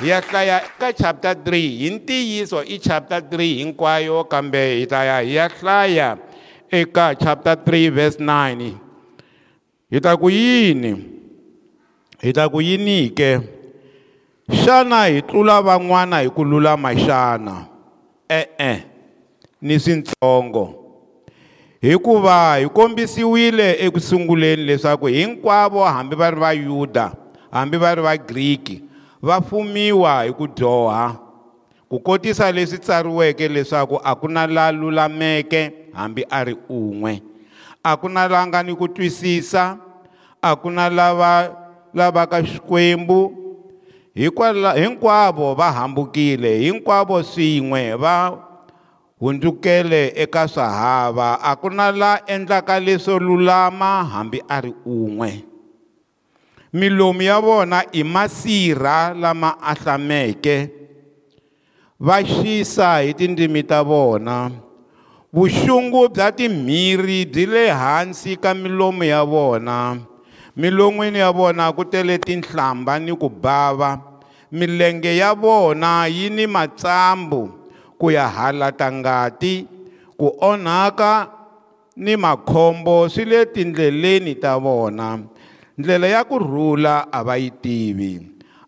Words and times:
hiya 0.00 0.24
hlaya 0.24 0.64
ka 0.80 0.88
chapter 0.96 1.36
3 1.36 1.60
hi 1.76 1.88
ntiyiso 2.00 2.64
i 2.64 2.80
chapter 2.80 3.20
3 3.20 3.36
hinkwayo 3.60 4.24
kambe 4.24 4.80
hi 4.80 4.88
ta 4.88 5.04
ya 5.04 5.18
hi 5.20 5.36
ya 5.36 5.46
hlaya 5.52 6.08
eka 6.72 7.12
chapter 7.20 7.52
3 7.60 7.90
verse 7.92 8.16
9 8.16 8.72
hi 9.92 10.00
ta 10.00 10.16
ku 10.16 10.32
yini 10.32 10.96
hi 12.16 12.32
ta 12.32 12.48
ku 12.48 12.64
yini 12.64 13.12
ke 13.12 13.44
xana 14.64 15.04
hi 15.12 15.20
tlula 15.20 15.60
van'wana 15.60 16.24
hi 16.24 16.32
ku 16.32 16.48
lulama 16.48 16.96
xana 16.96 17.68
e-e 18.24 18.72
ni 19.60 19.76
swintsongo 19.76 20.80
hikuva 21.84 22.56
hi 22.56 22.72
kombisiwile 22.72 23.76
ekusunguleni 23.84 24.64
leswaku 24.64 25.12
hinkwavo 25.12 25.84
hambi 25.84 26.16
va 26.16 26.32
ri 26.32 26.40
vayuda 26.40 27.06
hambi 27.52 27.76
va 27.84 27.90
ri 28.00 28.00
vagriki 28.08 28.76
va 28.84 28.88
va 29.22 29.36
fumiwa 29.42 30.22
hi 30.24 30.32
ku 30.32 30.48
dyoha 30.48 31.12
ku 31.88 32.00
kotisa 32.00 32.48
leswi 32.52 32.78
tsariweke 32.80 33.48
leswaku 33.52 34.00
a 34.04 34.12
ku 34.16 34.28
na 34.28 34.46
la 34.48 34.72
lulameke 34.72 35.92
hambi 35.92 36.22
a 36.30 36.40
ri 36.44 36.56
un'we 36.68 37.20
a 37.84 37.90
ku 38.00 38.08
na 38.08 38.24
la 38.32 38.40
nga 38.48 38.62
ni 38.64 38.72
ku 38.76 38.88
twisisa 38.88 39.76
a 40.42 40.50
ku 40.56 40.72
na 40.72 40.88
lava 40.88 41.52
lavaka 41.94 42.40
xikwembu 42.48 43.20
hinkwavo 44.78 45.46
va 45.58 45.68
hambukile 45.78 46.50
hinkwavo 46.64 47.16
swin'we 47.22 47.82
va 48.02 48.16
hundzukele 49.20 50.00
eka 50.22 50.48
swahava 50.48 51.28
a 51.42 51.50
ku 51.60 51.68
na 51.70 51.92
la 51.92 52.12
endlaka 52.34 52.80
leswo 52.80 53.18
lulama 53.18 54.04
hambi 54.12 54.38
a 54.48 54.56
ri 54.64 54.72
un'we 55.00 55.49
milomu 56.72 57.22
ya 57.22 57.38
vona 57.40 57.84
i 57.92 58.02
masirha 58.04 59.14
lama 59.14 59.54
ahlameke 59.62 60.56
va 62.00 62.18
xisa 62.32 62.90
hi 63.02 63.12
tindzimi 63.18 63.62
ta 63.70 63.78
vona 63.90 64.36
vuxungu 65.36 66.02
bya 66.14 66.28
timhirhi 66.38 67.18
byi 67.32 67.44
le 67.52 67.64
hansi 67.80 68.32
ka 68.42 68.50
milomu 68.62 69.02
ya 69.12 69.20
vona 69.32 69.78
milon'wini 70.60 71.18
ya 71.24 71.30
vona 71.38 71.64
ku 71.76 71.82
tele 71.92 72.18
tinhlamba 72.26 72.92
ni 73.04 73.12
ku 73.22 73.26
bava 73.44 73.90
milenge 74.58 75.10
ya 75.22 75.30
vona 75.42 76.06
yi 76.16 76.26
ni 76.36 76.44
matsambu 76.54 77.42
ku 77.98 78.06
ya 78.16 78.26
halata 78.36 78.86
ngati 78.98 79.54
ku 80.18 80.26
onhaka 80.50 81.12
ni 82.04 82.12
makhombo 82.24 83.10
swi 83.12 83.24
le 83.30 83.40
tindleleni 83.54 84.32
ta 84.42 84.52
vona 84.64 85.08
ndlela 85.80 86.06
ya 86.06 86.20
ku 86.28 86.36
rhula 86.38 87.08
a 87.08 87.24
va 87.24 87.40
yi 87.40 87.48
tivi 87.64 88.20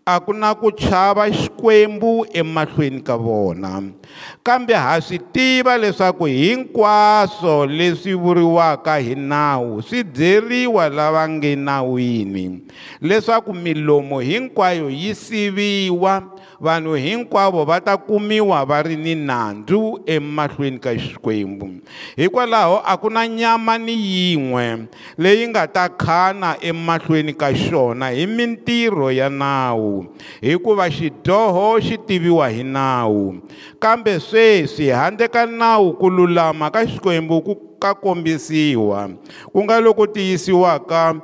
a 0.09 0.17
ku 0.19 0.33
na 0.33 0.57
ku 0.57 0.73
chava 0.73 1.29
xikwembu 1.29 2.25
emahlweni 2.33 3.05
ka 3.05 3.15
vona 3.21 3.93
kambe 4.41 4.73
ha 4.73 4.97
swi 4.97 5.19
tiva 5.31 5.77
leswaku 5.77 6.25
hinkwaswo 6.27 7.67
leswi 7.69 8.17
vuriwaka 8.17 8.97
hi 8.99 9.15
nawu 9.15 9.83
swi 9.85 10.01
byeriwa 10.05 10.89
lava 10.89 11.29
nge 11.29 11.53
nawini 11.57 12.65
leswaku 13.05 13.55
milomo 13.55 14.21
hinkwayo 14.21 14.89
yi 14.91 15.15
siviwa 15.15 16.32
vanhu 16.61 16.95
hinkwavo 16.97 17.65
va 17.69 17.79
ta 17.81 17.95
kumiwa 17.97 18.59
va 18.69 18.79
ri 18.83 18.97
ni 18.97 19.15
nandzu 19.15 20.01
emahlweni 20.07 20.79
ka 20.83 20.93
xikwembu 20.95 21.71
hikwalaho 22.17 22.83
a 22.85 22.93
ku 22.97 23.09
na 23.11 23.27
nyama 23.29 23.79
ni 23.79 23.93
yin'we 23.95 24.89
leyi 25.19 25.45
nga 25.51 25.65
ta 25.75 25.85
khana 25.89 26.57
emahlweni 26.71 27.33
ka 27.35 27.49
xona 27.55 28.11
hi 28.11 28.27
mintirho 28.27 29.11
ya 29.13 29.29
nawu 29.31 30.07
hikuva 30.41 30.87
xidyoho 30.91 31.67
xi 31.85 31.95
tiviwa 32.07 32.49
hi 32.49 32.63
nawu 32.63 33.37
kambe 33.79 34.21
sweswi 34.21 34.89
handle 34.89 35.29
ka 35.29 35.47
nawu 35.47 35.93
ku 35.99 36.11
lulama 36.11 36.71
ka 36.71 36.81
xikwembu 36.87 37.41
ku 37.47 37.53
ka 37.83 37.95
kombisiwa 37.95 39.11
ku 39.53 39.59
nga 39.65 39.81
loko 39.81 40.07
tiyisiwaka 40.07 41.15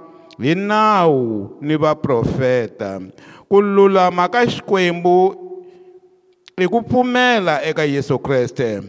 hi 0.43 0.55
nawu 0.55 1.55
ni 1.63 1.75
vaprofeta 1.77 3.01
ku 3.49 3.61
lulama 3.65 4.29
ka 4.29 4.45
xikwembu 4.47 5.33
i 6.61 6.69
ku 6.69 6.83
pfumela 6.85 7.65
eka 7.65 7.85
yesu 7.89 8.19
kreste 8.21 8.83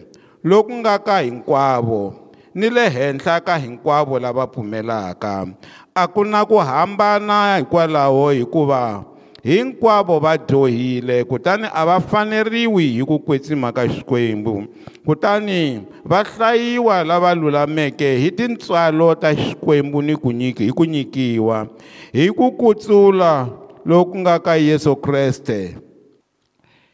loku 0.44 0.72
nga 0.84 1.00
ka 1.00 1.20
hinkwavo 1.24 2.16
ni 2.56 2.68
le 2.69 2.90
henhla 2.92 3.40
ka 3.40 3.56
hinkwavo 3.58 4.19
lava 4.19 4.44
pfumelaka 4.52 5.48
a 5.96 6.02
ku 6.12 6.25
na 6.28 6.44
ku 6.46 6.59
hambana 6.59 7.58
hikwalaho 7.64 8.31
hikuva 8.36 9.03
hinkwavo 9.48 10.19
va 10.19 10.36
dyohile 10.38 11.24
kutani 11.24 11.64
a 11.74 11.81
va 11.88 12.00
faneriwi 12.03 12.88
hi 12.88 13.02
ku 13.08 13.16
kwetsima 13.19 13.72
ka 13.72 13.88
xikwembu 13.88 14.64
kutani 15.08 15.88
va 16.06 16.19
hlayiwa 16.28 17.03
lava 17.08 17.31
lulameke 17.36 18.16
hi 18.19 18.28
tintswalo 18.31 19.16
ta 19.16 19.31
xikwembu 19.36 20.02
ni 20.03 20.16
ku 20.19 20.31
nyiki 20.36 20.64
hi 20.68 20.72
ku 20.75 20.84
nyikiwa 20.86 21.68
hi 22.12 22.28
ku 22.36 22.52
kutsula 22.59 23.59
loku 23.86 24.20
nga 24.24 24.36
ka 24.42 24.60
Yesu 24.60 24.92
Kreste 25.00 25.80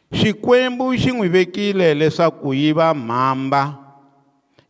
Xikwembu 0.06 0.94
xi 0.94 1.10
n'wi 1.10 1.26
vekile 1.26 1.90
leswaku 1.98 2.54
yi 2.54 2.70
va 2.70 2.94
mhamba 2.94 3.74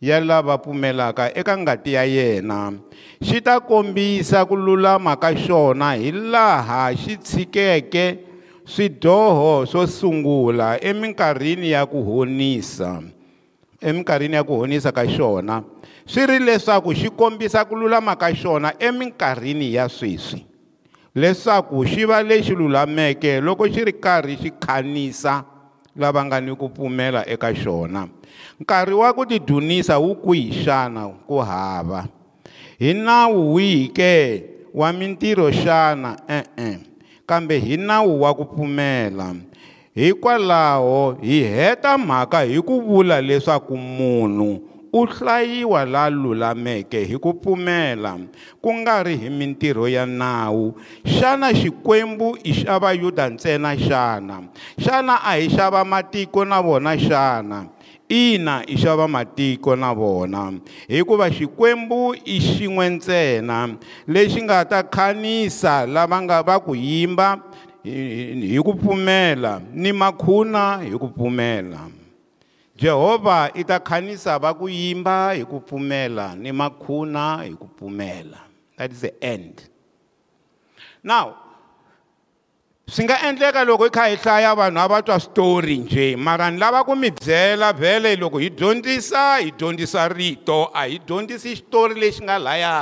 ya 0.00 0.16
lava 0.20 0.56
pfumelaka 0.58 1.28
eka 1.36 1.52
ngati 1.60 1.90
ya 1.92 2.04
yena 2.08 2.72
xi 3.20 3.36
ta 3.44 3.60
kombisa 3.60 4.48
ku 4.48 4.56
lulama 4.56 5.12
ka 5.20 5.32
xona 5.36 5.92
hi 6.00 6.08
laha 6.12 6.92
xi 6.96 7.20
tshikeke 7.20 8.06
swidyoho 8.64 9.68
swo 9.68 9.84
sungula 9.84 10.80
eminkarhini 10.80 11.72
ya 11.76 11.84
ku 11.84 12.00
honisa 12.00 13.04
eminkarhini 13.84 14.36
ya 14.40 14.44
ku 14.44 14.56
honisa 14.56 14.88
ka 14.88 15.04
xona 15.04 15.64
swi 16.08 16.22
ri 16.28 16.38
leswaku 16.40 16.96
xi 16.96 17.08
kombisa 17.12 17.60
ku 17.68 17.76
lulama 17.76 18.16
ka 18.16 18.32
xona 18.32 18.72
eminkarhini 18.80 19.76
ya 19.76 19.84
sweswi 19.88 20.55
leswaku 21.16 21.84
xi 21.86 22.04
va 22.04 22.22
lexi 22.22 22.52
lulameke 22.52 23.40
loko 23.40 23.64
xi 23.72 23.84
ri 23.88 23.92
karhi 23.92 24.36
xi 24.42 24.50
khanisa 24.60 25.42
lava 25.96 26.20
nga 26.24 26.40
ni 26.40 26.52
ku 26.56 26.68
pfumela 26.68 27.24
eka 27.24 27.48
xona 27.62 28.04
nkarhi 28.60 28.92
wa 28.94 29.08
ku 29.16 29.24
tidunisa 29.24 29.96
wu 29.98 30.12
kwihi 30.22 30.52
xana 30.64 31.08
ku 31.28 31.40
hava 31.40 32.04
hi 32.78 32.92
nawu 32.92 33.54
wihi 33.56 33.88
ke 33.96 34.12
wa 34.76 34.92
mintirho 34.92 35.48
xana 35.64 36.10
e-e 36.38 36.68
kambe 37.26 37.56
hi 37.64 37.76
nawu 37.80 38.20
wa 38.20 38.30
ku 38.36 38.44
pfumela 38.44 39.32
hikwalaho 39.96 41.16
hi 41.24 41.40
heta 41.48 41.96
mhaka 41.98 42.44
hi 42.44 42.60
ku 42.60 42.76
vula 42.84 43.24
leswaku 43.24 43.72
munhu 43.76 44.75
u 44.92 45.06
hlayiwa 45.06 45.84
la 45.86 46.10
lulameke 46.10 47.04
hi 47.04 47.18
ku 47.18 47.34
pfumela 47.34 48.14
ku 48.62 48.70
nga 48.80 49.02
ri 49.02 49.16
hi 49.18 49.28
mintirho 49.30 49.88
ya 49.88 50.06
nawu 50.06 50.74
xana 51.04 51.50
xikwembu 51.54 52.38
i 52.42 52.52
xa 52.54 52.78
vayuda 52.78 53.24
ntsena 53.34 53.70
xana 53.86 54.36
xana 54.84 55.14
a 55.22 55.32
hi 55.40 55.46
xa 55.54 55.66
vamatiko 55.74 56.40
na 56.46 56.58
vona 56.66 56.92
xana 57.06 57.58
ina 58.08 58.62
i 58.66 58.74
xa 58.82 58.92
vamatiko 58.98 59.74
na 59.76 59.90
vona 59.94 60.42
hikuva 60.92 61.26
xikwembu 61.36 62.00
i 62.24 62.36
xin'we 62.48 62.84
ntsena 62.96 63.58
lexi 64.14 64.40
nga 64.46 64.58
ta 64.70 64.80
khanisa 64.94 65.74
lava 65.94 66.18
nga 66.24 66.38
va 66.46 66.54
ku 66.66 66.72
yimba 66.86 67.28
hi 68.46 68.58
ku 68.66 68.72
pfumela 68.78 69.52
ni 69.82 69.90
makhuna 70.00 70.62
hi 70.82 70.94
ku 70.98 71.08
pfumela 71.14 71.95
Jehovha 72.76 73.50
i 73.56 73.64
ta 73.64 73.78
khanisa 73.80 74.36
va 74.38 74.52
ku 74.54 74.68
yimba 74.68 75.32
hi 75.32 75.44
ku 75.48 75.60
pfumela 75.64 76.36
ni 76.36 76.52
makhuna 76.52 77.40
hi 77.42 77.50
ku 77.56 77.66
pfumela 77.72 78.38
that 78.76 78.92
is 78.92 79.00
the 79.00 79.12
end 79.32 79.64
now 81.02 81.26
swi 82.86 83.04
nga 83.08 83.16
endleka 83.28 83.64
loko 83.68 83.84
hi 83.88 83.92
kha 83.96 84.04
hi 84.10 84.16
hlaya 84.24 84.52
vanhu 84.60 84.80
a 84.84 84.86
va 84.92 84.98
twa 85.06 85.16
switori 85.24 85.76
njhe 85.86 86.06
mara 86.28 86.50
ni 86.52 86.58
lava 86.64 86.84
ku 86.88 86.94
mi 87.02 87.08
byela 87.24 87.72
vhele 87.82 88.12
loko 88.22 88.38
hi 88.44 88.48
dyondzisa 88.60 89.24
hi 89.44 89.50
dyondzisa 89.58 90.02
rito 90.18 90.58
a 90.80 90.84
hi 90.92 90.96
dyondzisi 91.08 91.50
xitori 91.58 91.94
lexi 92.02 92.20
nga 92.28 92.36
laya 92.46 92.74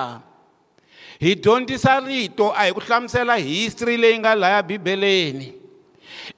hi 1.24 1.30
dyondzisa 1.44 1.92
rito 2.08 2.46
a 2.50 2.62
hi 2.66 2.70
ku 2.76 2.80
hlamusela 2.86 3.36
history 3.52 3.94
leyi 4.02 4.18
nga 4.22 4.32
laya 4.42 4.58
bibeleni 4.70 5.48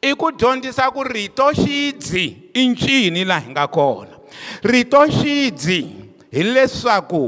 i 0.01 0.13
ku 0.19 0.31
dyondzisa 0.33 0.89
ku 0.91 1.03
rito 1.07 1.47
xidzi 1.55 2.51
i 2.55 2.63
ncini 2.71 3.25
laha 3.25 3.47
hi 3.47 3.51
nga 3.53 3.67
kona 3.71 4.19
rito 4.65 4.99
xidzi 5.07 5.81
hileswaku 6.31 7.25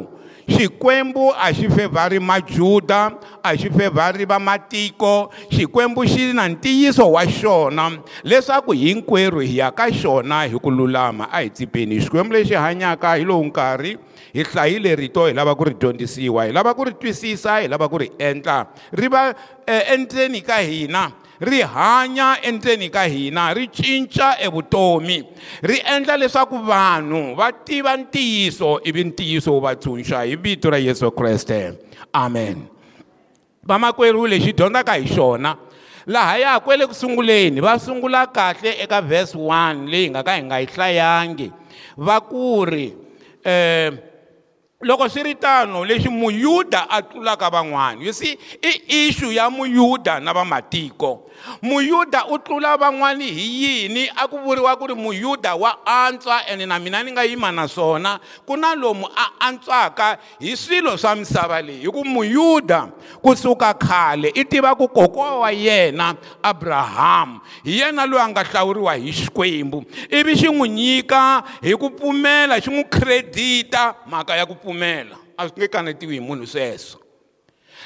xikwembu 0.48 1.28
a 1.36 1.52
xi 1.52 1.68
fevhari 1.68 2.18
majuda 2.20 3.12
a 3.44 3.50
xi 3.54 3.68
fevhari 3.70 4.24
vamatiko 4.24 5.30
xikwembu 5.52 6.02
xi 6.08 6.32
na 6.32 6.48
ntiyiso 6.48 7.06
wa 7.14 7.22
xona 7.28 7.90
leswaku 8.24 8.72
hinkwerhu 8.72 9.40
hi 9.40 9.56
ya 9.60 9.70
ka 9.70 9.86
xona 9.92 10.42
hi 10.48 10.56
ku 10.58 10.70
lulama 10.70 11.28
a 11.30 11.42
hi 11.44 11.50
tsipeni 11.50 12.00
xikwembu 12.00 12.32
lexi 12.34 12.54
hanyaka 12.54 13.16
hi 13.18 13.24
lowu 13.24 13.44
nkarhi 13.48 13.92
hi 14.34 14.42
hlayile 14.42 14.96
rito 14.96 15.26
hi 15.26 15.32
lava 15.32 15.54
ku 15.54 15.64
ri 15.68 15.74
dyondzisiwa 15.74 16.46
hi 16.48 16.52
lava 16.52 16.74
ku 16.74 16.84
ri 16.84 16.92
twisisa 17.00 17.60
hi 17.60 17.68
lava 17.68 17.88
ku 17.88 17.96
ri 17.98 18.10
endla 18.18 18.66
ri 18.92 19.08
va 19.08 19.34
e, 19.66 19.72
endleni 19.94 20.40
ka 20.42 20.58
hina 20.64 21.12
ri 21.38 21.62
hanya 21.62 22.34
endzeni 22.42 22.90
ka 22.90 23.06
hina 23.06 23.54
ri 23.54 23.70
cinca 23.70 24.34
evutomi 24.42 25.22
ri 25.62 25.78
endla 25.86 26.18
leswaku 26.18 26.58
vanhu 26.66 27.38
va 27.38 27.52
tiva 27.54 27.94
ntiyiso 27.96 28.82
ivi 28.84 29.04
ntiyiso 29.14 29.54
wu 29.54 29.60
va 29.62 29.74
tshunxa 29.78 30.26
hi 30.26 30.34
vito 30.36 30.70
ra 30.70 30.78
yesu 30.78 31.10
kreste 31.14 31.78
amen 32.12 32.66
vamakwerhu 33.62 34.26
lexi 34.26 34.50
dyondzaka 34.52 34.98
hi 34.98 35.06
xona 35.14 35.54
laha 36.06 36.36
ya 36.38 36.60
kwele 36.60 36.86
ku 36.86 36.94
sunguleni 36.94 37.60
va 37.62 37.78
sungula 37.78 38.26
kahle 38.26 38.74
eka 38.82 39.00
verse 39.00 39.38
1 39.38 39.86
leyi 39.86 40.10
nga 40.10 40.22
ka 40.26 40.34
hi 40.34 40.42
nga 40.42 40.58
yi 40.58 40.66
hlayangi 40.74 41.48
va 41.96 42.18
ku 42.20 42.64
ri 42.66 42.90
um 43.46 43.46
eh, 43.46 43.90
loko 44.82 45.06
swi 45.08 45.22
ri 45.22 45.34
tano 45.38 45.86
lexi 45.86 46.10
muyuda 46.10 46.90
a 46.90 46.98
tlulaka 47.02 47.46
van'wana 47.50 48.02
you 48.02 48.10
see 48.12 48.34
i 48.62 48.72
issue 49.06 49.30
ya 49.30 49.46
muyuda 49.50 50.18
na 50.18 50.34
vamatiko 50.34 51.27
muyuda 51.62 52.26
u 52.26 52.38
tlula 52.38 52.76
van'wani 52.76 53.28
hi 53.30 53.46
yini 53.64 54.04
a 54.16 54.26
ku 54.28 54.38
vuriwa 54.38 54.76
ku 54.78 54.86
ri 54.90 54.94
muyuda 54.94 55.54
wa 55.54 55.78
antswa 55.86 56.42
ene 56.50 56.66
na 56.66 56.78
mina 56.78 57.02
ni 57.02 57.12
nga 57.12 57.24
yima 57.24 57.52
naswona 57.52 58.18
ku 58.46 58.56
na 58.56 58.74
lomu 58.74 59.06
a 59.06 59.26
antswaka 59.48 60.18
hi 60.40 60.56
swilo 60.56 60.96
swa 60.98 61.14
misava 61.16 61.62
leyi 61.62 61.80
hi 61.86 61.90
ku 61.90 62.04
muyuda 62.04 62.88
kusuka 63.22 63.74
khale 63.74 64.28
i 64.34 64.44
tiva 64.44 64.74
ku 64.74 64.88
kokwa 64.88 65.38
wa 65.38 65.50
yena 65.52 66.14
abrahamu 66.42 67.40
hi 67.64 67.78
yena 67.80 68.06
loyi 68.06 68.22
a 68.22 68.28
nga 68.28 68.42
hlawuriwa 68.44 68.94
hi 68.94 69.10
xikwembu 69.12 69.84
ivi 70.10 70.34
xi 70.38 70.46
n'wi 70.50 70.68
nyika 70.68 71.42
hi 71.62 71.74
ku 71.78 71.90
pfumela 71.90 72.58
xi 72.62 72.70
n'wi 72.70 72.84
khredita 72.88 73.94
mhaka 74.06 74.36
ya 74.36 74.44
ku 74.46 74.54
pfumela 74.54 75.16
a 75.36 75.48
swi 75.48 75.54
nge 75.58 75.66
kanetiwi 75.68 76.14
hi 76.14 76.20
munhu 76.20 76.46
sweswo 76.46 77.07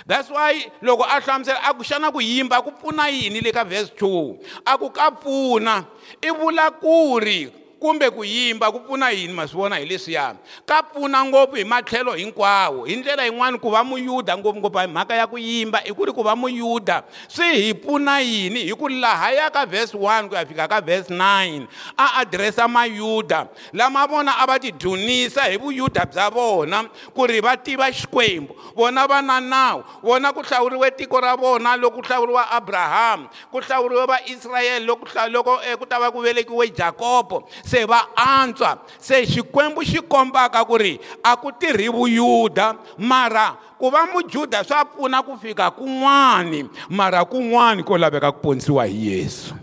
that's 0.06 0.30
why 0.30 0.64
loko 0.82 1.02
a 1.02 1.20
hlamusela 1.20 1.58
a 1.62 1.72
ku 1.74 1.82
xana 1.82 2.12
ku 2.12 2.18
yimba 2.20 2.58
a 2.58 2.62
ku 2.62 2.70
pfuna 2.70 3.06
yini 3.10 3.40
le 3.42 3.50
ka 3.52 3.62
verse 3.64 3.90
2 3.94 4.66
a 4.66 4.76
ku 4.78 4.90
ka 4.90 5.10
pfuna 5.14 5.84
i 6.22 6.30
vula 6.30 6.70
ku 6.82 7.18
ri 7.22 7.61
kumbe 7.82 8.06
ku 8.14 8.22
yimba 8.24 8.70
ku 8.70 8.78
pfuna 8.80 9.10
yini 9.10 9.34
ma 9.34 9.42
swi 9.50 9.58
vona 9.58 9.76
hi 9.76 9.84
leswiyani 9.90 10.38
ka 10.70 10.78
pfuna 10.86 11.18
ngopfu 11.26 11.56
hi 11.58 11.64
matlhelo 11.64 12.12
hinkwawo 12.14 12.84
hi 12.86 12.96
ndlela 12.96 13.24
yin'wani 13.26 13.58
ku 13.58 13.68
va 13.74 13.82
muyuda 13.84 14.38
ngopfungopfu 14.38 14.78
hi 14.78 14.86
mhaka 14.94 15.14
ya 15.18 15.26
ku 15.26 15.36
yimba 15.38 15.82
i 15.84 15.90
ku 15.94 16.04
ri 16.06 16.12
ku 16.14 16.22
va 16.22 16.36
muyuda 16.36 17.02
swi 17.28 17.48
hi 17.64 17.74
pfuna 17.74 18.14
yini 18.20 18.62
hi 18.70 18.74
ku 18.78 18.86
lahaya 18.88 19.50
ka 19.50 19.66
vhesi 19.66 19.96
1 19.98 20.28
ku 20.30 20.34
ya 20.38 20.46
fika 20.46 20.68
ka 20.70 20.78
vhesi 20.80 21.10
9 21.12 21.66
a 21.98 22.06
adiresa 22.22 22.68
mayuda 22.68 23.46
lama 23.72 24.06
vona 24.06 24.38
a 24.38 24.44
va 24.50 24.56
tidunisa 24.62 25.42
hi 25.50 25.56
vuyuda 25.58 26.06
bya 26.06 26.26
vona 26.36 26.84
ku 27.14 27.26
ri 27.26 27.40
va 27.40 27.56
tiva 27.66 27.90
xikwembu 27.98 28.54
vona 28.78 29.02
va 29.10 29.18
na 29.28 29.36
nawu 29.40 29.82
vona 30.06 30.32
ku 30.32 30.40
hlawuriwe 30.46 30.88
tiko 30.90 31.18
ra 31.20 31.34
vona 31.36 31.74
loko 31.76 31.96
ku 31.98 32.06
hlawuriwa 32.06 32.42
abrahamu 32.50 33.26
ku 33.50 33.58
hlawuriwe 33.58 34.04
vaisrayele 34.12 34.86
loko 35.34 35.52
eh, 35.68 35.74
ku 35.80 35.84
ta 35.86 35.98
va 36.00 36.10
ku 36.14 36.20
velekiwe 36.22 36.68
jakobo 36.70 37.48
se 37.72 37.84
va 37.88 38.00
antswa 38.16 38.74
se 39.06 39.18
xikwembu 39.32 39.80
xi 39.90 40.00
kombaka 40.10 40.60
ku 40.68 40.76
ri 40.82 40.94
a 41.30 41.36
ku 41.40 41.48
tirhi 41.60 41.88
vuyuda 41.96 42.66
mara 43.00 43.46
ku 43.80 43.88
va 43.94 44.04
mujuda 44.12 44.60
swa 44.64 44.84
pfuna 44.84 45.22
ku 45.26 45.32
fika 45.42 45.70
kun'wani 45.78 46.66
mara 46.98 47.24
kun'wani 47.32 47.80
ko 47.88 47.96
laveka 48.02 48.28
ku 48.36 48.40
ponisiwa 48.44 48.84
hi 48.86 48.96
yesu 49.10 49.61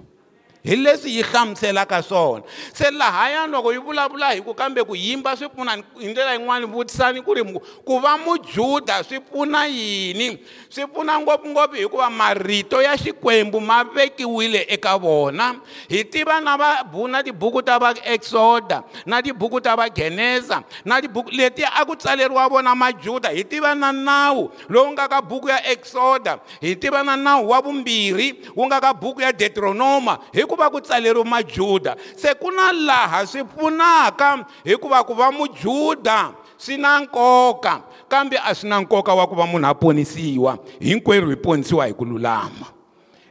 hi 0.64 0.76
leswi 0.76 1.12
yi 1.16 1.22
hlamuselaka 1.22 2.04
swona 2.04 2.44
se 2.74 2.92
lahaya 2.92 3.48
loko 3.48 3.72
yi 3.74 3.80
vulavula 3.80 4.32
hi 4.32 4.42
ku 4.42 4.54
kambe 4.54 4.84
ku 4.84 4.96
yimba 4.96 5.36
swi 5.38 5.48
pfuna 5.50 5.78
hi 6.00 6.08
ndlela 6.08 6.34
yin'wani 6.34 6.66
vutisani 6.66 7.22
ku 7.22 7.34
ri 7.34 7.44
ku 7.88 8.00
va 8.00 8.18
mujuda 8.18 9.04
swi 9.04 9.20
pfuna 9.20 9.66
yini 9.68 10.38
swi 10.70 10.88
pfuna 10.88 11.20
ngopfungopfu 11.20 11.76
hikuva 11.78 12.10
marito 12.10 12.82
ya 12.82 12.98
xikwembu 12.98 13.62
ma 13.62 13.84
vekiwile 13.84 14.66
eka 14.70 14.98
vona 14.98 15.56
hi 15.90 16.04
tiva 16.04 16.42
na 16.42 16.58
vabu 16.58 17.08
na 17.08 17.24
tibuku 17.24 17.62
ta 17.62 17.80
va 17.80 17.94
exoda 18.04 18.84
na 19.06 19.22
tibuku 19.22 19.62
ta 19.62 19.76
vageneza 19.76 20.64
na 20.86 21.02
tibuku 21.02 21.32
leti 21.32 21.64
a 21.66 21.86
ku 21.86 21.96
tsaleriwa 21.96 22.50
vona 22.50 22.76
majuda 22.76 23.30
hi 23.30 23.44
tiva 23.44 23.76
na 23.76 23.92
nawu 23.92 24.52
lowu 24.70 24.92
nga 24.92 25.08
ka 25.08 25.22
buku 25.22 25.50
ya 25.50 25.72
exoda 25.72 26.40
hi 26.62 26.76
tiva 26.76 27.04
na 27.04 27.16
nawu 27.16 27.50
wa 27.50 27.62
vumbirhi 27.62 28.36
wu 28.56 28.66
nga 28.68 28.82
ka 28.82 28.94
buku 28.94 29.22
ya 29.22 29.32
detronoma 29.32 30.20
hi 30.34 30.44
kuva 30.50 30.70
ku 30.74 30.82
tsalerwa 30.82 31.24
majuda 31.26 31.94
se 32.18 32.34
ku 32.42 32.50
na 32.52 32.72
laha 32.74 33.22
swi 33.30 33.44
pfunaka 33.46 34.46
hikuva 34.66 35.04
ku 35.06 35.14
va 35.14 35.30
mujuda 35.32 36.34
swi 36.58 36.76
na 36.82 37.00
nkoka 37.06 37.82
kambe 38.10 38.40
a 38.42 38.52
swi 38.58 38.68
na 38.70 38.82
nkoka 38.82 39.14
wa 39.14 39.28
ku 39.30 39.36
va 39.38 39.46
munhu 39.46 39.70
a 39.70 39.74
ponisiwa 39.78 40.58
hinkwerhu 40.82 41.30
hi 41.30 41.36
ponisiwa 41.38 41.86
hi 41.86 41.94
ku 41.94 42.06
lulama 42.06 42.66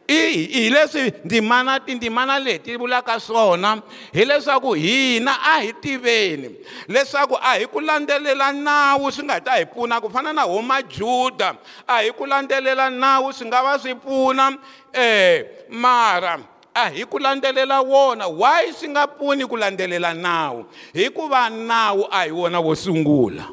hi 0.09 0.71
leswi 0.71 1.13
ndzimana 1.25 1.81
tindzimana 1.81 2.39
leti 2.39 2.77
vulaka 2.77 3.21
swona 3.21 3.83
hileswaku 4.13 4.75
hina 4.75 5.35
a 5.43 5.61
hi 5.61 5.73
tiveni 5.73 6.51
leswaku 6.89 7.37
a 7.43 7.59
hi 7.59 7.67
ku 7.67 7.81
landzelela 7.81 8.53
nawu 8.53 9.13
swi 9.13 9.25
nga 9.25 9.41
ta 9.41 9.53
hi 9.59 9.67
pfuna 9.67 10.01
ku 10.01 10.11
fana 10.11 10.33
na 10.33 10.43
ho 10.43 10.63
majuda 10.63 11.55
a 11.87 11.99
hi 12.03 12.13
ku 12.13 12.27
landzelela 12.27 12.91
nawu 12.91 13.33
swi 13.33 13.47
nga 13.47 13.63
va 13.63 13.79
swi 13.79 13.95
pfuna 13.95 14.49
um 14.95 15.45
mara 15.71 16.39
a 16.79 16.83
ah, 16.87 16.91
hi 16.95 17.05
ku 17.11 17.19
landzelela 17.19 17.81
wona 17.83 18.29
why 18.29 18.71
swi 18.73 18.89
nga 18.89 19.07
pfuni 19.07 19.47
ku 19.51 19.57
landzelela 19.57 20.15
nawu 20.15 20.65
hikuva 20.95 21.51
nawu 21.51 22.07
a 22.11 22.19
hi 22.25 22.31
wona 22.31 22.61
wo 22.61 22.75
sungula 22.75 23.45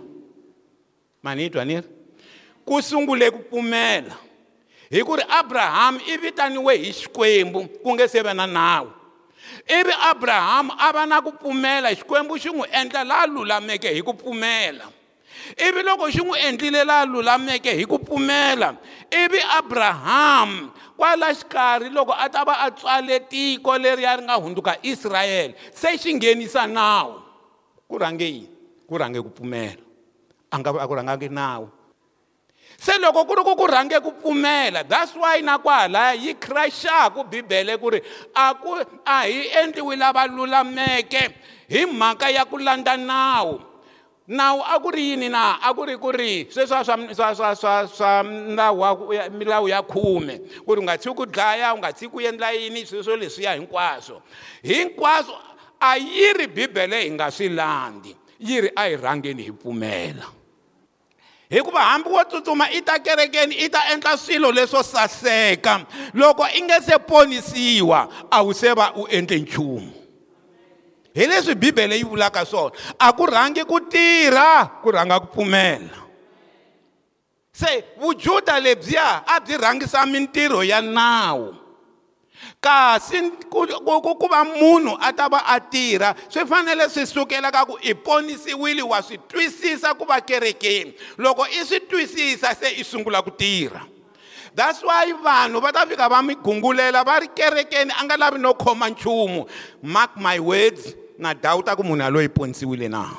mani 1.24 1.44
yi 1.44 1.50
twa 1.50 1.66
ni 1.66 1.75
ri 1.75 1.81
ku 2.66 2.81
sungule 2.81 3.31
ku 3.31 3.39
pfumela 3.50 4.13
hi 4.92 5.01
ku 5.01 5.16
ri 5.16 5.24
abrahamu 5.30 6.00
i 6.06 6.18
vitaniwe 6.18 6.77
hi 6.77 6.92
xikwembu 6.94 7.66
ku 7.83 7.94
nge 7.94 8.07
se 8.07 8.22
va 8.22 8.33
na 8.33 8.45
nawu 8.48 8.94
ivi 9.80 9.94
abrahamu 10.12 10.71
a 10.78 10.92
va 10.94 11.06
na 11.06 11.21
ku 11.21 11.31
pfumela 11.33 11.89
xikwembu 11.95 12.38
xi 12.38 12.50
n'wi 12.54 12.68
endla 12.81 13.04
laha 13.04 13.28
lulameke 13.28 13.89
hi 13.89 14.01
ku 14.06 14.13
pfumela 14.13 14.86
ivi 15.68 15.81
loko 15.83 16.10
xi 16.13 16.21
n'wi 16.21 16.38
endlile 16.45 16.83
laha 16.86 17.06
lulameke 17.06 17.74
hi 17.74 17.86
ku 17.86 17.98
pfumela 18.00 18.75
ivi 19.24 19.42
abrahamu 19.57 20.69
kwala 20.97 21.27
xikarhi 21.36 21.89
loko 21.92 22.15
a 22.15 22.25
ta 22.31 22.44
va 22.47 22.56
a 22.65 22.71
tswale 22.71 23.19
tiko 23.27 23.75
leriya 23.77 24.15
ri 24.18 24.24
nga 24.25 24.36
hundzuka 24.39 24.74
israyele 24.83 25.53
se 25.75 25.95
xi 26.00 26.09
nghenisa 26.15 26.68
nawu 26.68 27.19
ku 27.88 27.95
rhange 28.00 28.25
yini 28.25 28.50
ku 28.88 28.95
rhange 28.97 29.19
ku 29.19 29.30
pfumela 29.30 29.83
a 30.51 30.56
nga 30.59 30.69
a 30.80 30.88
ku 30.88 30.94
rhangangi 30.95 31.27
nawu 31.30 31.68
se 32.80 32.95
loko 33.03 33.27
ku 33.27 33.33
ri 33.36 33.44
ku 33.44 33.53
ku 33.59 33.65
rhange 33.68 33.97
ku 34.00 34.12
pfumela 34.15 34.88
that's 34.88 35.12
why 35.19 35.44
na 35.44 35.59
kwahalaya 35.59 36.16
yi 36.16 36.31
crashaku 36.40 37.28
bibele 37.28 37.75
ku 37.75 37.92
ri 37.92 37.99
a 38.31 38.56
ku 38.56 38.80
a 39.04 39.19
hi 39.28 39.52
endliwi 39.64 39.99
lava 39.99 40.23
lulameke 40.31 41.23
hi 41.68 41.83
mhaka 41.83 42.31
ya 42.31 42.47
ku 42.47 42.56
landza 42.56 42.95
nawu 42.95 43.75
nawu 44.28 44.62
a 44.66 44.80
ku 44.80 44.90
ri 44.92 45.10
yini 45.12 45.30
na 45.30 45.58
a 45.62 45.74
ku 45.74 45.86
ri 45.86 45.96
ku 45.98 46.12
ri 46.12 46.46
sweswa 46.50 46.82
swa 46.84 46.98
swa 47.14 47.34
swa 47.36 47.56
swa 47.56 47.74
swa 47.88 48.24
milawu 48.24 49.14
ya 49.14 49.30
milawu 49.30 49.70
ya 49.70 49.82
khume 49.86 50.42
ku 50.66 50.74
ri 50.76 50.82
u 50.82 50.84
nga 50.84 50.98
tshiki 50.98 51.16
ku 51.16 51.26
dlaya 51.30 51.74
u 51.74 51.78
nga 51.78 51.94
tshiki 51.94 52.10
ku 52.12 52.20
endla 52.20 52.50
yini 52.52 52.86
sweswo 52.90 53.14
leswiya 53.16 53.54
hinkwaswo 53.54 54.22
hinkwaswo 54.66 55.38
a 55.80 55.98
yi 55.98 56.34
ri 56.34 56.48
bibele 56.48 57.02
hi 57.04 57.12
nga 57.12 57.30
swi 57.32 57.50
landzi 57.50 58.16
yi 58.40 58.62
ri 58.62 58.70
a 58.76 58.90
hi 58.90 58.96
rhangeni 58.96 59.44
hi 59.44 59.52
pfumela 59.52 60.26
hikuva 61.50 61.80
hambi 61.82 62.10
wo 62.10 62.24
tsutsuma 62.26 62.66
i 62.74 62.82
ta 62.82 62.98
kerekeni 63.00 63.56
i 63.62 63.70
ta 63.70 63.94
endla 63.94 64.18
swilo 64.18 64.50
leswo 64.52 64.82
saseka 64.84 65.86
loko 66.14 66.44
i 66.50 66.62
nge 66.62 66.82
se 66.82 66.98
ponisiwa 66.98 68.10
a 68.32 68.42
wu 68.42 68.54
se 68.54 68.74
va 68.74 68.90
u 68.98 69.06
endle 69.10 69.38
nchumu 69.40 70.05
hi 71.16 71.28
leswi 71.28 71.56
bibele 71.56 71.95
yi 71.98 72.04
vulaka 72.04 72.45
swona 72.45 72.74
a 73.00 73.14
ku 73.14 73.26
rhangi 73.26 73.64
ku 73.64 73.80
tirha 73.88 74.81
ku 74.84 74.92
rhanga 74.92 75.19
ku 75.24 75.28
pfumela 75.31 76.04
se 77.54 77.84
vujuda 77.98 78.60
lebyiya 78.60 79.24
a 79.28 79.40
byi 79.40 79.56
rhangisa 79.57 80.04
mintirho 80.06 80.60
ya 80.64 80.81
nawu 80.84 81.56
kasi 82.60 83.31
ku, 83.50 83.64
ku, 84.04 84.16
ku 84.16 84.28
va 84.28 84.44
munhu 84.44 84.98
a 85.00 85.14
ta 85.14 85.30
va 85.31 85.40
a 85.48 85.56
tirha 85.60 86.12
swi 86.28 86.44
fanele 86.44 86.90
swi 86.92 87.07
sukela 87.07 87.48
ka 87.52 87.64
ku 87.64 87.80
i 87.80 87.95
ponisiwile 87.95 88.84
wa 88.84 89.00
swi 89.02 89.16
twisisa 89.31 89.95
ku 89.95 90.04
va 90.04 90.19
kerekeni 90.19 90.94
loko 91.18 91.48
i 91.48 91.64
swi 91.64 91.80
twisisa 91.80 92.52
se 92.60 92.76
i 92.76 92.84
sungula 92.84 93.24
ku 93.24 93.31
tirha 93.31 93.88
that's 94.54 94.84
why 94.84 95.07
vanhu 95.24 95.64
va 95.64 95.72
ta 95.72 95.86
fika 95.88 96.12
va 96.12 96.19
mi 96.22 96.36
gungulela 96.36 97.07
va 97.07 97.24
ri 97.24 97.31
kerekeni 97.31 97.92
a 97.95 98.04
nga 98.04 98.18
lavi 98.19 98.36
no 98.38 98.52
khoma 98.60 98.90
nchumu 98.92 99.48
mark 99.80 100.12
my 100.19 100.40
words 100.44 100.92
na 101.18 101.34
dawuta 101.34 101.76
ku 101.76 101.84
munhu 101.84 102.04
aloyi 102.04 102.30
ponisiwile 102.30 102.88
na 102.90 103.10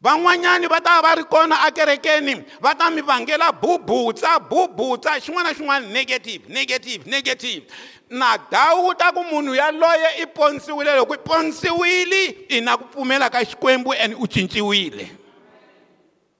van'wanyani 0.00 0.68
va 0.68 0.80
ta 0.80 1.00
va 1.02 1.14
ri 1.14 1.24
kona 1.24 1.56
akerekeni 1.66 2.44
va 2.60 2.74
ta 2.74 2.90
mi 2.90 3.00
vangela 3.02 3.52
bubutsa 3.52 4.38
bubutsa 4.38 5.18
xin'wana 5.20 5.50
na 5.50 5.52
xin'wana 5.56 5.86
negative 5.92 6.48
negative 6.48 7.06
negative 7.06 7.62
na 8.10 8.36
dawuta 8.50 9.12
ku 9.12 9.22
munhu 9.24 9.54
yaloye 9.54 10.22
i 10.22 10.26
ponisiwile 10.26 10.96
loko 10.96 11.14
i 11.14 11.18
ponisiwile 11.18 12.22
i 12.48 12.60
na 12.60 12.76
ku 12.76 12.84
pfumela 12.84 13.30
ka 13.30 13.44
xikwembu 13.44 13.92
and 13.92 14.14
u 14.18 14.26
cinciwile 14.26 15.08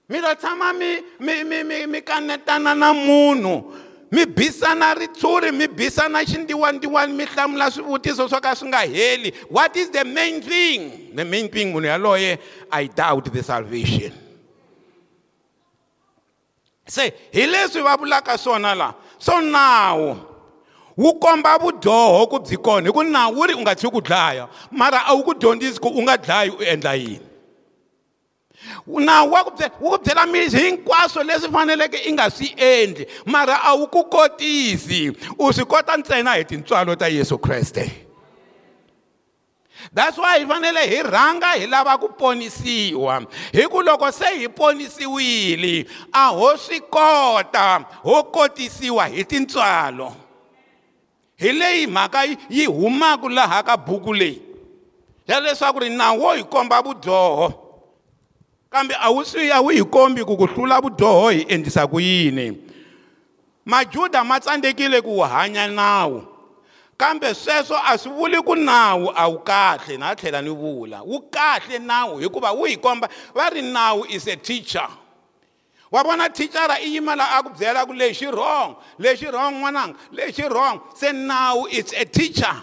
mi 0.09 0.21
ta 0.21 0.35
tshama 0.35 0.73
mi 0.73 1.01
mi 1.19 1.43
mi 1.43 1.63
mi 1.63 1.85
mi 1.87 2.01
kanetana 2.01 2.73
na 2.75 2.93
munhu 2.93 3.73
mi 4.11 4.25
bisana 4.25 4.93
ritshuri 4.93 5.51
mi 5.51 5.67
bisana 5.67 6.23
xindiwandiwani 6.23 7.13
mi 7.13 7.25
hlamula 7.25 7.71
swivutiso 7.71 8.27
swo 8.29 8.39
ka 8.41 8.55
swi 8.55 8.67
nga 8.69 8.77
heli 8.79 9.33
what 9.49 9.75
is 9.75 9.89
the 9.91 10.03
main 10.03 10.41
thing 10.41 11.11
the 11.15 11.25
main 11.25 11.49
thing 11.49 11.73
munhu 11.73 11.87
yaloye 11.87 12.37
i 12.71 12.87
doubt 12.87 13.31
the 13.33 13.43
salvation 13.43 14.11
se 16.87 17.11
hi 17.33 17.45
leswi 17.47 17.81
va 17.81 17.97
vulaka 17.97 18.37
swona 18.37 18.75
laha 18.75 18.93
so 19.19 19.41
nawu 19.41 20.15
wu 20.97 21.13
komba 21.19 21.57
vudyoho 21.57 22.27
ku 22.29 22.39
byi 22.39 22.57
kona 22.63 22.87
hi 22.87 22.91
ku 22.93 23.03
nawu 23.03 23.35
wu 23.37 23.43
ri 23.45 23.53
u 23.53 23.61
nga 23.61 23.75
tshuki 23.75 23.93
ku 23.95 24.01
dlaya 24.01 24.47
mara 24.71 25.03
a 25.07 25.13
wu 25.13 25.23
ku 25.23 25.33
dyondzisi 25.33 25.79
ku 25.79 25.89
u 25.89 26.01
nga 26.03 26.17
dlayi 26.17 26.49
u 26.49 26.63
endla 26.63 26.95
yini 26.95 27.26
nawu 28.87 29.31
wa 29.33 29.43
ku 29.43 29.51
wu 29.81 29.91
ku 29.91 29.97
byela 29.97 30.25
hinkwaswo 30.25 31.23
leswi 31.23 31.51
faneleke 31.51 31.97
i 32.07 32.13
nga 32.13 32.29
swi 32.29 32.53
endli 32.57 33.05
mara 33.25 33.59
a 33.63 33.75
wu 33.75 33.87
ku 33.87 34.03
kotisi 34.05 35.11
u 35.39 35.53
swi 35.53 35.65
kota 35.65 35.97
ntsena 35.97 36.35
hi 36.37 36.43
tintswalo 36.45 36.95
ta 36.95 37.07
yesu 37.07 37.37
kreste 37.37 37.91
that's 39.93 40.17
why 40.17 40.39
hi 40.39 40.45
fanele 40.45 40.87
hi 40.87 41.03
rhanga 41.03 41.51
hi 41.59 41.67
lava 41.67 41.97
ku 41.97 42.07
ponisiwa 42.15 43.25
hi 43.51 43.67
ku 43.67 43.81
loko 43.81 44.11
se 44.11 44.25
hi 44.39 44.47
ponisiwile 44.47 45.85
a 46.13 46.29
ho 46.29 46.55
swi 46.57 46.79
kota 46.79 47.83
ho 48.03 48.23
kotisiwa 48.23 49.05
hi 49.07 49.23
tintswalo 49.25 50.15
hi 51.35 51.51
leyi 51.51 51.87
mhaka 51.87 52.23
yi 52.49 52.65
humaka 52.65 53.27
laha 53.29 53.63
ka 53.63 53.77
buku 53.77 54.13
leyi 54.13 54.41
ya 55.27 55.39
leswaku 55.39 55.79
ri 55.79 55.89
nawu 55.89 56.23
wo 56.23 56.33
hi 56.33 56.43
komba 56.43 56.81
vudyoho 56.81 57.66
kambe 58.69 58.93
a 59.01 59.11
wu 59.11 59.25
swi 59.25 59.47
ya 59.49 59.61
wu 59.61 59.69
hi 59.69 59.83
kombi 59.83 60.23
ku 60.25 60.37
ku 60.37 60.45
hlula 60.45 60.81
vudyoho 60.81 61.29
hi 61.29 61.45
endlisa 61.47 61.87
ku 61.87 61.99
yini 61.99 62.57
majuda 63.65 64.23
ma 64.23 64.39
tsandzekile 64.39 65.01
ku 65.01 65.09
wu 65.17 65.23
hanya 65.23 65.67
nawu 65.67 66.23
kambe 66.97 67.33
sweswo 67.33 67.75
a 67.85 67.97
swi 67.97 68.11
vuli 68.13 68.41
ku 68.43 68.55
nawu 68.55 69.11
a 69.15 69.27
wu 69.29 69.39
kahle 69.39 69.97
na 69.97 70.15
tlhela 70.15 70.41
ni 70.41 70.49
vula 70.49 71.01
wu 71.01 71.19
kahle 71.29 71.79
nawu 71.79 72.17
hikuva 72.19 72.51
wu 72.51 72.65
hi 72.65 72.77
komba 72.77 73.09
va 73.35 73.49
ri 73.49 73.61
nawu 73.61 74.03
is 74.09 74.27
a 74.27 74.35
teacher 74.35 74.87
wa 75.91 76.03
vona 76.03 76.29
thicara 76.29 76.75
i 76.83 76.91
yima 76.93 77.15
laha 77.15 77.39
a 77.39 77.43
ku 77.43 77.49
byela 77.49 77.85
ku 77.85 77.93
lexi 77.93 78.25
wrong 78.27 78.75
lexi 78.99 79.25
wrong 79.27 79.55
n'wananga 79.55 79.95
lexi 80.11 80.43
wrong 80.43 80.79
se 80.93 81.11
nawu 81.11 81.67
is 81.71 81.93
a 81.97 82.05
teacher 82.05 82.55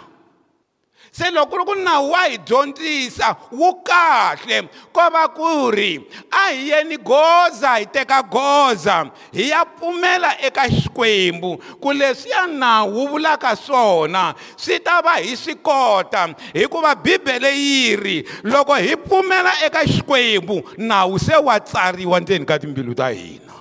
se 1.15 1.31
loko 1.31 1.55
ri 1.59 1.63
ku 1.65 1.75
nawu 1.79 2.11
wa 2.11 2.27
hi 2.27 2.35
dyondzisa 2.43 3.35
wu 3.55 3.71
kahle 3.87 4.67
ko 4.91 5.05
va 5.09 5.23
ku 5.31 5.71
ri 5.71 5.95
a 6.27 6.51
hi 6.51 6.67
yeni 6.75 6.97
goza 6.99 7.77
hi 7.79 7.87
teka 7.87 8.19
goza 8.27 9.07
hi 9.31 9.47
ya 9.49 9.63
pfumela 9.65 10.35
eka 10.43 10.67
xikwembu 10.67 11.55
ku 11.79 11.93
leswiya 11.95 12.47
nawu 12.51 12.91
wu 12.91 13.03
vulaka 13.15 13.55
swona 13.55 14.35
swi 14.59 14.75
ta 14.83 14.99
va 15.01 15.15
hi 15.23 15.37
swi 15.39 15.55
kota 15.55 16.27
hikuva 16.53 16.91
bibele 16.99 17.51
yi 17.55 17.95
ri 17.95 18.17
loko 18.43 18.75
hi 18.75 18.97
pfumela 18.99 19.53
eka 19.63 19.87
xikwembu 19.87 20.63
nawu 20.83 21.15
se 21.19 21.35
wa 21.39 21.55
tsariwa 21.63 22.19
ndzeni 22.19 22.43
ka 22.45 22.59
timbilu 22.59 22.91
ta 22.93 23.07
hina 23.15 23.55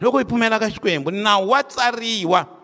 loko 0.00 0.18
hi 0.18 0.24
pfumela 0.24 0.56
ka 0.58 0.70
xikwembu 0.72 1.10
nawu 1.12 1.52
wa 1.52 1.60
tsariwa 1.62 2.57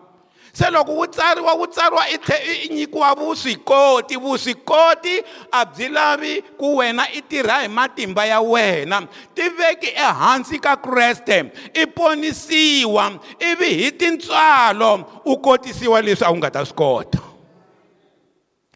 se 0.55 0.69
loko 0.71 0.91
wu 0.95 1.07
tsariwa 1.07 1.53
wu 1.53 1.67
tsariwa 1.67 2.03
i 2.09 2.69
nyikiwa 2.73 3.09
vuswikoti 3.15 4.15
vuswikoti 4.17 5.15
a 5.51 5.65
byi 5.65 5.89
lavi 5.89 6.41
ku 6.57 6.77
wena 6.77 7.03
i 7.11 7.21
tirha 7.21 7.61
hi 7.61 7.67
matimba 7.67 8.25
ya 8.25 8.39
wena 8.41 9.03
tiveki 9.35 9.87
ehansi 9.99 10.55
ka 10.63 10.77
kreste 10.79 11.51
i 11.75 11.83
ponisiwa 11.85 13.11
ivi 13.51 13.65
hi 13.83 13.91
tintswalo 13.91 15.03
u 15.27 15.35
kotisiwa 15.43 15.99
leswi 16.01 16.23
a 16.27 16.31
wu 16.31 16.37
nga 16.39 16.47
ta 16.51 16.63
swi 16.65 16.75
kota 16.75 17.19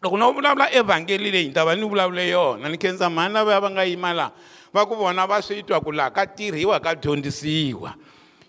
loko 0.02 0.16
no 0.18 0.32
vulavula 0.32 0.68
evhangeli 0.72 1.30
leyi 1.30 1.48
ni 1.48 1.54
ta 1.54 1.64
va 1.64 1.74
ni 1.74 1.88
vulavule 1.88 2.28
yona 2.28 2.68
ni 2.68 2.76
khensa 2.78 3.08
mhani 3.10 3.34
lavaya 3.34 3.60
va 3.60 3.70
nga 3.70 3.84
yima 3.88 4.12
laha 4.12 4.32
va 4.74 4.84
ku 4.86 4.94
vona 5.00 5.24
va 5.26 5.40
swi 5.42 5.62
twa 5.64 5.80
ku 5.80 5.92
laha 5.92 6.10
ka 6.12 6.26
tirhiwa 6.28 6.76
ka 6.80 6.92
dyondzisiwa 6.94 7.94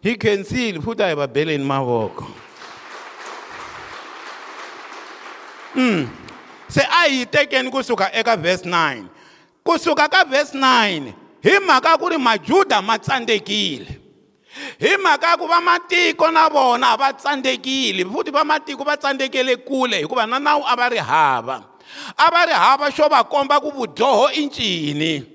hi 0.04 0.16
khensile 0.20 0.82
futhi 0.84 1.04
a 1.04 1.08
hi 1.10 1.16
va 1.16 1.28
beleni 1.28 1.64
mavoko 1.64 2.28
Mm. 5.76 6.08
Se 6.68 6.82
a 6.92 7.04
hi 7.08 7.26
tekeni 7.26 7.70
kusuka 7.70 8.14
eka 8.14 8.38
verse 8.38 8.70
9. 8.70 9.04
Kusuka 9.64 10.08
ka 10.10 10.24
verse 10.24 10.58
9, 10.58 11.14
hi 11.44 11.60
maka 11.60 11.98
kuri 11.98 12.18
majuda 12.18 12.82
matsandekile. 12.82 13.98
Hi 14.80 14.98
maka 14.98 15.38
ku 15.38 15.48
va 15.48 15.62
matiko 15.62 16.28
na 16.32 16.50
bona 16.50 16.98
va 16.98 17.14
tsandekile, 17.14 18.04
futhi 18.06 18.32
va 18.32 18.44
matiko 18.44 18.84
va 18.84 18.98
tsandekele 18.98 19.56
kule 19.58 19.98
hikuva 20.04 20.26
na 20.28 20.40
nawu 20.40 20.64
a 20.68 20.76
va 20.76 20.88
ri 20.90 20.98
hava. 20.98 21.58
A 22.18 22.26
va 22.32 22.42
ri 22.46 22.54
hava 22.54 22.92
xo 22.92 23.08
va 23.10 23.24
komba 23.24 23.60
ku 23.64 23.72
vudyoho 23.72 24.28
i 24.34 24.46
ncini 24.46 25.31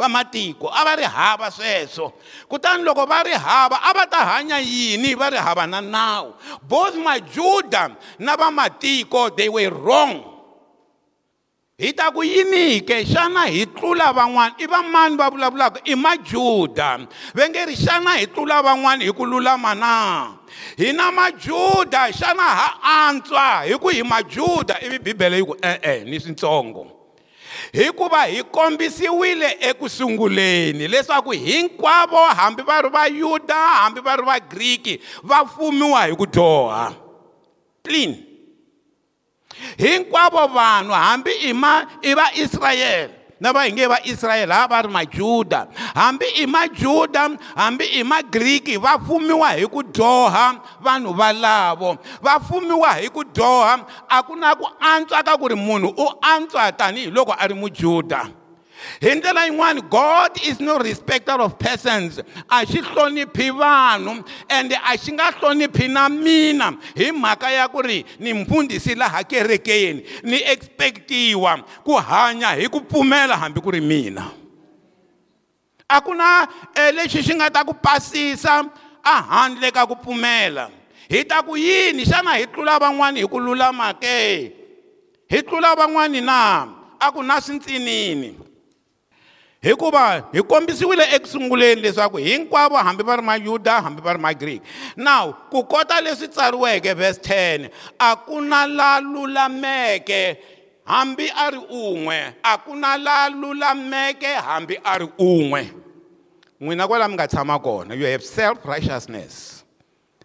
va 0.00 0.08
matiko 0.08 0.70
a 0.72 0.84
va 0.86 0.94
ri 0.96 1.04
hava 1.16 1.50
sweswo 1.56 2.12
kutani 2.48 2.82
loko 2.86 3.06
va 3.10 3.22
ri 3.26 3.36
hava 3.46 3.78
a 3.88 3.92
va 3.98 4.06
ta 4.14 4.24
hanya 4.32 4.58
yini 4.62 5.12
va 5.22 5.28
ri 5.34 5.44
hava 5.48 5.66
na 5.66 5.80
nawu 5.80 6.32
both 6.74 6.96
majuda 7.04 7.84
na 8.18 8.36
vamatiko 8.36 9.28
they 9.36 9.48
were 9.48 9.70
wrong 9.72 10.16
hi 11.84 11.90
ta 11.98 12.06
ku 12.14 12.24
yini 12.24 12.80
ke 12.88 13.00
xana 13.10 13.42
hi 13.54 13.66
tlula 13.76 14.06
van'wana 14.18 14.56
i 14.66 14.68
vamani 14.74 15.16
va 15.20 15.26
vulavulaka 15.34 15.80
i 15.94 15.96
majuda 16.04 16.90
va 17.40 17.44
nge 17.48 17.62
ri 17.72 17.76
xana 17.84 18.14
hi 18.20 18.26
tlula 18.36 18.62
van'wana 18.68 19.02
hi 19.04 19.12
ku 19.18 19.24
lulama 19.32 19.74
na 19.82 19.92
hi 20.80 20.90
na 21.00 21.10
majuda 21.20 22.06
xana 22.20 22.48
ha 22.60 22.68
antswa 22.98 23.48
hi 23.68 23.76
ku 23.84 23.88
hi 23.96 24.02
majuda 24.14 24.80
ivi 24.88 24.98
bibele 25.10 25.36
yi 25.44 25.50
ku 25.52 25.56
e-e 25.72 25.94
ni 26.08 26.20
swintsongo 26.20 26.82
e, 26.84 26.99
hikuva 27.72 28.24
hi 28.26 28.42
kombisiwile 28.44 29.56
ekusunguleni 29.60 30.88
leswaku 30.88 31.30
hinkwavo 31.30 32.16
hambi 32.16 32.62
va 32.62 32.82
ri 32.82 32.88
va 32.88 33.06
yuda 33.06 33.54
hambi 33.54 34.00
va 34.00 34.16
ri 34.16 34.22
va 34.22 34.40
griki 34.40 35.00
va 35.22 35.44
fumiwa 35.46 36.06
hi 36.06 36.14
ku 36.16 36.26
dyoha 36.26 36.92
clean 37.84 38.14
hinkwavo 39.78 40.46
vanhu 40.46 40.92
hambi 40.92 41.30
i 41.30 41.52
ma 41.52 41.86
i 42.02 42.14
vaisrayele 42.14 43.19
na 43.40 43.50
va 43.52 43.62
hi 43.64 43.72
nge 43.72 43.86
vaisrayele 43.92 44.54
a 44.54 44.66
va 44.70 44.78
ri 44.82 44.88
majuda 44.96 45.60
hambi 45.98 46.26
i 46.42 46.46
majuda 46.46 47.24
hambi 47.56 47.84
i 47.98 48.04
magiriki 48.10 48.74
va 48.76 48.92
fumiwa 49.06 49.50
hi 49.58 49.66
ku 49.66 49.82
dyoha 49.82 50.46
vanhu 50.84 51.10
valavo 51.18 51.96
va 52.22 52.38
fumiwa 52.40 52.92
hi 53.00 53.08
ku 53.08 53.24
dyoha 53.24 53.74
a 54.08 54.22
ku 54.22 54.36
na 54.36 54.54
ku 54.54 54.66
antswa 54.92 55.22
ka 55.26 55.34
ku 55.40 55.48
ri 55.48 55.54
munhu 55.56 55.88
u 55.96 56.06
antswa 56.34 56.72
tanihiloko 56.72 57.32
a 57.40 57.46
ri 57.50 57.54
mujuda 57.54 58.28
hi 59.02 59.14
ndlela 59.14 59.44
yin'wani 59.46 59.80
god 59.82 60.38
is 60.44 60.60
no 60.60 60.78
respecter 60.78 61.40
of 61.40 61.54
persons 61.58 62.20
a 62.48 62.66
xi 62.66 62.80
hloniphi 62.82 63.48
vanhu 63.60 64.24
ende 64.48 64.74
a 64.84 64.96
xi 64.98 65.12
nga 65.12 65.30
hloniphi 65.32 65.88
na 65.88 66.08
mina 66.08 66.70
hi 66.96 67.10
mhaka 67.12 67.50
ya 67.52 67.68
ku 67.68 67.82
ri 67.82 68.04
ni 68.18 68.32
mfundhisi 68.34 68.94
laha 68.94 69.22
kerekeni 69.24 70.04
ni 70.22 70.36
expect-iwa 70.38 71.64
ku 71.84 71.92
hanya 71.96 72.48
hi 72.56 72.68
ku 72.68 72.80
pfumela 72.80 73.36
hambi 73.36 73.60
ku 73.60 73.70
ri 73.70 73.80
mina 73.80 74.30
a 75.88 76.00
ku 76.00 76.14
na 76.14 76.46
eh, 76.74 76.92
lexi 76.94 77.22
xi 77.22 77.34
nga 77.34 77.50
ta 77.50 77.64
ku 77.64 77.74
pasisa 77.74 78.64
ahandle 79.04 79.70
ka 79.72 79.86
ku 79.86 79.94
pfumela 79.96 80.70
hi 81.08 81.24
ta 81.24 81.42
ku 81.42 81.56
yini 81.56 82.04
xana 82.04 82.38
hi 82.38 82.46
tlula 82.46 82.78
van'wani 82.78 83.20
hi 83.20 83.26
ku 83.28 83.38
lulama 83.40 83.94
ke 83.94 84.52
hi 85.30 85.40
tlula 85.42 85.74
van'wani 85.76 86.20
na 86.20 86.66
a 87.00 87.06
ku 87.12 87.22
na 87.22 87.40
swintsinini 87.40 88.49
hikuva 89.62 90.24
hi 90.32 90.40
kombisiwile 90.42 91.04
ekusunguleni 91.16 91.80
leswaku 91.82 92.16
hinkwavo 92.16 92.76
hambi 92.76 93.02
va 93.04 93.16
ri 93.16 93.22
mayuda 93.22 93.80
hambi 93.82 94.02
va 94.02 94.12
ri 94.32 94.60
now 94.96 95.32
ku 95.50 95.64
kota 95.64 96.00
leswi 96.00 96.28
tsariweke 96.28 96.94
verse 96.96 97.20
10 97.20 97.68
a 97.98 98.16
ku 98.16 98.40
na 98.40 98.66
la 98.66 99.00
lulameke 99.00 100.36
hambi 100.84 101.28
a 101.36 101.50
ri 101.50 101.58
un'we 101.70 102.34
a 102.42 102.58
ku 102.58 102.74
na 102.76 102.96
la 102.96 103.28
lulameke 103.28 104.32
hambi 104.48 104.76
a 104.84 104.96
ri 104.98 105.06
un'we 105.18 105.68
n'wina 106.60 106.88
kwala 106.88 107.08
mi 107.08 107.14
nga 107.14 107.28
tshama 107.28 107.58
kona 107.58 107.94
you 107.94 108.06
have 108.06 108.22
self 108.24 108.64
righteousness 108.64 109.64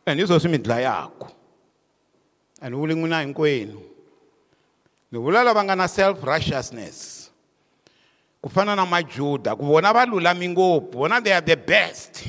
and 0.07 0.15
hi 0.19 0.25
swo 0.27 0.39
swi 0.39 0.47
mi 0.49 0.57
dlayaku 0.57 1.27
a 2.61 2.69
ni 2.69 2.75
vuli 2.75 2.95
n'wina 2.95 3.19
hinkwenu 3.27 3.81
ni 5.11 5.19
vula 5.19 5.43
lava 5.43 5.63
nga 5.63 5.75
na 5.75 5.87
self 5.87 6.23
righteousness 6.23 7.14
kufana 8.45 8.75
na 8.75 8.85
majuda 8.85 9.55
kuvona 9.55 9.93
valulami 9.93 10.49
ngopfu 10.53 10.99
vona 10.99 11.21
they 11.23 11.33
are 11.33 11.45
the 11.45 11.55
best 11.55 12.23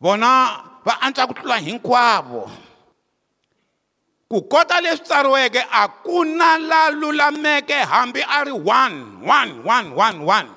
vona 0.00 0.60
va 0.86 0.94
antswa 1.02 1.26
ku 1.26 1.34
tlula 1.34 1.56
hinkwavo 1.58 2.46
ku 4.30 4.42
kota 4.46 4.78
leswi 4.80 5.02
tsariweke 5.06 5.62
a 5.72 5.88
ku 6.06 6.22
na 6.24 6.54
la 6.58 6.90
lulameke 6.94 7.74
hambi 7.82 8.22
a 8.22 8.44
ri 8.46 8.52
one 8.54 9.26
one 9.26 9.50
one 9.66 9.88
one 9.94 10.18
one 10.24 10.48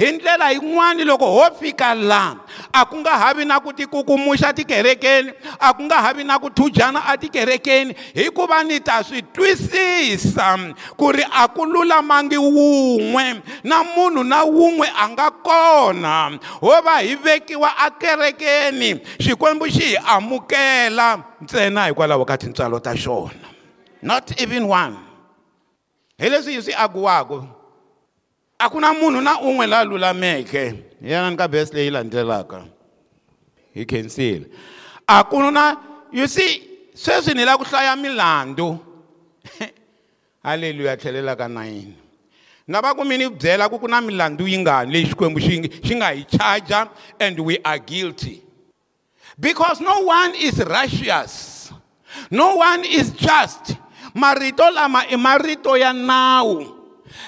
hi 0.00 0.12
ndlela 0.12 0.50
yin'wana 0.50 1.04
loko 1.04 1.26
ho 1.26 1.50
fika 1.60 1.94
laha 1.94 2.36
a 2.72 2.84
ku 2.86 2.96
nga 3.00 3.10
havi 3.18 3.44
na 3.44 3.60
ku 3.60 3.72
tikukumuxa 3.72 4.52
tikerekeni 4.54 5.32
a 5.60 5.72
ku 5.74 5.82
nga 5.84 5.94
havi 6.00 6.24
na 6.24 6.38
ku 6.38 6.48
thujana 6.50 7.00
atikerekeni 7.06 7.94
hikuva 8.14 8.64
ni 8.64 8.80
ta 8.80 9.02
swi 9.04 9.22
twisisa 9.22 10.56
ku 10.96 11.12
ri 11.12 11.22
a 11.32 11.44
ku 11.48 11.64
lulamangi 11.66 12.38
wun'we 12.40 13.24
na 13.64 13.84
munhu 13.84 14.24
na 14.24 14.40
wun'we 14.44 14.88
a 14.88 15.04
nga 15.12 15.28
kona 15.30 16.38
ho 16.64 16.72
va 16.84 16.96
hi 17.04 17.14
vekiwa 17.14 17.76
akerekeni 17.76 18.96
xikwembu 19.20 19.68
xi 19.68 19.84
hi 19.96 19.96
amukela 19.96 21.20
ntsena 21.44 21.86
hikwalaho 21.86 22.24
ka 22.24 22.36
tintswalo 22.40 22.80
ta 22.80 22.94
xona 22.96 23.44
not 24.02 24.32
even 24.40 24.64
one 24.66 24.96
hi 26.18 26.28
leswi 26.30 26.56
hi 26.56 26.60
swi 26.64 26.72
akiwaka 26.74 27.59
akuna 28.60 28.92
ku 28.92 28.94
na 28.94 28.98
munhu 29.00 29.20
na 29.24 29.40
un'we 29.40 29.64
la 29.66 29.80
lulameke 29.84 30.64
hi 31.00 31.08
yana 31.10 31.30
ni 31.32 31.36
ka 31.36 31.46
bese 31.48 31.72
he 33.72 33.84
can 33.86 34.08
see 34.10 34.44
khensile 34.44 34.46
a 35.08 35.50
na 35.50 35.64
you 36.12 36.26
see 36.28 36.52
sweswi 36.94 37.34
ni 37.34 37.44
lava 37.44 37.58
ku 37.64 37.64
hlaya 37.64 37.96
milandzu 37.96 38.68
haleluya 40.44 40.96
tlhelela 41.00 41.34
ka 41.38 41.48
nayini 41.48 41.94
na 42.68 42.80
va 42.82 42.94
ku 42.94 43.02
mi 43.02 43.16
ni 43.16 43.26
byela 43.28 43.68
ku 43.70 43.78
ku 43.78 43.88
na 43.88 44.00
milandzu 44.00 44.44
yi 44.46 44.58
ngani 44.60 44.92
leyi 44.92 45.08
xikwembu 45.10 45.40
xi 45.40 45.54
xi 45.86 45.94
nga 45.96 46.12
hi 46.12 46.22
charger 46.28 46.84
and 47.18 47.40
we 47.40 47.56
are 47.64 47.78
guilty 47.80 48.42
because 49.40 49.80
no 49.80 50.00
one 50.04 50.34
is 50.36 50.60
righteous 50.66 51.72
no 52.30 52.56
one 52.60 52.84
is 52.84 53.08
just 53.16 53.72
marito 54.12 54.68
lama 54.74 55.04
i 55.08 55.16
marito 55.16 55.80
ya 55.80 55.92
nawu 55.96 56.76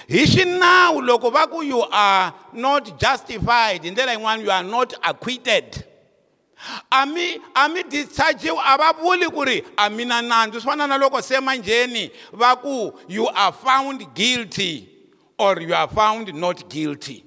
hi 0.08 0.26
xinawu 0.26 1.00
loko 1.02 1.30
va 1.32 1.46
ku 1.46 1.62
you 1.62 1.82
are 1.92 2.32
not 2.52 2.98
justified 2.98 3.84
hi 3.84 3.90
ndlela 3.90 4.12
yin'wana 4.16 4.42
you 4.42 4.50
are 4.50 4.62
not 4.64 4.94
acquitted 5.02 5.84
a 6.92 7.06
mi 7.06 7.38
a 7.56 7.68
mi 7.68 7.82
dischargiwi 7.92 8.58
a 8.72 8.76
va 8.78 8.92
vuli 9.00 9.28
ku 9.32 9.44
ri 9.44 9.62
a 9.78 9.90
mi 9.90 10.04
na 10.04 10.20
nandzu 10.20 10.60
swi 10.60 10.70
fana 10.72 10.86
na 10.88 10.96
loko 10.98 11.20
se 11.22 11.40
manjheni 11.40 12.10
va 12.32 12.56
ku 12.56 12.92
you 13.08 13.28
are 13.28 13.52
found 13.52 14.06
guilty 14.14 14.88
or 15.38 15.60
you 15.60 15.74
are 15.74 15.88
found 15.88 16.34
not 16.34 16.68
guilty 16.70 17.24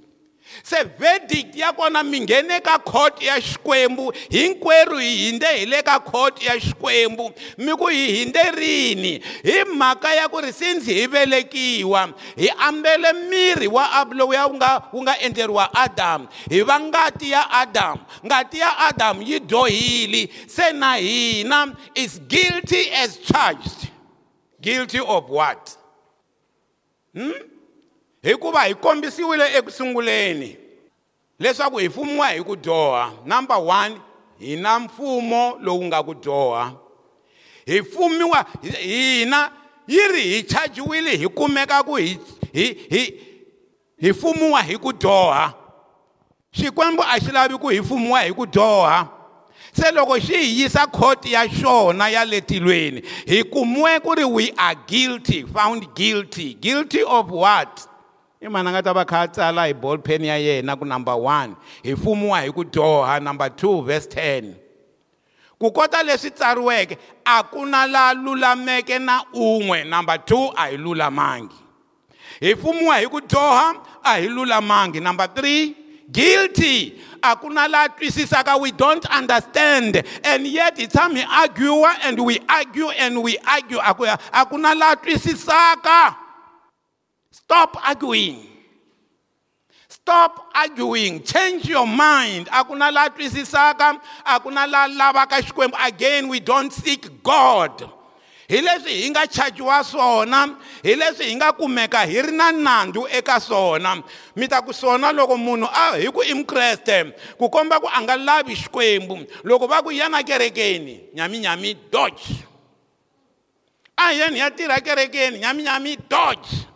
se 0.63 0.83
verdict 0.99 1.55
ya 1.55 1.71
kona 1.73 2.03
mi 2.03 2.19
nghene 2.21 2.59
ka 2.61 2.77
court 2.79 3.21
ya 3.21 3.39
xikwembu 3.41 4.11
hinkwerhu 4.29 4.97
hi 4.97 5.13
hindze 5.25 5.47
hi 5.57 5.65
le 5.65 5.81
ka 5.83 5.99
court 5.99 6.41
ya 6.43 6.55
xikwembu 6.59 7.31
mi 7.57 7.75
ku 7.79 7.85
hi 7.91 8.07
hindze 8.23 8.43
rini 8.55 9.19
hi 9.43 9.63
mhaka 9.65 10.13
ya 10.15 10.27
ku 10.29 10.39
ri 10.41 10.53
sinzi 10.53 10.93
hi 10.93 11.05
velekiwa 11.07 12.09
hi 12.37 12.49
ambele 12.67 13.13
miri 13.29 13.67
wa 13.67 14.05
lowu 14.11 14.33
ya 14.33 14.47
wu 14.47 14.55
nga 14.55 14.81
wu 14.93 15.01
nga 15.03 15.17
endleriwa 15.19 15.73
adamu 15.73 16.27
hi 16.49 16.61
va 16.61 16.79
ngati 16.79 17.31
ya 17.31 17.49
adamu 17.51 17.99
ngati 18.25 18.59
ya 18.59 18.77
adamu 18.77 19.21
yi 19.21 19.39
dyohile 19.39 20.29
se 20.47 20.71
na 20.73 20.95
hina 20.95 21.75
is 21.95 22.19
guilty 22.27 22.89
as 22.91 23.17
charged 23.19 23.91
guilty 24.61 24.99
of 24.99 25.29
what 25.29 25.77
hmm? 27.13 27.54
hikuva 28.25 28.63
hi 28.63 28.73
kombisiwile 28.75 29.57
ekusunguleni 29.57 30.57
leswaku 31.39 31.77
hi 31.77 31.89
fumiwa 31.89 32.29
hi 32.29 32.43
ku 32.43 32.55
dyoha 32.55 33.11
number 33.25 33.57
one 33.57 33.97
hi 34.39 34.55
na 34.55 34.79
mfumo 34.79 35.57
lowu 35.61 35.85
nga 35.85 36.03
ku 36.03 36.13
dyoha 36.13 36.71
hi 37.65 37.83
fumiwa 37.83 38.45
hina 38.81 39.51
yi 39.87 40.07
ri 40.07 40.21
hi 40.21 40.43
chajiwile 40.43 41.15
hi 41.17 41.27
kumeka 41.27 41.83
ku 41.83 41.95
hi 41.95 42.19
hi 42.53 42.77
hi 42.89 43.13
hi 43.97 44.13
fumiwa 44.13 44.61
hi 44.63 44.77
ku 44.77 44.93
dyoha 44.93 45.53
xikwembu 46.51 47.03
a 47.07 47.19
xi 47.19 47.31
lavi 47.31 47.57
ku 47.57 47.67
hi 47.69 47.81
fumiwa 47.83 48.21
hi 48.21 48.31
ku 48.33 48.45
dyoha 48.45 49.07
se 49.81 49.91
loko 49.91 50.17
xi 50.19 50.37
hi 50.37 50.59
yisa 50.61 50.87
khoti 50.87 51.33
ya 51.33 51.45
xona 51.47 52.09
ya 52.09 52.25
le 52.25 52.41
tilweni 52.41 53.03
hi 53.25 53.43
kumiwe 53.43 53.99
ku 53.99 54.13
ri 54.15 54.23
we 54.23 54.53
are 54.57 54.77
guilty 54.87 55.45
found 55.53 55.85
guilty 55.95 56.53
guilty 56.53 57.01
of 57.03 57.29
what 57.31 57.87
i 58.41 58.47
mani 58.47 58.67
a 58.69 58.71
nga 58.71 58.81
ta 58.85 58.93
va 58.99 59.03
kha 59.11 59.19
a 59.23 59.27
tsala 59.35 59.61
hi 59.69 59.73
ball 59.81 59.97
pen 60.05 60.23
ya 60.31 60.35
yena 60.47 60.73
ku 60.79 60.85
number 60.93 61.15
one 61.15 61.49
hi 61.85 61.91
fumiwa 62.01 62.37
hi 62.45 62.51
ku 62.55 62.63
dyoha 62.73 63.15
number 63.27 63.49
two 63.49 63.81
verse 63.87 64.07
ten 64.07 64.55
ku 65.59 65.71
kota 65.71 65.99
leswi 66.07 66.29
tsariweke 66.37 66.97
a 67.25 67.35
ku 67.51 67.61
na 67.65 67.85
la 67.85 68.05
lulameke 68.25 68.95
na 69.07 69.15
un'we 69.33 69.79
number 69.89 70.17
two 70.29 70.45
a 70.57 70.65
hi 70.71 70.77
lulamangi 70.83 71.57
hi 72.43 72.55
fumiwa 72.55 72.95
hi 73.01 73.07
ku 73.13 73.19
dyoha 73.21 73.65
a 74.03 74.13
hi 74.21 74.27
lulamangi 74.27 74.99
number 75.01 75.27
three 75.27 75.63
guilty 76.11 76.77
a 77.23 77.35
ku 77.37 77.49
na 77.49 77.67
la 77.67 77.87
twisisaka 77.87 78.59
we 78.61 78.69
don't 78.71 79.05
understand 79.19 80.03
and 80.25 80.45
yet 80.47 80.75
hi 80.79 80.87
tshama 80.87 81.23
hi 81.23 81.45
arguwa 81.47 81.91
and 82.03 82.19
we 82.19 82.37
argue 82.49 82.89
and 82.89 83.23
we 83.23 83.37
argue 83.47 83.79
a 83.79 84.45
ku 84.45 84.57
na 84.57 84.73
la 84.75 84.93
twisisaka 84.95 86.24
Stop 87.45 87.77
arguing. 87.87 88.41
Stop 89.87 90.49
arguing. 90.55 91.21
Change 91.21 91.69
your 91.69 91.85
mind. 91.85 92.47
Akuna 92.47 92.91
la 92.91 93.07
twisisaka, 93.09 94.01
akuna 94.25 94.65
la 94.65 94.87
lavaka 94.89 95.39
xikwembu. 95.41 95.75
Again 95.87 96.27
we 96.27 96.39
don't 96.39 96.73
seek 96.73 97.21
God. 97.23 97.91
hi 98.49 98.57
leswi 98.61 99.01
hi 99.01 99.07
nga 99.11 99.23
chajiwa 99.27 99.83
swona 99.83 100.39
hi 100.83 100.93
leswi 100.95 101.25
hi 101.25 101.35
nga 101.35 101.49
kumeka 101.51 102.03
hi 102.05 102.21
ri 102.21 102.31
na 102.37 102.51
nandzu 102.51 103.07
eka 103.09 103.39
swona 103.41 104.03
mi 104.35 104.47
ta 104.47 104.61
ku 104.61 104.69
swona 104.73 105.09
loko 105.11 105.33
munhu 105.37 105.65
a 105.65 105.73
ah, 105.73 105.93
hi 105.97 106.05
ku 106.13 106.21
i 106.21 106.29
mukreste 106.37 107.09
ku 107.41 107.49
komba 107.49 107.81
ku 107.81 107.89
a 107.89 107.97
nga 108.05 108.13
lavi 108.15 108.53
xikwembu 108.53 109.25
loko 109.49 109.65
va 109.65 109.81
ku 109.81 109.89
yana 109.89 110.21
kerekeni 110.21 111.17
nyaminyami 111.17 111.89
dodge 111.89 112.45
a 113.97 114.13
hi 114.13 114.21
yeni 114.21 114.37
hi 114.37 114.45
ya 114.45 114.53
tirha 114.53 114.77
kerekeni 114.77 115.41
nyaminyami 115.41 115.97
dodge 116.05 116.69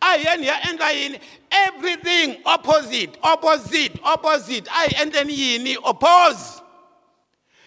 I 0.00 0.24
and 0.30 0.42
aye 0.42 0.60
endla 0.68 0.90
in 0.92 1.18
everything 1.50 2.42
opposite 2.44 3.16
opposite 3.22 3.96
opposite 4.04 4.68
I 4.70 4.86
ayi 4.86 4.92
endleni 5.02 5.34
yini 5.40 5.76
oppose 5.84 6.62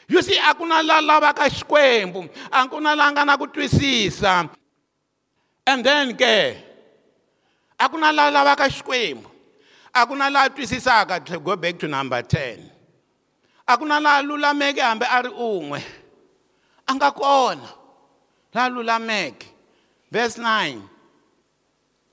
you 0.07 0.21
see 0.21 0.37
a 0.37 0.53
ku 0.55 0.65
na 0.65 0.81
la 0.81 1.01
lavaka 1.01 1.49
xikwembu 1.49 2.29
a 2.51 2.67
ku 2.67 2.79
na 2.79 2.93
la 2.93 4.49
and 5.67 5.85
then 5.85 6.15
ke 6.17 6.57
a 7.79 7.89
ku 7.89 7.97
na 7.97 8.11
la 8.11 8.29
lavaka 8.31 8.69
xikwembu 8.69 9.27
a 9.93 10.05
la 10.29 10.47
twisisaka 10.49 11.23
to 11.25 11.39
go 11.39 11.55
back 11.55 11.77
to 11.79 11.87
number 11.87 12.21
10 12.21 12.69
a 13.67 13.77
ku 13.77 13.85
na 13.85 13.99
la 13.99 14.21
lulameke 14.21 14.79
hambi 14.79 15.05
a 15.09 15.21
ri 15.23 15.29
un'we 15.31 15.83
a 16.87 17.11
kona 17.11 17.55
la 18.53 18.67
lulameke 18.69 19.45
verse 20.11 20.37
9 20.37 20.89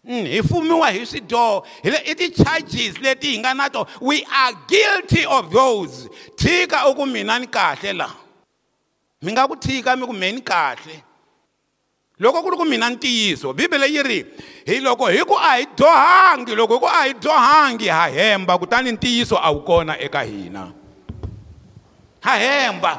hi 0.09 0.23
mm, 0.41 0.49
fumiwa 0.49 0.91
hi 0.91 1.07
swidyoho 1.07 1.67
i 1.83 2.15
ti-charges 2.15 2.99
leti 3.01 3.27
hi 3.27 3.39
nga 3.39 3.55
na 3.55 3.69
to 3.71 3.87
we 4.01 4.25
are 4.33 4.55
guilty 4.69 5.27
of 5.27 5.51
those 5.53 6.09
tshika 6.37 6.89
u 6.89 6.95
ku 6.95 7.07
mina 7.07 7.39
ni 7.39 7.47
kahle 7.47 7.93
laha 7.93 8.17
mi 9.23 9.33
nga 9.33 9.47
ku 9.49 9.57
tshika 9.57 9.97
mi 9.97 10.07
ku 10.07 10.13
mehe 10.13 10.33
ni 10.33 10.41
kahle 10.41 11.03
loko 12.19 12.41
ku 12.43 12.51
ri 12.51 12.57
ku 12.57 12.65
mina 12.65 12.89
ntiyiso 12.91 13.53
bibele 13.53 13.89
yi 13.93 14.03
ri 14.03 14.25
hi 14.67 14.81
loko 14.81 15.07
hi 15.13 15.21
ku 15.29 15.35
a 15.37 15.51
hi 15.61 15.67
dyohangi 15.77 16.55
loko 16.57 16.75
hi 16.75 16.81
ku 16.81 16.87
a 16.89 16.99
hi 17.05 17.13
dyohangi 17.13 17.89
ha 17.89 18.07
hemba 18.09 18.59
kutani 18.59 18.93
ntiyiso 18.93 19.37
a 19.37 19.51
wu 19.53 19.61
kona 19.61 20.01
eka 20.01 20.23
hina 20.25 20.73
ha 22.25 22.33
hemba 22.37 22.93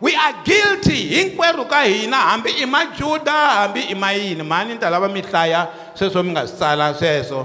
we 0.00 0.16
are 0.16 0.34
guilty 0.44 1.14
hinkwerhu 1.14 1.62
ka 1.70 1.84
hina 1.86 2.16
hambi 2.16 2.50
i 2.58 2.66
majuda 2.66 3.32
hambi 3.58 3.80
i 3.86 3.94
mayini 3.94 4.42
mhani 4.42 4.72
ni 4.74 4.78
ta 4.80 4.90
lava 4.90 5.08
mi 5.08 5.20
hlaya 5.20 5.85
sweswo 5.98 6.22
mi 6.22 6.30
nga 6.32 6.46
swi 6.46 6.56
tsala 6.58 6.86
sweswo 6.98 7.40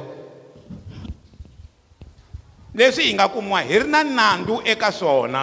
leswi 2.75 3.03
hi 3.07 3.11
nga 3.15 3.25
kumiwa 3.33 3.61
hi 3.67 3.79
ri 3.79 3.87
na 3.93 3.99
nandzu 4.17 4.55
eka 4.71 4.89
swona 4.91 5.41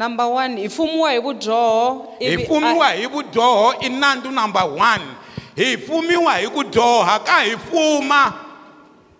number 0.00 0.26
1 0.26 0.58
hi 0.62 0.68
fumiwa 0.68 1.10
hi 1.12 1.18
vudyoho 1.20 2.06
hi 2.18 2.26
ivi 2.32 2.44
fumiwa 2.46 2.88
hi 2.98 3.06
vudyoho 3.06 3.66
i 3.80 3.88
nandzu 3.88 4.30
number 4.40 4.64
one 4.92 5.04
hi 5.56 5.76
fumiwa 5.86 6.32
hi 6.40 6.48
ku 6.54 6.62
dyoha 6.64 7.18
ka 7.28 7.36
hi 7.40 7.56
fuma 7.56 8.20
a 8.24 8.30
hi 8.30 8.46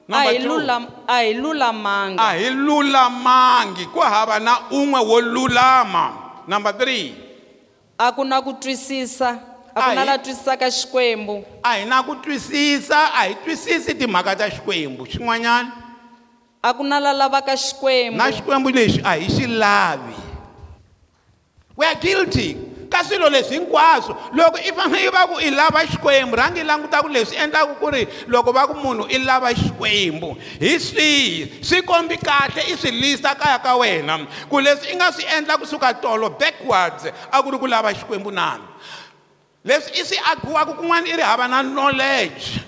Number 0.09 0.33
two, 0.38 0.49
lulam 0.49 0.85
a 1.09 1.16
hi 1.18 1.33
lulamanga 1.35 2.22
a 2.29 2.38
hi 2.38 2.51
lulamangi 2.51 3.85
ku 3.92 3.99
hava 4.01 4.38
na 4.40 4.55
un'we 4.70 5.01
wo 5.09 5.20
lulama 5.20 6.05
number 6.49 6.72
three 6.77 7.14
a 7.99 8.12
ku 8.12 8.25
na 8.25 8.40
ku 8.44 8.53
twisisa 8.53 9.56
a 9.77 9.83
ku 9.83 9.95
na 9.95 10.05
la 10.05 10.17
twisisaka 10.19 10.71
xikwembu 10.73 11.45
a 11.62 11.69
hi 11.77 11.85
na 11.85 12.03
ku 12.03 12.17
twisisa 12.17 12.97
a 12.97 13.29
hi 13.29 13.35
twisisi 13.45 13.93
timhaka 13.95 14.33
ta 14.37 14.49
xikwembu 14.49 15.05
xin'wanyana 15.05 15.69
a 16.65 16.73
ku 16.73 16.83
na 16.83 16.99
la 16.99 17.12
lavaka 17.12 17.53
xikwembu 17.53 18.17
na 18.17 18.33
xikwembu 18.33 18.73
lexi 18.73 19.03
a 19.05 19.21
hi 19.21 19.29
xi 19.29 19.47
lavi 19.47 20.17
we 21.77 21.85
are 21.85 21.95
guilty 22.01 22.57
ka 22.89 23.05
swilo 23.05 23.29
leswi 23.29 23.59
hinkwaswo 23.61 24.17
loko 24.33 24.57
i 24.65 24.73
fanele 24.73 25.09
i 25.09 25.11
va 25.12 25.27
ku 25.29 25.37
i 25.45 25.51
lava 25.51 25.85
xikwembu 25.87 26.37
rhangi 26.37 26.61
i 26.65 26.65
languta 26.65 27.03
ku 27.03 27.09
leswi 27.09 27.37
endlaka 27.37 27.75
ku 27.77 27.91
ri 27.91 28.07
loko 28.33 28.53
va 28.53 28.67
ku 28.73 28.81
munhu 28.81 29.05
i 29.12 29.19
lava 29.19 29.53
xikwembu 29.53 30.37
hi 30.61 30.79
swihi 30.81 31.53
swi 31.61 31.83
kombi 31.83 32.17
kahle 32.17 32.62
i 32.73 32.77
swi 32.77 32.91
lista 32.91 33.35
kaya 33.35 33.59
ka 33.59 33.77
wena 33.77 34.25
ku 34.49 34.57
leswi 34.61 34.89
i 34.97 34.97
nga 34.97 35.12
swi 35.12 35.25
endla 35.37 35.59
kusuka 35.59 35.93
tolo 36.01 36.31
backwards 36.31 37.12
a 37.31 37.43
ku 37.43 37.51
ri 37.51 37.59
ku 37.59 37.67
lava 37.67 37.93
xikwembu 37.93 38.33
nami 38.33 38.65
leswi 39.67 39.91
i 40.01 40.05
swi 40.05 40.19
akiwaka 40.33 40.73
kun'wana 40.73 41.07
i 41.09 41.17
ri 41.17 41.23
hava 41.23 41.49
na 41.49 41.63
knowledge 41.63 42.63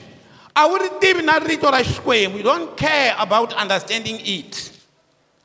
a 0.54 0.66
wu 0.68 0.78
ri 0.78 0.88
tivi 1.00 1.22
na 1.22 1.38
rito 1.38 1.70
ra 1.70 1.78
xikwembu 1.82 2.36
you 2.38 2.42
don't 2.42 2.76
care 2.76 3.14
about 3.18 3.54
understanding 3.54 4.18
it 4.24 4.70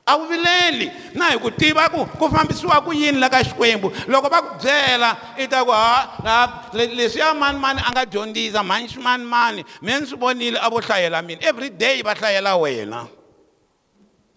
a 0.07 0.17
wu 0.17 0.25
vileli 0.27 0.89
na 1.15 1.29
hi 1.29 1.37
ku 1.37 1.51
tiva 1.51 1.87
ku 1.93 2.03
ku 2.19 2.27
fambisiwa 2.29 2.81
ku 2.83 2.91
yini 2.93 3.19
la 3.19 3.29
ka 3.29 3.43
xikwembu 3.43 3.93
loko 4.09 4.29
va 4.29 4.41
ku 4.41 4.53
byela 4.59 5.11
i 5.37 5.47
ta 5.47 5.63
ku 5.65 5.71
ha 5.71 6.65
leswiya 6.73 7.33
manimani 7.37 7.81
a 7.85 7.91
nga 7.91 8.05
dyondzisa 8.05 8.63
mhanxi 8.63 8.99
manimani 8.99 9.63
meni 9.81 10.05
swi 10.07 10.17
vonile 10.17 10.57
a 10.59 10.69
vo 10.69 10.81
hlayela 10.81 11.21
mina 11.21 11.41
every 11.41 11.69
day 11.69 12.01
va 12.01 12.13
hlayela 12.15 12.57
wena 12.57 13.07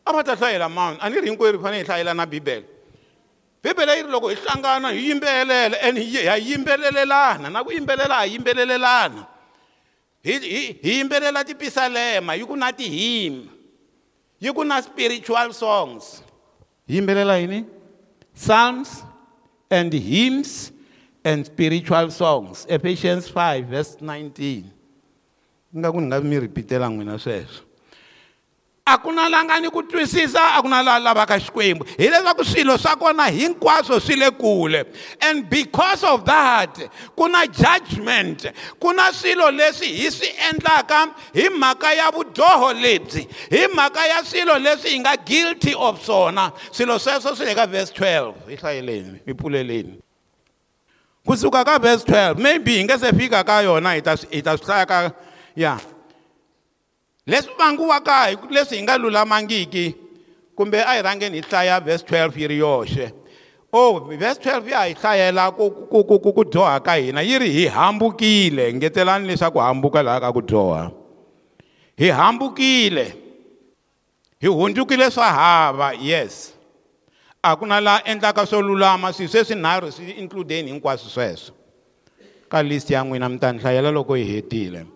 a 0.05 0.13
va 0.13 0.23
ta 0.23 0.35
hlayela 0.37 0.69
mani 0.69 0.99
a 1.01 1.09
ni 1.11 1.21
ri 1.21 1.29
hinkwerhu 1.31 1.59
hi 1.59 1.65
fanele 1.65 1.83
hi 1.83 1.87
hlayela 1.87 2.15
na 2.15 2.27
bibele 2.27 2.76
bibele 3.63 3.97
yi 3.97 4.03
ri 4.03 4.11
loko 4.11 4.29
hi 4.29 4.37
hlangana 4.37 4.93
hi 4.93 5.01
yimbelela 5.09 5.77
and 5.83 5.99
ha 5.99 6.37
yimbelelelana 6.39 7.53
na 7.53 7.63
ku 7.65 7.71
yimbelela 7.73 8.17
ha 8.23 8.27
yimbelelelana 8.29 9.27
hi 10.25 10.77
yimbelela 10.83 11.45
tipisalema 11.45 12.35
yi 12.37 12.45
ku 12.47 12.57
na 12.57 12.73
tihima 12.73 13.49
yi 14.41 14.53
ku 14.53 14.65
na 14.65 14.81
spiritual 14.83 15.53
songs 15.53 16.23
hi 16.89 16.95
yimbelela 17.01 17.39
yini 17.41 17.65
psalms 18.35 19.03
and 19.71 19.93
hymns 19.93 20.71
and 21.25 21.47
spiritual 21.47 22.11
songs 22.11 22.67
ephesians 22.69 23.29
5 23.31 23.65
verse 23.65 23.97
19 24.01 24.63
ingaku 25.75 25.99
ni 26.01 26.07
nga 26.07 26.21
mi 26.21 26.37
ripitela 26.45 26.87
n'wina 26.89 27.19
sweswo 27.19 27.66
a 28.87 28.97
ku 29.03 29.11
na 29.11 29.27
langa 29.29 29.59
ni 29.61 29.67
ku 29.69 29.83
twisisa 29.83 30.55
a 30.59 30.63
ku 30.63 30.69
na 30.69 30.81
la 30.81 30.99
lavaka 31.01 31.39
xikwembu 31.41 31.85
hileswaku 31.99 32.45
swilo 32.45 32.79
swa 32.79 32.95
kona 32.97 33.25
hinkwaswo 33.27 34.01
swi 34.01 34.15
le 34.17 34.31
kule 34.31 34.85
and 35.21 35.51
because 35.51 36.05
of 36.05 36.25
that 36.25 36.79
ku 37.19 37.27
na 37.29 37.47
judgment 37.47 38.47
ku 38.81 38.93
na 38.93 39.11
swilo 39.13 39.51
leswi 39.51 39.87
hi 39.97 40.07
swi 40.11 40.29
endlaka 40.51 41.13
hi 41.35 41.49
mhaka 41.51 41.93
ya 41.95 42.11
vudyoho 42.11 42.73
lebyi 42.73 43.29
hi 43.51 43.67
mhaka 43.75 44.07
ya 44.07 44.25
swilo 44.25 44.59
leswi 44.59 44.89
hi 44.91 44.99
nga 45.01 45.17
guilty 45.17 45.75
of 45.75 45.99
swona 46.07 46.53
swilo 46.71 46.99
sweswo 46.99 47.35
swi 47.37 47.47
le 47.47 47.55
ka 47.55 47.67
verse 47.67 47.93
12 47.93 48.35
hi 48.49 48.57
hlayeleni 48.57 49.19
hi 49.27 49.35
pfuleleni 49.35 49.95
kusuka 51.27 51.65
ka 51.65 51.79
verse 51.79 52.05
12 52.07 52.39
maybe 52.39 52.75
hi 52.79 52.85
nge 52.85 52.99
se 52.99 53.13
fika 53.13 53.43
ka 53.45 53.61
yona 53.67 53.91
hi 53.91 54.01
ta 54.01 54.15
hi 54.33 54.43
ta 54.43 54.57
swi 54.57 54.67
hlaya 54.71 54.87
ka 54.87 55.01
ya 55.03 55.13
yeah. 55.57 55.81
leswi 57.27 57.53
vangiwaka 57.59 58.27
hi 58.27 58.37
leswi 58.51 58.77
hi 58.77 58.83
nga 58.83 58.99
lulamangiki 58.99 59.95
kumbe 60.55 60.81
a 60.83 60.85
hi 60.95 61.03
rhangeni 61.03 61.37
hi 61.41 61.45
hlaya 61.49 61.81
verse 61.81 62.05
12 62.07 62.41
yi 62.41 62.49
ri 62.49 62.59
yoxe 62.59 63.13
o 63.73 63.79
oh, 63.95 64.01
verse 64.17 64.41
12 64.41 64.71
ya 64.71 64.81
hi 64.85 64.95
hlayela 64.95 65.51
ku 65.51 65.71
ku 65.91 66.05
ku 66.07 66.17
ku 66.23 66.33
ku 66.33 66.45
dyoha 66.45 66.79
ka 66.81 66.95
hina 66.95 67.23
yi 67.23 67.39
ri 67.39 67.51
hi 67.53 67.67
hambukile 67.69 68.73
ngetelani 68.75 69.27
leswaku 69.27 69.59
hambuka 69.59 70.03
laha 70.03 70.21
ka 70.21 70.31
ku 70.33 70.41
dyoha 70.43 70.91
hi 71.99 72.09
hambukile 72.11 73.15
hi 74.41 74.47
hundzukile 74.49 75.11
swa 75.11 75.27
hava 75.33 75.93
yes 75.99 76.55
a 77.43 77.57
ku 77.57 77.67
na 77.67 77.81
laha 77.81 78.03
endlaka 78.07 78.47
swo 78.47 78.63
lulama 78.63 79.13
swilo 79.13 79.31
sweswinharhu 79.33 79.91
swi 79.93 80.11
includeni 80.15 80.71
hinkwaswo 80.71 81.11
sweswo 81.11 81.51
ka 82.49 82.63
list 82.63 82.91
ya 82.91 83.03
n'wina 83.05 83.29
mi 83.29 83.39
ta 83.39 83.53
ni 83.53 83.59
hlayela 83.59 83.91
loko 83.91 84.15
hi 84.15 84.25
hetile 84.25 84.87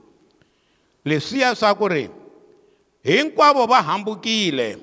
leswiya 1.04 1.54
swa 1.58 1.74
ku 1.74 1.88
ri 1.88 2.10
hinkwavo 3.04 3.66
va 3.66 3.82
hambukile 3.82 4.78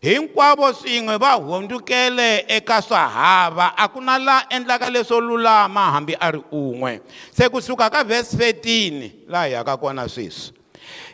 hinkwavo 0.00 0.72
swin'we 0.72 1.16
va 1.16 1.32
hundzukele 1.32 2.44
eka 2.48 2.82
swahava 2.82 3.72
a 3.76 3.88
ku 3.88 4.00
na 4.00 4.18
la 4.18 4.46
endlaka 4.50 4.90
leswo 4.90 5.20
lulama 5.20 5.90
hambi 5.92 6.14
a 6.20 6.30
ri 6.30 6.40
un'we 6.50 7.00
se 7.36 7.48
kusuka 7.48 7.90
ka 7.90 8.04
vhesi 8.04 8.36
13 8.36 9.10
laha 9.28 9.46
hi 9.46 9.52
yaka 9.52 9.76
kona 9.76 10.08
sweswi 10.08 10.54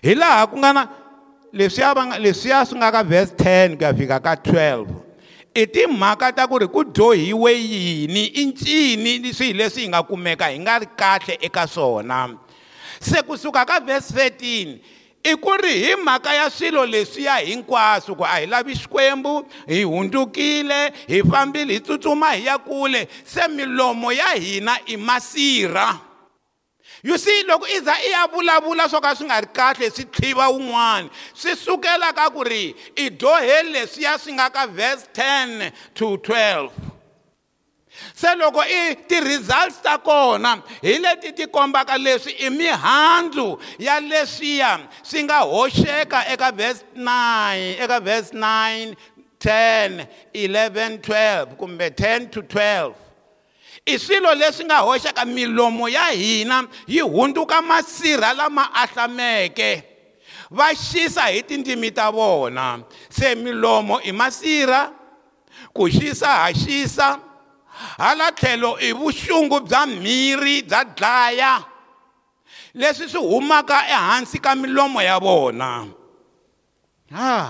hi 0.02 0.14
laha 0.14 0.46
ku 0.46 0.58
nga 0.58 0.72
na 0.72 0.88
leswiya 1.52 1.94
va 1.94 2.06
nga 2.06 2.18
leswiya 2.18 2.66
swi 2.66 2.78
nga 2.78 2.92
ka 2.92 3.02
vhesi 3.02 3.32
10 3.34 3.76
ku 3.76 3.82
ya 3.82 3.94
fika 3.94 4.20
ka 4.20 4.34
12 4.34 4.86
i 5.54 5.66
timhaka 5.66 6.32
ta 6.32 6.46
ku 6.46 6.58
ri 6.58 6.66
ku 6.68 6.84
dyohiwe 6.84 7.52
yini 7.56 8.24
i 8.30 8.42
ncini 8.46 9.32
swihi 9.34 9.52
leswi 9.52 9.80
hi 9.82 9.88
nga 9.88 10.02
kumeka 10.02 10.46
hi 10.46 10.58
nga 10.62 10.78
ri 10.78 10.86
kahle 10.86 11.34
eka 11.42 11.66
swona 11.66 12.36
se 13.00 13.22
kusuka 13.22 13.64
ka 13.64 13.80
vhesi 13.80 14.14
13 14.14 14.78
i 15.26 15.34
ku 15.40 15.52
ri 15.62 15.74
hi 15.82 15.92
mhaka 15.96 16.34
ya 16.34 16.50
swilo 16.50 16.84
leswiya 16.86 17.36
hinkwaswo 17.48 18.12
ku 18.16 18.24
a 18.24 18.34
hi 18.38 18.46
lavi 18.46 18.74
xikwembu 18.76 19.34
hi 19.66 19.80
hundzukile 19.82 20.92
hi 21.08 21.22
fambile 21.24 21.72
hi 21.74 21.80
tsutsuma 21.80 22.32
hi 22.36 22.44
ya 22.46 22.58
kule 22.58 23.08
se 23.24 23.48
milomo 23.48 24.12
ya 24.12 24.32
hina 24.36 24.76
i 24.86 24.96
masirha 24.96 25.96
you 27.02 27.16
see 27.18 27.42
loko 27.48 27.64
i 27.76 27.80
za 27.80 27.94
i 28.04 28.10
ya 28.12 28.26
vulavula 28.28 28.84
swo 28.88 29.00
ka 29.00 29.16
swi 29.16 29.24
nga 29.26 29.40
ri 29.40 29.48
kahle 29.52 29.88
swi 29.90 30.04
tlhiva 30.12 30.46
wun'wana 30.52 31.08
swi 31.34 31.56
sukela 31.56 32.12
ka 32.12 32.28
ku 32.30 32.44
ri 32.44 32.74
i 32.96 33.08
doheli 33.10 33.72
leswiya 33.72 34.18
swi 34.20 34.32
nga 34.36 34.50
ka 34.52 34.66
vhesi 34.66 35.06
10 35.16 35.72
to 35.94 36.16
12 36.20 36.93
se 38.14 38.34
loko 38.36 38.62
i 38.62 38.94
ti-results 39.08 39.78
ta 39.82 39.98
kona 39.98 40.56
hi 40.82 40.98
leti 40.98 41.32
ti 41.32 41.46
kombaka 41.46 41.96
leswi 41.98 42.32
i 42.38 42.50
mihandzu 42.50 43.48
ya 43.78 43.96
leswiya 44.00 44.70
swi 45.02 45.20
nga 45.24 45.38
hoxeka 45.52 46.20
eka 46.34 46.50
vhesi 46.58 46.84
9 46.96 47.82
eka 47.84 48.00
vhesi 48.00 48.34
9 48.36 48.94
10 49.40 50.06
11 50.34 50.98
12 50.98 51.46
kumbe 51.46 51.88
10 51.88 52.30
to 52.30 52.40
12 52.40 52.94
i 53.86 53.98
swilo 53.98 54.34
leswi 54.34 54.64
nga 54.64 54.78
hoxaka 54.78 55.24
milomo 55.24 55.88
ya 55.88 56.06
hina 56.10 56.64
yi 56.86 57.00
hundzuka 57.00 57.62
masirha 57.62 58.32
lama 58.34 58.74
ahlameke 58.82 59.82
va 60.56 60.68
xisa 60.84 61.22
hi 61.32 61.42
tindzimi 61.42 61.90
ta 61.96 62.10
vona 62.16 62.66
se 63.10 63.34
milomo 63.34 63.94
i 64.08 64.12
masirha 64.12 64.82
ku 65.74 65.84
xisa 65.96 66.28
ha 66.42 66.52
xisa 66.52 67.08
hala 67.98 68.32
tlhelo 68.38 68.78
i 68.80 68.92
vuxungu 68.92 69.58
bya 69.68 69.82
mhiri 69.86 70.62
bya 70.68 70.80
dlaya 70.96 71.54
leswi 72.78 73.06
swi 73.10 73.20
humaka 73.20 73.78
ehansi 73.94 74.38
ka 74.38 74.54
milomo 74.54 75.02
ya 75.02 75.18
vona 75.18 75.86
ha 77.10 77.30
ah, 77.42 77.48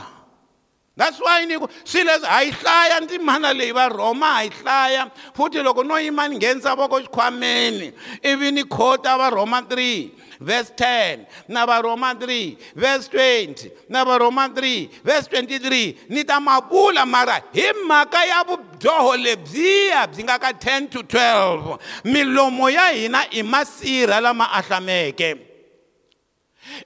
that's 0.96 1.20
why 1.20 1.44
ni 1.44 1.58
ku 1.60 1.68
swilo 1.84 2.12
leswi 2.16 2.26
ha 2.28 2.38
yi 2.44 2.50
hlaya 2.50 2.96
ndzimana 3.04 3.52
leyi 3.52 3.72
varhoma 3.72 4.30
ha 4.34 4.40
yi 4.42 4.50
hlaya 4.60 5.02
futhi 5.36 5.58
loko 5.62 5.84
no 5.84 6.00
yima 6.00 6.28
ni 6.28 6.36
nghenisa 6.36 6.74
voko 6.76 6.96
xikhwameni 7.00 7.92
ivi 8.22 8.52
ni 8.52 8.64
khota 8.64 9.16
varhoma 9.20 9.60
3 9.60 10.10
verse 10.44 10.70
10 10.76 11.24
na 11.48 11.64
Roma 11.64 12.12
3 12.14 12.56
verse 12.76 13.08
20 13.08 13.72
na 13.88 14.04
Roma 14.04 14.48
3 14.52 15.00
verse 15.02 15.26
23 15.32 16.08
ni 16.12 16.22
ta 16.28 16.36
ma 16.38 16.60
vula 16.60 17.06
mara 17.08 17.40
hi 17.52 17.72
mhaka 17.88 18.20
ya 18.28 18.44
vudyoho 18.44 19.16
lebyiya 19.16 20.04
byi 20.12 20.24
nga 20.28 20.36
ka 20.38 20.52
10 20.52 20.88
to 20.92 21.00
12 21.02 21.78
milomo 22.04 22.68
ya 22.70 22.92
hina 22.92 23.24
i 23.32 23.40
masirha 23.42 24.20
lama 24.20 24.48
ahlameke 24.52 25.36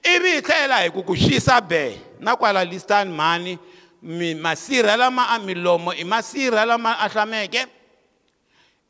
ivi 0.03 0.31
hi 0.39 0.41
tlhela 0.41 0.81
hi 0.87 0.89
ku 0.95 1.03
ku 1.03 1.11
xisa 1.13 1.59
be 1.61 1.99
na 2.23 2.35
kwala 2.39 2.63
listan 2.63 3.11
mhani 3.11 3.59
masirha 4.41 4.95
lama 4.97 5.23
a 5.27 5.37
milomo 5.39 5.91
i 5.91 6.03
masirha 6.07 6.63
lama 6.65 6.95
ahlameke 7.03 7.65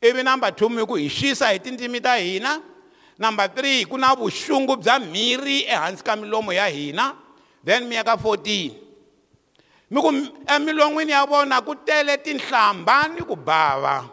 ivi 0.02 0.22
number 0.22 0.50
two 0.54 0.68
mi 0.70 0.86
ku 0.86 0.94
hi 0.94 1.08
xisa 1.10 1.50
hi 1.52 1.58
tindzimi 1.58 2.00
ta 2.00 2.14
hina 2.16 2.69
number 3.20 3.46
3 3.52 3.84
ku 3.84 4.00
na 4.00 4.16
vuxungu 4.16 4.80
bya 4.80 4.96
mhiri 4.98 5.68
ehansi 5.68 6.00
ka 6.02 6.16
milomo 6.16 6.50
ya 6.56 6.64
hina 6.72 7.12
then 7.62 7.84
mi 7.84 7.94
ya 8.00 8.02
ka 8.02 8.16
14 8.16 9.92
mi 9.92 9.98
ku 10.00 10.10
ya 11.16 11.20
vona 11.28 11.60
ku 11.60 11.76
tele 11.86 12.16
tinhlamba 12.24 13.12
ni 13.12 13.20
ku 13.20 13.36
bava 13.36 14.08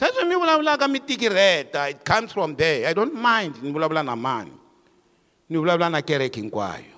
sweswi 0.00 0.24
mi 0.24 0.34
vulavulaka 0.34 0.88
mi 0.88 0.98
tikireta 1.04 1.92
it 1.92 2.00
comes 2.02 2.32
from 2.32 2.56
there 2.56 2.88
i 2.88 2.92
don't 2.96 3.14
mind 3.14 3.52
ni 3.60 3.68
vulavula 3.68 4.00
na 4.00 4.16
mani 4.16 4.56
ni 5.52 5.56
vulavula 5.60 5.92
na 5.92 6.00
kereke 6.00 6.40
hinkwayo 6.40 6.96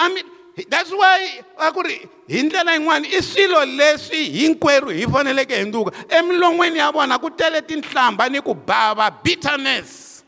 a 0.00 0.08
mi 0.08 0.22
that's 0.68 0.92
why 0.92 1.40
va 1.56 1.72
ku 1.72 1.80
ri 1.80 1.96
hi 2.28 2.42
ndlela 2.44 2.76
yin'wana 2.76 3.08
i 3.08 3.20
swilo 3.24 3.64
leswi 3.64 4.24
hinkwerhu 4.32 4.90
hi 4.92 5.08
faneleke 5.08 5.56
hi 5.56 5.64
nduka 5.64 5.90
emilon'weni 6.12 6.78
ya 6.78 6.92
vona 6.92 7.18
ku 7.18 7.30
tele 7.32 7.62
tinhlamba 7.62 8.28
ni 8.28 8.40
ku 8.44 8.52
bava 8.54 9.08
bitterness 9.10 10.20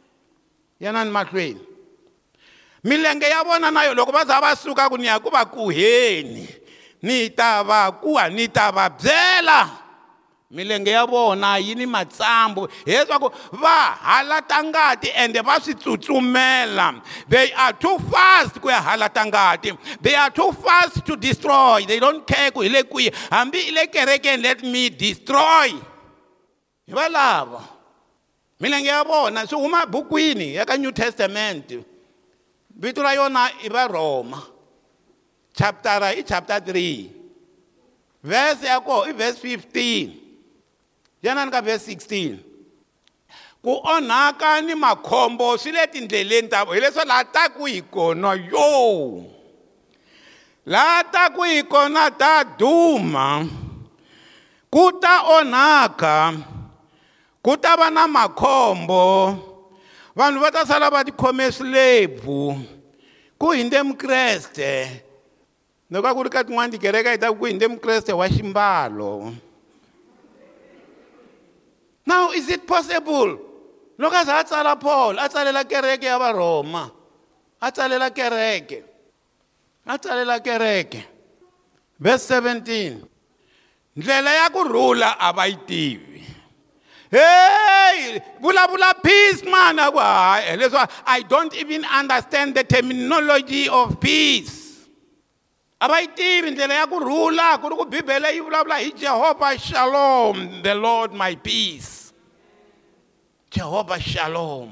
yanani 0.80 1.10
mahlweni 1.10 1.60
milenge 2.84 3.26
ya 3.28 3.44
vona 3.44 3.70
na 3.70 3.84
yo 3.84 3.94
loko 3.94 4.12
va 4.12 4.24
za 4.24 4.40
va 4.40 4.56
suka 4.56 4.88
ku 4.88 4.96
ni 4.96 5.06
ya 5.06 5.20
ku 5.20 5.28
va 5.30 5.44
kuheni 5.44 6.48
ni 7.04 7.30
ta 7.30 7.62
va 7.62 7.92
kuwa 7.92 8.28
ni 8.28 8.48
ta 8.48 8.70
va 8.72 8.88
byela 8.88 9.83
milenge 10.54 10.90
ya 10.90 11.06
vona 11.06 11.58
yi 11.58 11.74
ni 11.74 11.86
matsambu 11.86 12.68
hileswaku 12.86 13.30
va 13.52 13.80
halata 14.02 14.64
ngati 14.64 15.08
ende 15.14 15.40
va 15.40 15.60
swi 15.60 15.74
tsutsumela 15.74 16.94
they 17.28 17.52
are 17.56 17.76
too 17.78 17.98
fast 18.10 18.58
ku 18.60 18.68
ya 18.70 18.80
halata 18.82 19.24
ngati 19.26 19.72
they 20.02 20.14
are 20.16 20.30
too 20.30 20.52
fast 20.52 21.04
to 21.04 21.16
destroy 21.16 21.84
they 21.86 22.00
don't 22.00 22.24
care 22.26 22.50
ku 22.50 22.60
hi 22.60 22.68
le 22.68 22.82
kwihi 22.82 23.10
hambi 23.30 23.58
i 23.60 23.70
le 23.70 23.86
kerekeni 23.86 24.42
let 24.42 24.62
me 24.62 24.88
destroy 24.90 25.68
hi 26.86 26.92
valavo 26.92 27.62
milenge 28.60 28.88
ya 28.88 29.04
vona 29.04 29.46
swi 29.46 29.56
huma 29.58 29.86
bukwini 29.86 30.54
ya 30.54 30.64
ka 30.64 30.76
new 30.76 30.92
testament 30.92 31.82
vito 32.76 33.02
ra 33.02 33.14
yona 33.14 33.50
i 33.64 33.68
va 33.68 33.86
roma 33.88 34.42
chaptara 35.54 36.06
i 36.14 36.22
chapter 36.22 36.58
3 36.58 37.04
verse 38.22 38.62
ya 38.66 38.80
koho 38.80 39.04
i 39.08 39.12
verse 39.12 39.38
15 39.40 40.23
janani 41.24 41.48
ka 41.50 41.60
verse 41.64 41.88
16 41.90 42.36
ku 43.64 43.72
onhaka 43.80 44.60
ni 44.60 44.76
makhombo 44.76 45.56
swi 45.56 45.72
le 45.72 45.84
tindleleni 45.88 46.48
ta 46.52 46.60
hileswo 46.68 47.00
laha 47.08 47.24
taku 47.32 47.64
hi 47.64 47.80
kona 47.80 48.30
yo 48.52 48.72
laha 50.68 51.00
taku 51.16 51.42
hi 51.48 51.62
kona 51.64 52.04
ta 52.22 52.44
duma 52.60 53.28
ku 54.68 54.84
ta 55.00 55.14
onhaka 55.40 56.16
ku 57.44 57.52
ta 57.56 57.72
va 57.80 57.88
na 57.88 58.04
makhombo 58.04 59.04
vanhu 60.18 60.38
va 60.44 60.48
ta 60.54 60.62
sala 60.68 60.92
va 60.92 61.00
tikhome 61.08 61.46
swilebvu 61.56 62.42
ku 63.40 63.46
kreste. 63.56 63.80
mukreste 63.88 64.72
loko 65.90 66.04
a 66.08 66.12
ku 66.16 66.20
ri 66.28 66.28
ka 66.36 66.44
tin'wani 66.44 66.72
tikereka 66.76 67.16
hi 67.16 67.16
ku 67.32 67.48
mukreste 67.72 68.12
wa 68.12 68.28
ximbalo 68.28 69.32
now, 72.06 72.30
is 72.36 72.48
it 72.48 72.66
possible? 72.68 73.40
Look 73.96 74.12
at 74.12 74.28
a 74.28 74.44
tsala 74.48 74.76
Paul, 74.78 75.18
Atala 75.18 75.64
tsalela 75.64 75.64
kereke 75.64 76.02
ya 76.04 76.18
varhoma, 76.18 76.90
a 77.62 77.70
tsalela 77.72 78.10
kereke, 78.10 78.82
a 79.86 79.98
kereke. 79.98 81.02
Verse 81.98 82.22
17. 82.24 83.06
Ndlela 83.96 84.34
ya 84.34 84.48
ku 84.50 84.64
rhula 84.64 85.16
a 85.18 85.32
va 85.32 85.48
bula 88.40 88.66
bula 88.68 88.92
peace 89.02 89.44
man, 89.44 89.76
hayi, 89.78 90.88
I 91.06 91.22
don't 91.28 91.54
even 91.54 91.84
understand 91.84 92.54
the 92.56 92.64
terminology 92.64 93.68
of 93.68 94.00
peace. 94.00 94.63
a 95.80 95.88
va 95.88 96.00
yi 96.00 96.08
tivi 96.08 96.50
ndlela 96.50 96.74
ya 96.74 96.86
ku 96.86 96.98
rhula 97.00 97.58
ku 97.58 97.68
ri 97.68 97.76
ku 97.76 97.84
bibele 97.84 98.34
yi 98.36 98.40
vulavula 98.40 98.76
hi 98.78 98.92
jehovha 98.96 99.58
shalom 99.58 100.62
the 100.62 100.74
lord 100.74 101.12
my 101.12 101.34
peace 101.34 102.12
jehovha 103.50 104.00
shalom 104.00 104.70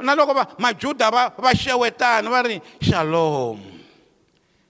na 0.00 0.14
loko 0.16 0.34
va 0.34 0.44
majuda 0.58 1.10
va 1.10 1.32
va 1.38 1.52
xewetana 1.52 2.30
va 2.30 2.40
ri 2.42 2.60
shalom 2.80 3.60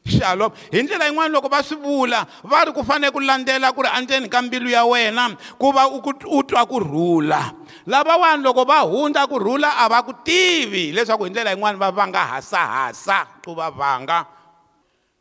shalom 0.05 0.53
hi 0.73 0.83
ndlela 0.83 1.07
yin'wana 1.07 1.31
loko 1.33 1.49
va 1.49 1.63
swi 1.63 1.77
vula 1.79 2.27
va 2.45 2.65
ri 2.67 2.73
ku 2.75 2.83
fanele 2.83 3.13
ku 3.15 3.21
landzela 3.23 3.71
ku 3.73 3.83
ri 3.87 3.91
endzeni 3.99 4.29
ka 4.29 4.43
mbilu 4.43 4.69
ya 4.71 4.85
wena 4.85 5.31
ku 5.59 5.71
va 5.73 5.87
u 5.89 6.43
twa 6.43 6.67
ku 6.67 6.79
rhula 6.83 7.55
lavawani 7.87 8.43
loko 8.43 8.65
va 8.67 8.81
hundza 8.83 9.27
ku 9.27 9.39
rhula 9.39 9.71
a 9.79 9.89
va 9.89 10.03
ku 10.03 10.13
tivi 10.25 10.93
leswaku 10.93 11.25
hi 11.25 11.31
ndlela 11.31 11.51
yin'wani 11.55 11.79
va 11.79 11.91
vanga 11.91 12.25
hasahasa 12.33 13.27
ku 13.45 13.55
va 13.55 13.71
vanga 13.71 14.27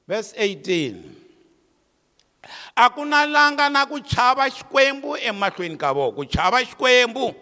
verse 0.08 0.34
18 0.38 0.98
a 2.76 2.90
ku 2.90 3.06
na 3.06 3.26
langa 3.26 3.70
na 3.70 3.86
ku 3.86 4.00
chava 4.02 4.50
xikwembu 4.50 5.14
emahlweni 5.22 5.78
ka 5.78 5.94
vona 5.94 6.16
ku 6.16 6.26
chava 6.26 6.66
xikwembu 6.66 7.34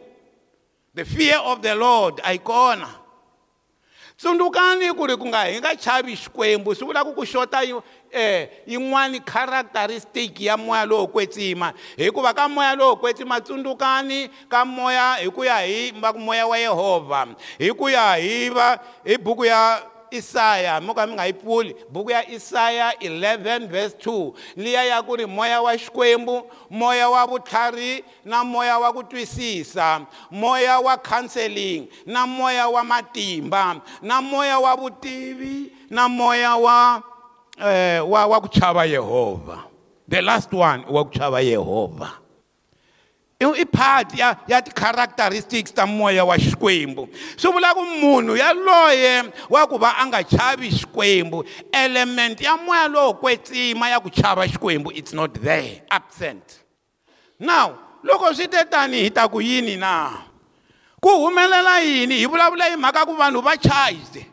the 1.00 1.06
fear 1.06 1.40
of 1.40 1.62
the 1.64 1.76
lord 1.76 2.20
a 2.24 2.34
yi 2.34 2.40
kona 2.40 3.03
tsundzukani 4.18 4.90
ku 4.94 5.06
ri 5.10 5.16
ku 5.18 5.26
nga 5.30 5.46
hi 5.50 5.58
nga 5.58 5.74
chavi 5.76 6.14
xikwembu 6.14 6.74
swi 6.78 6.86
vula 6.86 7.06
ku 7.06 7.14
ku 7.18 7.26
xota 7.26 7.66
yi 7.66 7.74
eh, 8.14 8.62
yin'wani 8.70 9.18
characteristic 9.26 10.38
ya 10.38 10.54
moya 10.58 10.86
lowo 10.86 11.10
kwetsima 11.10 11.74
hikuva 11.98 12.34
ka 12.38 12.46
moya 12.50 12.76
lowo 12.78 12.96
kwetsima 13.02 13.42
tsundzukani 13.42 14.30
ka 14.50 14.66
moya 14.66 15.18
hi 15.22 15.28
ku 15.34 15.42
ya 15.44 15.66
hi 15.66 15.92
va 16.02 16.14
ku 16.14 16.20
moya 16.22 16.46
wa 16.48 16.58
yehovha 16.58 17.22
hi 17.58 17.70
ku 17.74 17.90
ya 17.90 18.14
hi 18.22 18.54
va 18.54 18.78
hi 19.02 19.18
buku 19.18 19.50
ya 19.50 19.93
isaya 20.14 20.78
mo 20.78 20.94
ka 20.94 21.10
mi 21.10 21.18
nga 21.18 21.26
yi 21.26 21.34
pfuli 21.34 21.74
buku 21.90 22.14
ya 22.14 22.22
isaya 22.30 22.94
11 23.02 23.66
verse 23.66 23.98
2 23.98 24.62
liya 24.62 24.86
ya 24.94 24.98
ku 25.02 25.18
ri 25.18 25.26
moya 25.26 25.66
wa 25.66 25.74
xikwembu 25.74 26.46
moya 26.70 27.10
wa 27.10 27.26
vutlhari 27.26 28.06
na 28.22 28.46
moya 28.46 28.78
wa 28.78 28.94
ku 28.94 29.02
twisisa 29.02 30.06
moya 30.30 30.78
wa 30.78 30.94
counseling 31.02 31.90
na 32.06 32.30
moya 32.30 32.70
wa 32.70 32.86
matimba 32.86 33.82
na 34.06 34.22
moya 34.22 34.62
wa 34.62 34.78
vutivi 34.78 35.74
na 35.90 36.06
moya 36.06 36.54
wa 36.62 36.78
eh, 37.58 37.98
wa, 38.06 38.22
wa 38.30 38.38
ku 38.38 38.48
chava 38.54 38.86
yehovha 38.86 39.66
the 40.06 40.22
last 40.22 40.54
one 40.54 40.86
wa 40.86 41.02
ku 41.02 41.10
chava 41.10 41.42
yehovha 41.42 42.23
i 43.52 43.66
part 43.68 44.16
ya 44.18 44.36
ya 44.48 44.62
ti-characteristics 44.64 45.74
ta 45.76 45.84
moya 45.86 46.24
wa 46.26 46.38
xikwembu 46.40 47.10
swi 47.38 47.52
vula 47.52 47.74
ku 47.76 47.84
munhu 48.00 48.36
yaloye 48.40 49.24
wa 49.52 49.68
ku 49.68 49.76
va 49.78 49.98
a 50.00 50.08
nga 50.08 50.24
chavi 50.24 50.72
xikwembu 50.72 51.44
element 51.76 52.40
ya 52.42 52.56
moya 52.58 52.88
lowo 52.88 53.14
kwetsima 53.20 53.90
ya 53.92 54.00
ku 54.00 54.08
chava 54.10 54.48
xikwembu 54.48 54.92
it's 54.96 55.12
not 55.14 55.34
there 55.42 55.84
absent 55.92 56.64
now 57.40 57.78
loko 58.08 58.32
swi 58.34 58.48
te 58.48 58.64
tani 58.72 59.04
hi 59.04 59.10
ta 59.12 59.28
ku 59.28 59.42
yini 59.42 59.76
na 59.76 60.12
ku 61.04 61.10
humelela 61.28 61.80
yini 61.84 62.18
hi 62.18 62.26
vulavula 62.26 62.66
hi 62.72 62.76
mhaka 62.80 63.06
ku 63.06 63.16
vanhu 63.16 63.42
va 63.44 63.56
charged 63.58 64.26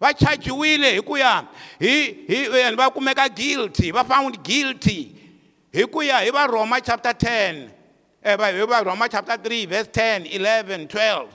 va 0.00 0.12
chajiwile 0.14 0.94
hi 0.96 1.00
ku 1.04 1.16
ya 1.16 1.44
hi 1.80 1.92
hi 2.28 2.72
va 2.74 2.90
kumeka 2.90 3.28
guilty 3.28 3.90
va 3.90 4.04
found 4.04 4.38
guilty 4.42 5.12
hi 5.72 5.82
ku 5.86 6.02
ya 6.02 6.18
hi 6.24 6.30
va 6.30 6.46
roma 6.46 6.80
chapter 6.80 7.12
10 7.12 7.73
eva 8.24 8.44
eh, 8.50 8.82
roma 8.84 9.08
chapter 9.08 9.36
3 9.36 9.66
verse 9.66 9.88
10 9.92 10.26
11 10.32 10.86
12 10.86 11.26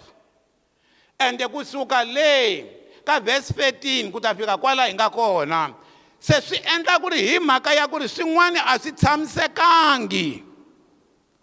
ende 1.19 1.47
kusuka 1.47 2.04
le 2.04 2.65
ka 3.06 3.19
verse 3.19 3.52
13 3.52 4.12
kuta 4.12 4.34
fika 4.36 4.58
kwala 4.58 4.86
hinga 4.88 5.10
kona 5.10 5.73
se 6.19 6.41
swi 6.41 6.58
endla 6.75 6.99
ku 6.99 7.10
ri 7.10 7.21
hi 7.21 7.39
mhaka 7.39 7.73
ya 7.75 7.88
ku 7.88 7.97
ri 7.99 8.10
swin'wana 8.10 8.62
a 8.65 8.80
swi 8.80 8.91
tshamisekangi 8.91 10.43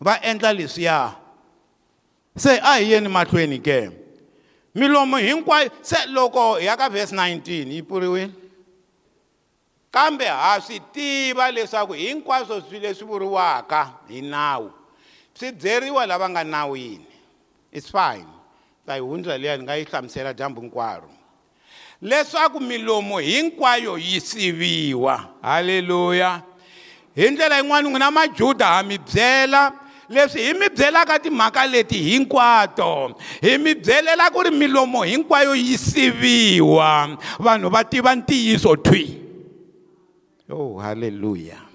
va 0.00 0.18
endla 0.20 0.52
leswiya 0.52 1.14
se 2.36 2.58
a 2.60 2.82
hi 2.82 2.90
yeni 2.90 3.08
mahlweni 3.08 3.62
ke 3.62 3.90
milomo 4.74 5.16
hinkwayo 5.16 5.70
se 5.80 5.96
loko 6.10 6.58
hi 6.58 6.66
ya 6.66 6.76
ka 6.76 6.88
verse 6.88 7.14
19 7.14 7.70
yi 7.72 7.82
pfuriwile 7.82 8.32
kambe 9.90 10.26
ha 10.26 10.58
swi 10.60 10.80
tiva 10.92 11.50
leswaku 11.50 11.92
hinkwaswo 11.92 12.60
swi 12.60 12.80
leswi 12.82 13.06
vuriwaka 13.06 13.94
hi 14.10 14.20
nawu 14.22 14.72
swi 15.38 15.52
dyeriwa 15.52 16.06
lava 16.06 16.28
nga 16.28 16.44
nawini 16.44 17.06
its 17.72 17.90
fine 17.92 18.26
ta 18.86 18.94
yi 18.96 19.00
hundza 19.00 19.38
liya 19.38 19.56
ni 19.56 19.62
nga 19.62 19.76
yi 19.76 19.84
hlamusela 19.84 20.32
dyambu 20.34 20.60
hinkwaro 20.60 21.10
leswaku 22.02 22.60
milomo 22.60 23.18
hinkwayo 23.18 23.98
yi 23.98 24.20
siviwa 24.20 25.28
halleluya 25.42 26.42
hi 27.14 27.30
ndlela 27.30 27.58
yin'wana 27.60 27.88
n'wina 27.88 28.10
majuda 28.10 28.66
ha 28.66 28.82
mi 28.82 28.98
byela 28.98 29.72
leswi 30.08 30.42
hi 30.42 30.54
mi 30.54 30.68
byelaka 30.68 31.18
timhaka 31.18 31.66
leti 31.66 31.98
hinkwato 31.98 33.12
hi 33.40 33.58
mi 33.58 33.74
byelela 33.74 34.30
ku 34.32 34.40
ri 34.42 34.50
milomo 34.50 35.02
hinkwayo 35.04 35.52
yi 35.56 35.78
siviwa 35.78 37.18
vanhu 37.40 37.68
va 37.68 37.84
tiva 37.84 38.14
ntiyiso 38.16 38.76
thwi 38.76 39.04
oh 40.50 40.80
halleluya 40.80 41.65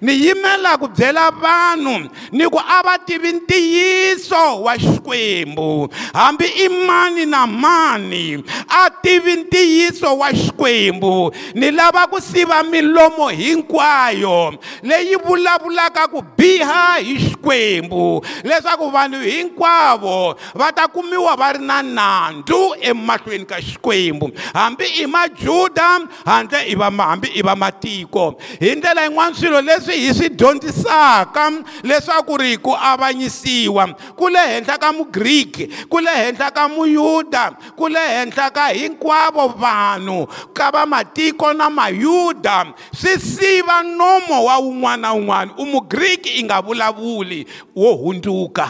ni 0.00 0.12
yimela 0.26 0.78
ku 0.78 0.88
byela 0.88 1.30
vanhu 1.30 2.10
ni 2.32 2.44
ku 2.48 2.58
a 2.58 2.82
va 2.84 2.98
tivi 3.06 3.32
ntiyiso 3.32 4.62
wa 4.62 4.74
xikwembu 4.78 5.88
hambi 6.14 6.46
i 6.46 6.68
mani 6.86 7.26
na 7.26 7.46
mani 7.46 8.42
a 8.70 8.90
tivi 9.02 9.36
ntiyiso 9.36 10.16
wa 10.16 10.28
xikwembu 10.30 11.34
ni 11.54 11.70
lava 11.70 12.06
ku 12.06 12.20
siva 12.20 12.62
milomo 12.62 13.28
hinkwayo 13.28 14.54
leyi 14.82 15.16
vulavulaka 15.16 16.08
ku 16.08 16.22
biha 16.36 16.98
hi 16.98 17.16
xikwembu 17.16 18.24
leswaku 18.44 18.90
vanhu 18.90 19.20
hinkwavo 19.20 20.36
va 20.54 20.72
ta 20.72 20.88
kumiwa 20.88 21.36
va 21.36 21.52
ri 21.52 21.58
na 21.64 21.82
nandzu 21.82 22.74
emahlweni 22.80 23.44
ka 23.44 23.58
xikwembu 23.60 24.30
hambi 24.54 24.84
i 25.02 25.06
majuda 25.06 26.00
handle 26.24 26.58
i 26.70 26.74
va 26.74 26.90
hambi 26.90 27.28
i 27.38 27.42
va 27.42 27.54
matiko 27.56 28.38
hi 28.60 28.74
ndlela 28.78 29.02
yin'wana 29.04 29.34
swilo 29.34 29.60
leswi 29.60 29.87
leswi 29.88 30.06
hi 30.06 30.14
swi 30.14 30.28
dyondzisaka 30.28 31.50
leswaku 31.82 32.36
ri 32.36 32.56
ku 32.60 32.70
avanyisiwa 32.76 33.86
ku 34.16 34.28
le 34.28 34.38
henhla 34.52 34.76
ka 34.78 34.92
mugriki 34.92 35.66
ku 35.88 35.98
le 36.00 36.10
henhla 36.12 36.50
ka 36.52 36.68
muyuda 36.68 37.52
ku 37.76 37.88
le 37.88 38.00
henhla 38.20 38.50
ka 38.52 38.68
hinkwavo 38.76 39.48
vanhu 39.56 40.26
ka 40.52 40.68
va 40.70 40.84
matiko 40.86 41.52
na 41.56 41.70
mayuda 41.72 42.72
swi 42.92 43.16
siva 43.18 43.80
nomo 43.82 44.44
wa 44.44 44.56
wun'wana 44.60 44.98
na 45.00 45.10
wun'wana 45.16 45.52
u 45.58 45.64
mugriki 45.66 46.38
i 46.40 46.44
nga 46.44 46.60
vulavuli 46.60 47.46
wo 47.74 47.94
hundzuka 47.96 48.68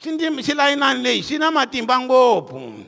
xindzimi 0.00 0.40
xilayinani 0.42 1.00
lexi 1.04 1.22
xi 1.28 1.36
na 1.38 1.50
matimba 1.50 2.00
ngopfu 2.00 2.84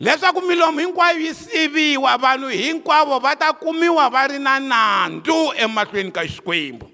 leswaku 0.00 0.42
milomo 0.42 0.80
hinkwayo 0.80 1.20
yi 1.20 1.34
siviwa 1.34 2.18
vanhu 2.18 2.48
hinkwavo 2.48 3.18
va 3.20 3.36
ta 3.36 3.52
kumiwa 3.52 4.08
va 4.10 4.26
ri 4.26 4.38
na 4.38 4.58
nandzu 4.58 5.52
emahlweni 5.56 6.10
ka 6.10 6.24
xikwembu 6.26 6.88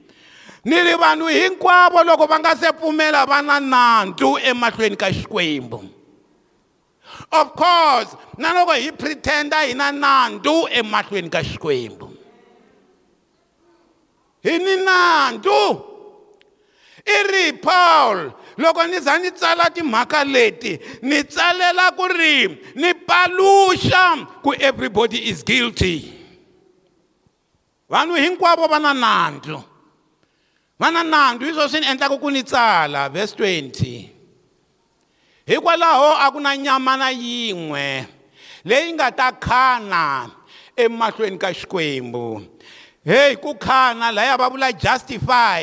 ni 0.64 0.82
ri 0.82 0.94
vanhu 0.98 1.28
hinkwavo 1.28 2.02
loko 2.04 2.26
va 2.26 2.38
nga 2.38 2.56
se 2.56 2.72
pfumela 2.72 3.22
va 3.30 3.42
na 3.42 3.60
nandzu 3.60 4.36
emahlweni 4.42 4.96
ka 4.98 5.06
xikwembu 5.10 5.80
of 7.32 7.54
course 7.54 8.16
na 8.38 8.52
loko 8.52 8.72
hi 8.72 8.90
pretenda 8.92 9.60
hi 9.62 9.74
na 9.74 9.92
nandzu 9.92 10.66
emahlweni 10.70 11.30
ka 11.30 11.42
xikwembu 11.46 12.10
hi 14.42 14.58
ni 14.58 14.76
nandzu 14.76 15.80
i 17.06 17.22
ri 17.32 17.52
paul 17.52 18.32
loko 18.58 18.86
ni 18.86 18.98
za 18.98 19.18
ni 19.18 19.30
tsala 19.30 19.64
timhaka 19.74 20.24
leti 20.24 20.72
ni 21.08 21.18
tsalela 21.32 21.86
ku 21.98 22.04
ri 22.18 22.36
ni 22.80 22.90
paluxa 23.08 24.04
ku 24.44 24.50
everybody 24.68 25.18
is 25.30 25.42
guilty 25.48 25.96
vanhu 27.92 28.14
hinkwavo 28.22 28.64
va 28.72 28.78
na 28.86 28.92
nandzu 29.04 29.58
va 30.80 30.88
na 30.94 31.02
nandzu 31.12 31.42
hi 31.46 31.52
swo 31.56 31.64
swi 31.70 31.80
ni 31.80 31.86
endlaka 31.90 32.16
ku 32.22 32.28
ni 32.32 32.42
tsala 32.50 33.00
vhesi 33.14 33.34
20 33.36 34.08
hikwalaho 35.50 36.08
a 36.24 36.32
ku 36.34 36.38
na 36.44 36.52
nyama 36.64 36.92
na 37.02 37.08
yin'we 37.22 37.88
leyi 38.68 38.88
nga 38.96 39.06
ta 39.18 39.28
khana 39.46 40.04
emahlweni 40.82 41.36
ka 41.42 41.48
xikwembu 41.60 42.26
heyi 43.10 43.32
ku 43.42 43.50
khana 43.66 44.06
laya 44.16 44.34
va 44.40 44.46
vula 44.52 44.68
justify 44.84 45.60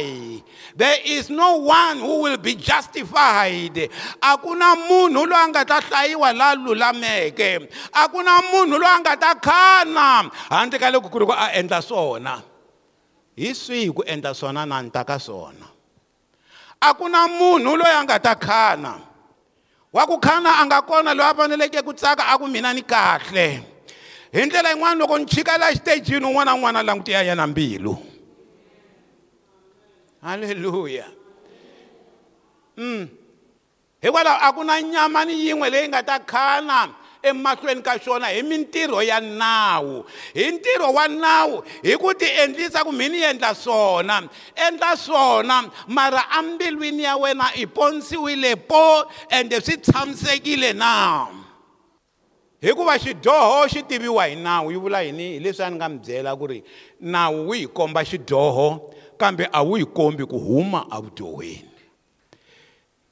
there 0.75 0.97
is 1.05 1.29
no 1.29 1.57
one 1.57 1.99
who 1.99 2.21
will 2.23 2.37
be 2.37 2.55
justified 2.55 3.89
Akuna 4.21 4.41
ku 4.41 4.51
na 4.57 4.75
munhu 4.75 5.29
loyi 5.29 5.45
a 5.45 5.49
nga 5.49 5.63
ta 5.65 5.79
hlayiwa 5.81 6.29
laha 6.33 6.55
lulameke 6.57 7.69
a 7.93 8.07
na 8.09 8.33
munhu 8.49 8.77
loyi 8.81 8.99
a 9.05 9.15
ta 9.17 9.33
khana 9.37 10.29
handle 10.49 10.79
ka 10.79 10.89
loko 10.91 11.09
ku 11.11 11.19
a 11.31 11.51
endla 11.53 11.81
swona 11.81 12.41
hi 13.37 13.53
swihi 13.53 13.93
ku 13.93 14.01
endla 14.03 14.33
swona 14.33 14.65
na 14.67 14.81
ni 14.81 14.89
ta 14.89 15.03
ka 15.03 15.17
swona 15.17 15.69
a 16.81 16.89
na 17.09 17.27
munhu 17.29 17.77
loyi 17.77 17.93
a 17.93 18.01
nga 18.03 18.17
ta 18.19 18.33
khana 18.35 18.97
wa 19.93 20.05
ku 20.09 20.17
khana 20.17 20.61
a 20.61 20.65
nga 20.65 20.81
kona 20.81 21.13
loyi 21.13 21.29
a 21.31 21.33
faneleke 21.37 21.85
ku 21.85 21.93
tsaka 21.93 22.33
a 22.33 22.37
ku 22.37 22.47
mina 22.49 22.73
ni 22.73 22.81
kahle 22.81 23.61
hi 24.33 24.41
ndlela 24.45 24.73
yin'wana 24.73 24.97
loko 24.99 25.17
ni 25.21 25.25
chika 25.25 25.57
la 25.57 25.69
un'wana 25.69 26.49
na 26.49 26.53
un'wana 26.57 26.79
yena 27.21 27.45
mbilu 27.47 28.12
haleluya 30.23 31.05
m 32.77 32.83
mm. 32.83 33.03
hikwalaho 34.01 34.39
a 34.41 34.49
ku 34.53 34.63
na 34.63 34.79
nyama 34.81 35.25
ni 35.25 35.47
yin'we 35.47 35.67
leyi 35.69 35.87
nga 35.91 36.03
ta 36.03 36.17
khana 36.23 36.95
emahlweni 37.21 37.83
ka 37.83 37.99
xona 37.99 38.27
hi 38.31 38.41
mintirho 38.43 39.03
ya 39.03 39.19
nawu 39.19 40.03
hi 40.33 40.51
ntirho 40.51 40.91
wa 40.93 41.07
nawu 41.07 41.63
hi 41.83 41.93
ku 41.99 42.13
ti 42.15 42.25
endlisa 42.25 42.83
ku 42.87 42.91
mhini 42.91 43.19
endla 43.31 43.51
swona 43.55 44.23
endla 44.55 44.95
swona 44.97 45.67
mara 45.87 46.23
ambilwini 46.31 47.03
ya 47.03 47.15
wena 47.17 47.51
i 47.55 47.67
ponisiwile 47.67 48.55
po 48.55 49.05
ende 49.29 49.61
swi 49.61 49.77
tshamisekile 49.77 50.73
na 50.73 50.93
hikuva 52.61 52.99
xidyoho 52.99 53.67
xi 53.71 53.83
tiviwa 53.83 54.25
hi 54.25 54.35
nawu 54.35 54.71
yi 54.71 54.77
vula 54.77 55.01
yini 55.01 55.31
hi 55.33 55.39
leswi 55.39 55.63
a 55.65 55.69
ni 55.69 55.75
nga 55.75 55.89
mi 55.89 55.99
byela 55.99 56.31
ku 56.35 56.47
ri 56.47 56.63
nawu 57.01 57.45
wu 57.47 57.51
hi 57.51 57.67
komba 57.67 58.01
xidyoho 58.03 58.67
kambe 59.17 59.47
a 59.53 59.63
wu 59.63 59.77
yi 59.77 59.85
kombi 59.85 60.25
ku 60.25 60.37
huma 60.39 60.85
evudyuhweni 60.97 61.69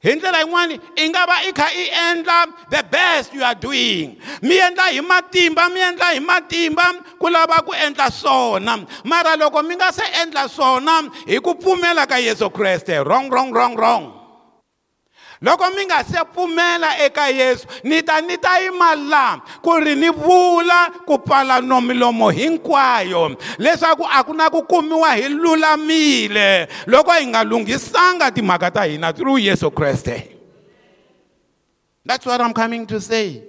hi 0.02 0.14
ndlela 0.14 0.40
yin'wani 0.40 0.80
i 0.96 1.08
nga 1.08 1.22
va 1.30 1.36
i 1.48 1.52
kha 1.52 1.68
i 1.74 1.84
endla 2.06 2.38
the 2.70 2.82
best 2.92 3.34
you 3.34 3.44
are 3.44 3.54
doing 3.60 4.18
mi 4.42 4.56
endla 4.58 4.82
hi 4.90 5.00
matimba 5.00 5.68
mi 5.68 5.80
endla 5.80 6.06
hi 6.12 6.20
matimba 6.20 6.86
ku 7.18 7.28
lava 7.28 7.62
ku 7.66 7.72
endla 7.74 8.10
swona 8.10 8.78
mara 9.04 9.36
loko 9.36 9.62
mi 9.62 9.74
nga 9.74 9.92
se 9.92 10.02
endla 10.22 10.48
swona 10.48 11.02
hi 11.26 11.38
ku 11.40 11.54
pfumela 11.54 12.06
ka 12.06 12.16
yesu 12.18 12.50
kreste 12.50 12.98
wrong 13.06 13.30
wrong 13.30 13.52
wrong 13.52 13.74
wrong 13.78 14.21
loko 15.42 15.64
mi 15.76 15.84
nga 15.86 16.04
se 16.04 16.18
pfumela 16.32 16.98
eka 17.06 17.26
yesu 17.28 17.66
ni 17.84 18.02
ta 18.02 18.20
ni 18.20 18.36
ta 18.38 18.58
yima 18.62 18.94
laha 18.94 19.42
ku 19.62 19.74
ri 19.78 19.94
ni 19.98 20.08
vula 20.10 20.90
ku 21.06 21.18
pfala 21.18 21.60
no 21.60 21.80
milomo 21.80 22.30
hinkwayo 22.30 23.36
leswaku 23.58 24.06
a 24.06 24.22
ku 24.22 24.32
na 24.34 24.46
ku 24.50 24.62
kumiwa 24.62 25.12
hi 25.18 25.28
lulamile 25.28 26.68
loko 26.86 27.10
hi 27.12 27.26
nga 27.26 27.42
lunghisanga 27.44 28.30
timhaka 28.30 28.70
ta 28.70 28.82
hina 28.86 29.10
through 29.12 29.42
yesu 29.42 29.70
kreste 29.74 30.30
that's 32.06 32.24
what 32.26 32.40
i'm 32.40 32.54
coming 32.54 32.86
to 32.86 33.00
say 33.02 33.42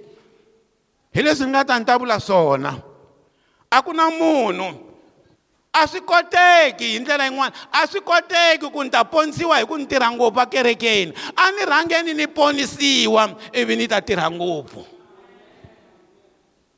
hi 1.14 1.22
leswi 1.22 1.46
ni 1.46 1.52
nga 1.54 1.62
ta 1.64 1.78
ni 1.78 1.84
ta 1.86 1.94
vula 1.96 2.18
swona 2.20 2.74
a 3.70 3.78
ku 3.86 3.92
na 3.94 4.10
munhu 4.10 4.83
a 5.74 5.88
swi 5.88 6.00
koteki 6.00 6.84
hi 6.84 6.98
ndlela 6.98 7.24
yin'wana 7.26 7.52
a 7.72 7.86
swi 7.86 8.00
koteki 8.00 8.70
ku 8.72 8.82
ni 8.84 8.90
ta 8.90 9.04
ponisiwa 9.04 9.58
hi 9.58 9.64
ku 9.66 9.76
ni 9.78 9.86
tirha 9.86 10.10
ngopfu 10.12 10.40
akerekeni 10.40 11.12
a 11.36 11.50
ni 11.52 11.66
rhangeni 11.66 12.14
ni 12.14 12.26
ponisiwa 12.26 13.34
ivi 13.52 13.76
ni 13.76 13.88
ta 13.88 14.00
tirha 14.00 14.30
ngopfu 14.30 14.86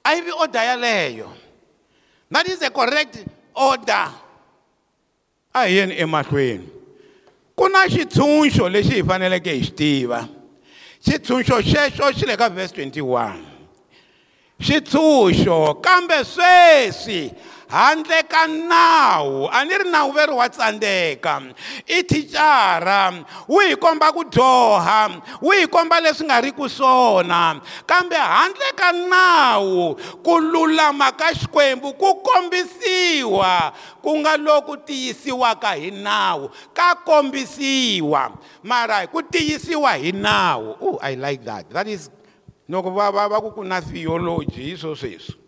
a 0.05 0.15
yi 0.15 0.21
vi 0.23 0.31
order 0.33 0.63
yaleyo 0.63 1.29
that 2.33 2.49
is 2.49 2.63
a 2.63 2.71
correct 2.71 3.17
order 3.55 4.09
a 5.55 5.59
hi 5.67 5.73
yeni 5.77 5.95
emahlweni 6.01 6.69
ku 7.57 7.69
na 7.69 7.85
xitshunxo 7.89 8.69
lexi 8.69 8.91
hi 8.95 9.03
faneleke 9.03 9.53
hi 9.53 9.63
xi 9.65 9.71
tiva 9.73 10.29
xitshunxo 11.07 11.61
xexo 11.63 12.13
xi 12.15 12.27
le 12.27 12.37
ka 12.37 12.49
vhesi 12.49 12.75
21 12.87 13.37
xitshunxo 14.61 15.75
kambe 15.85 16.25
sweswi 16.25 17.31
handle 17.69 18.23
ka 18.31 18.47
nawu 18.47 19.51
a 19.51 19.65
ni 19.67 19.75
ri 19.79 19.87
nawu 19.91 20.13
veri 20.15 20.33
wa 20.35 20.47
tsandzeka 20.49 21.43
i 21.91 22.03
thicara 22.07 23.11
wu 23.51 23.59
hi 23.61 23.75
komba 23.75 24.11
ku 24.15 24.23
dyoha 24.23 25.11
wu 25.43 25.51
hi 25.51 25.67
komba 25.67 25.99
leswi 26.01 26.27
nga 26.31 26.39
ri 26.43 26.55
ku 26.55 26.69
swona 26.71 27.59
kambe 27.83 28.15
handle 28.15 28.71
ka 28.79 28.91
nawu 28.95 29.99
ku 30.23 30.39
lulama 30.39 31.11
ka 31.15 31.35
xikwembu 31.35 31.95
ku 31.99 32.23
kombisiwa 32.23 33.75
ku 33.99 34.11
nga 34.23 34.39
loku 34.39 34.79
tiyisiwaka 34.87 35.75
hi 35.75 35.91
nawu 35.91 36.47
ka 36.71 36.95
kombisiwa 37.03 38.31
mara 38.63 39.03
ku 39.11 39.19
tiyisiwa 39.27 39.99
hi 39.99 40.15
nawu 40.15 40.79
oh 40.79 40.97
i 41.03 41.19
like 41.19 41.43
that 41.43 41.67
that 41.75 41.89
is 41.91 42.11
loko 42.71 42.91
va 42.95 43.11
va 43.11 43.27
va 43.31 43.43
ku 43.43 43.51
ku 43.51 43.67
na 43.67 43.83
theology 43.83 44.71
hi 44.75 44.79
swo 44.79 44.95
sweswo 44.95 45.46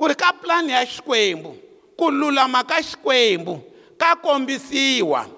kuri 0.00 0.16
ka 0.16 0.32
pulani 0.32 0.72
ya 0.72 0.80
xikwembu 0.80 1.52
ku 1.92 2.08
lulama 2.08 2.64
ka 2.64 2.80
xikwembu 2.80 3.60
ka 4.00 4.16
kombisiwa 4.16 5.28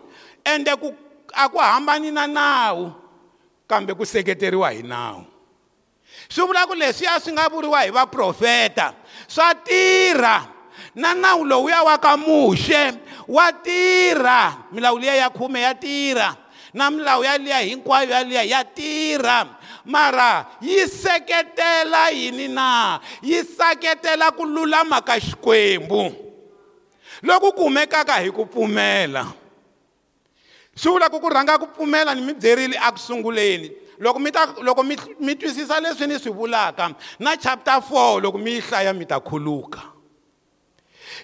ende 0.47 0.71
ku 0.79 0.95
aku 1.35 1.59
hambani 1.59 2.15
na 2.15 2.31
nawu 2.31 2.95
kambe 3.67 3.91
ku 3.99 4.07
seketeriwa 4.07 4.71
hi 4.71 4.87
nawu 4.87 5.27
swi 6.31 6.47
vula 6.47 6.63
ku 6.71 6.79
leswiya 6.79 7.19
swi 7.19 7.35
nga 7.35 7.51
vuriwa 7.51 7.83
hi 7.83 7.91
vaprofeta 7.91 8.95
swa 9.27 9.51
tirha 9.67 10.47
na 10.95 11.11
nawu 11.11 11.43
lowuya 11.43 11.83
wa 11.83 11.99
ka 11.99 12.15
muxe 12.15 12.95
wa 13.27 13.51
tirha 13.67 14.71
milawu 14.71 15.03
liya 15.03 15.27
ya 15.27 15.29
khume 15.35 15.59
ya 15.67 15.75
tirha 15.75 16.39
na 16.71 16.87
milawu 16.91 17.27
yaliya 17.27 17.67
hinkwayo 17.67 18.15
yaliya 18.15 18.43
ya 18.47 18.63
tirha 18.65 19.59
mara 19.85 20.47
yi 20.61 20.87
seketela 20.87 22.09
yini 22.11 22.49
na 22.49 23.01
yi 23.23 23.43
seketela 23.45 24.31
ku 24.37 24.45
lulama 24.47 25.01
ka 25.05 25.19
xikwembu 25.21 26.15
loku 27.23 27.53
kumekaka 27.53 28.13
hi 28.23 28.31
ku 28.31 28.47
pfumela 28.47 29.27
swi 30.75 30.91
vula 30.93 31.11
ku 31.11 31.21
ku 31.21 31.29
rhanga 31.29 31.59
ku 31.59 31.67
pfumela 31.67 32.15
ni 32.15 32.23
mi 32.23 32.33
byerile 32.35 32.79
aku 32.79 32.99
sunguleni 32.99 33.71
loko 33.99 34.19
mi 34.19 34.31
ta 34.31 34.47
loko 34.63 34.83
mi 34.83 34.97
mi 35.21 35.35
twisisa 35.35 35.81
leswi 35.81 36.07
ni 36.07 36.19
swi 36.19 36.31
vulaka 36.33 36.95
na 37.19 37.37
chapter 37.37 37.81
4 37.83 38.23
loko 38.23 38.39
mi 38.39 38.53
yi 38.53 38.61
hlaya 38.61 38.93
mi 38.93 39.05
ta 39.07 39.21
khuluka 39.21 39.83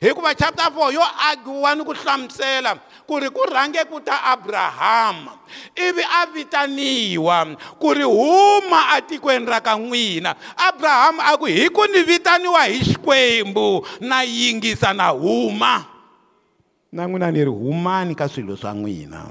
hikuva 0.00 0.34
chapter 0.34 0.66
4 0.74 0.92
yo 0.94 1.02
argiwa 1.02 1.74
ni 1.74 1.84
ku 1.84 1.92
hlamusela 1.94 2.78
ku 3.08 3.16
ri 3.16 3.32
ku 3.32 3.40
rhange 3.48 3.80
ku 3.88 3.96
ta 4.04 4.20
abrahama 4.36 5.32
ivi 5.72 6.04
a 6.04 6.28
vitaniwa 6.28 7.56
ku 7.80 7.88
ri 7.96 8.04
huma 8.04 8.92
atikweni 9.00 9.48
ra 9.48 9.64
ka 9.64 9.80
n'wina 9.80 10.36
abrahama 10.60 11.24
a 11.24 11.32
ku 11.40 11.48
hi 11.48 11.72
ku 11.72 11.88
ni 11.88 12.04
vitaniwa 12.04 12.68
hi 12.68 12.84
xikwembu 12.84 13.80
na 14.04 14.20
yingisa 14.28 14.92
na 14.92 15.08
huma 15.16 15.88
na 16.92 17.08
n'wina 17.08 17.32
ni 17.32 17.48
ri 17.48 17.52
humani 17.52 18.12
ka 18.12 18.28
swilo 18.28 18.52
swa 18.60 18.76
n'wina 18.76 19.24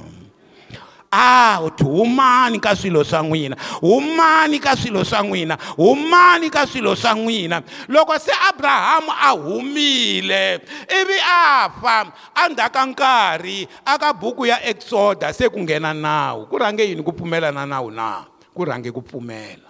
a 1.07 1.59
ah, 1.63 1.69
humani 1.83 2.59
ka 2.59 2.75
swilo 2.75 2.99
swa 3.03 3.23
n'wina 3.23 3.55
humani 3.79 4.59
ka 4.59 4.75
swilo 4.75 5.05
swa 5.07 5.23
n'wina 5.23 5.55
humani 5.79 6.49
ka 6.51 6.67
swilo 6.67 6.95
swa 6.99 7.15
n'wina 7.15 7.61
loko 7.87 8.19
se 8.19 8.31
abrahamu 8.51 9.07
a 9.11 9.31
humile 9.39 10.59
ivi 10.91 11.19
a 11.23 11.69
fa 11.81 11.97
endzhaku 12.45 12.73
ka 12.75 12.83
nkarhi 12.91 13.63
aka 13.87 14.11
buku 14.13 14.45
ya 14.51 14.59
exoda 14.67 15.31
se 15.33 15.47
ku 15.49 15.59
nghena 15.63 15.93
nawu 15.95 16.43
ku 16.51 16.57
rhange 16.59 16.83
yini 16.83 16.99
ku 17.03 17.13
pfumela 17.15 17.51
na 17.55 17.63
nawu 17.65 17.87
na 17.91 18.27
ku 18.53 18.65
rhange 18.67 18.91
ku 18.91 18.99
pfumela 19.01 19.66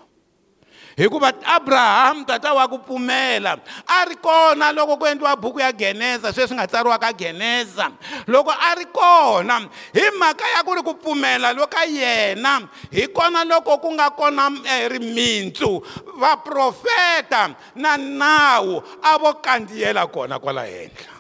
hikuva 0.98 1.34
abrahamu 1.46 2.26
tata 2.26 2.54
wa 2.54 2.68
ku 2.68 2.80
pfumela 2.82 3.58
a 3.88 4.06
ri 4.10 4.16
kona 4.16 4.72
loko 4.74 4.98
ku 4.98 5.06
endliwa 5.08 5.36
buku 5.38 5.60
ya 5.62 5.72
geneza 5.72 6.34
sweswi 6.34 6.56
nga 6.58 6.68
tsariwaka 6.68 7.14
geneza 7.14 7.92
loko 8.28 8.50
a 8.52 8.74
ri 8.76 8.86
kona 8.90 9.60
hi 9.94 10.02
mhaka 10.20 10.46
ya 10.58 10.64
ku 10.66 10.74
ri 10.74 10.82
ku 10.82 10.94
pfumela 10.98 11.54
loka 11.54 11.86
yena 11.86 12.62
hi 12.92 13.06
kona 13.14 13.44
loko 13.46 13.78
ku 13.78 13.94
nga 13.94 14.10
kona 14.10 14.50
e, 14.66 14.90
rimitsu 14.90 15.86
vaprofeta 16.18 17.54
na 17.76 17.94
nawu 17.98 18.82
a 19.06 19.18
vo 19.22 19.34
kandziyela 19.38 20.08
kona 20.10 20.40
kwala 20.42 20.66
henhla 20.66 21.14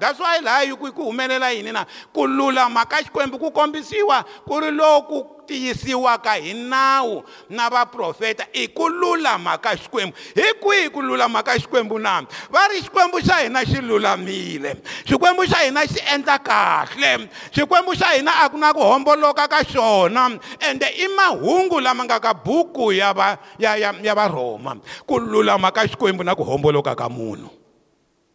that's 0.00 0.20
why 0.20 0.40
laha 0.44 0.68
ku 0.76 0.92
ku 0.92 1.02
humelela 1.08 1.48
yini 1.56 1.72
na 1.72 1.86
ku 2.12 2.26
lulama 2.28 2.84
ka 2.84 3.00
xikwembu 3.00 3.38
ku 3.40 3.48
kombisiwa 3.50 4.24
ku 4.44 4.60
ri 4.60 4.68
loku 4.70 5.39
tiyisiwaka 5.50 6.32
hi 6.34 6.54
nawu 6.54 7.22
na 7.50 7.64
vaprofeta 7.74 8.46
i 8.54 8.68
ku 8.70 8.86
lulama 8.88 9.58
ka 9.58 9.74
xikwembu 9.76 10.14
hi 10.38 10.48
kwihi 10.62 10.90
ku 10.94 11.02
lulama 11.02 11.42
ka 11.42 11.58
xikwembu 11.58 11.98
na 11.98 12.22
va 12.54 12.62
ri 12.70 12.78
xikwembu 12.86 13.18
xa 13.18 13.42
hina 13.42 13.64
xi 13.66 13.82
lulamile 13.82 14.74
xikwembu 15.10 15.42
xa 15.50 15.64
hina 15.66 15.82
xi 15.90 15.98
endla 16.14 16.38
kahle 16.38 17.26
xikwembu 17.50 17.92
xa 17.98 18.14
hina 18.14 18.34
a 18.42 18.48
ku 18.48 18.56
na 18.62 18.70
ku 18.74 18.78
homboloka 18.86 19.48
ka 19.50 19.64
xona 19.66 20.38
ende 20.70 20.86
i 21.02 21.06
mahungu 21.18 21.80
lama 21.82 22.04
nga 22.06 22.20
ka 22.22 22.32
buku 22.46 22.92
ya 22.94 23.10
va 23.18 23.34
ya 23.58 23.74
ya 23.82 23.90
ya 24.06 24.14
varhoma 24.14 24.78
ku 25.06 25.18
lulama 25.18 25.70
ka 25.74 25.82
xikwembu 25.90 26.22
na 26.22 26.38
ku 26.38 26.46
homboloka 26.46 26.94
ka 26.94 27.08
munhu 27.10 27.50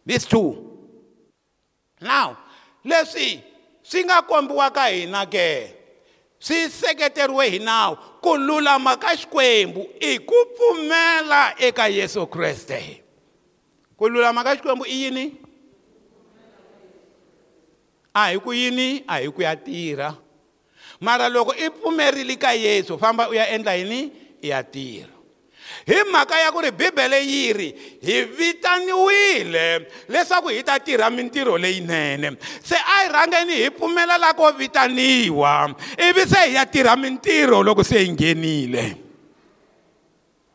these 0.06 0.28
two 0.28 0.52
now 2.04 2.36
leswi 2.84 3.40
swi 3.82 4.04
nga 4.04 4.20
kombiwa 4.28 4.68
ka 4.70 4.84
hina 4.92 5.24
ke 5.24 5.48
swi 6.46 6.70
seketeriwe 6.70 7.46
hi 7.50 7.58
nawu 7.66 7.96
ku 8.24 8.32
lulama 8.46 8.92
ka 9.02 9.10
xikwembu 9.20 9.82
i 10.00 10.12
ku 10.28 10.34
pfumela 10.54 11.42
eka 11.66 11.88
yesu 11.96 12.22
kreste 12.34 13.02
ku 13.98 14.04
lulama 14.08 14.44
ka 14.46 14.52
xikwembu 14.56 14.84
i 14.86 14.96
yini 15.02 15.24
a 18.20 18.30
hi 18.30 18.38
ku 18.44 18.52
yini 18.60 18.88
a 19.12 19.16
hi 19.22 19.26
ku 19.34 19.42
ya 19.42 19.52
tirha 19.56 20.14
mara 21.00 21.26
loko 21.28 21.50
i 21.58 21.66
pfumerile 21.70 22.36
ka 22.38 22.50
yesu 22.66 22.94
famba 22.98 23.26
u 23.28 23.34
ya 23.34 23.44
endla 23.54 23.74
yini 23.80 24.00
i 24.38 24.48
ya 24.54 24.62
tirha 24.62 25.15
hi 25.86 26.02
mhaka 26.02 26.34
ya 26.42 26.50
ku 26.50 26.58
ri 26.58 26.74
bibele 26.74 27.22
yi 27.22 27.52
ri 27.54 27.68
hi 28.02 28.14
vitaniwile 28.34 29.86
leswaku 30.10 30.50
hi 30.50 30.66
ta 30.66 30.82
tirha 30.82 31.06
mintirho 31.14 31.54
leyinene 31.54 32.34
se 32.58 32.74
a 32.74 33.06
hi 33.06 33.08
rhangeni 33.14 33.62
hi 33.62 33.70
pfumelela 33.70 34.34
ko 34.34 34.50
vitaniwa 34.50 35.70
ivi 35.94 36.26
se 36.26 36.42
hi 36.50 36.58
ya 36.58 36.66
tirha 36.66 36.96
mintirho 36.98 37.62
loko 37.62 37.86
se 37.86 38.02
hi 38.02 38.10
nghenile 38.12 38.96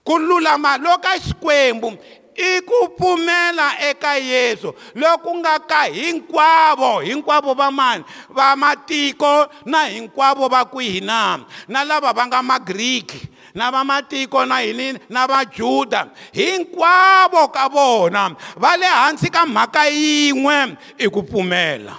ku 0.03 0.19
lulama 0.19 0.75
loka 0.77 1.15
xikwembu 1.15 1.95
i 2.35 2.59
ku 2.67 2.91
pfumela 2.99 3.79
eka 3.87 4.19
yesu 4.19 4.75
loku 4.99 5.31
nga 5.39 5.59
ka 5.63 5.87
hinkwavo 5.87 6.99
hinkwavo 7.07 7.53
va 7.55 7.71
mani 7.71 8.03
va 8.35 8.51
matiko 8.59 9.47
na 9.65 9.87
hinkwavo 9.87 10.51
va 10.51 10.67
kwihi 10.67 10.99
na 10.99 11.39
na 11.71 11.83
lava 11.87 12.11
va 12.11 12.23
nga 12.27 12.43
magriki 12.43 13.31
na 13.55 13.71
vamatiko 13.71 14.45
na 14.45 14.59
yini 14.59 14.99
na 15.09 15.27
vajuda 15.27 16.07
hinkwavo 16.31 17.47
ka 17.47 17.67
vona 17.69 18.35
va 18.57 18.77
le 18.77 18.85
hansi 18.85 19.29
ka 19.29 19.45
mhaka 19.45 19.85
yin'we 19.89 20.77
i 20.97 21.07
ku 21.09 21.23
pfumela 21.23 21.95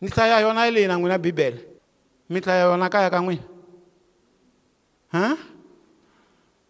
ni 0.00 0.08
hlaya 0.08 0.40
yona 0.40 0.70
leyi 0.70 0.86
na 0.86 0.96
n'wina 0.98 1.18
bibele 1.18 1.60
mi 2.30 2.40
hlaya 2.40 2.70
yona 2.70 2.88
kaya 2.88 3.10
ka 3.10 3.18
n'wina 3.20 3.42
ha 5.12 5.34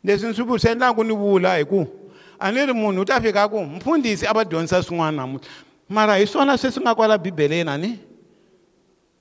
leswi 0.05 0.29
ni 0.29 0.35
swi 0.35 0.45
vu 0.45 0.59
swi 0.59 0.71
endlaku 0.73 1.05
ni 1.05 1.15
vula 1.17 1.57
hi 1.57 1.65
ku 1.65 1.85
a 2.41 2.51
ni 2.53 2.65
ri 2.67 2.73
munhu 2.73 3.01
u 3.03 3.05
ta 3.05 3.21
fika 3.21 3.49
ku 3.49 3.61
mfundhisi 3.63 4.27
a 4.27 4.33
va 4.35 4.45
dyondzisa 4.45 4.83
swin'wana 4.83 5.13
namuntlha 5.17 5.53
mara 5.89 6.17
hi 6.17 6.27
swona 6.27 6.57
sweswi 6.57 6.81
nga 6.83 6.95
kwala 6.95 7.19
bibeleni 7.19 7.71
a 7.71 7.77
ni 7.79 7.99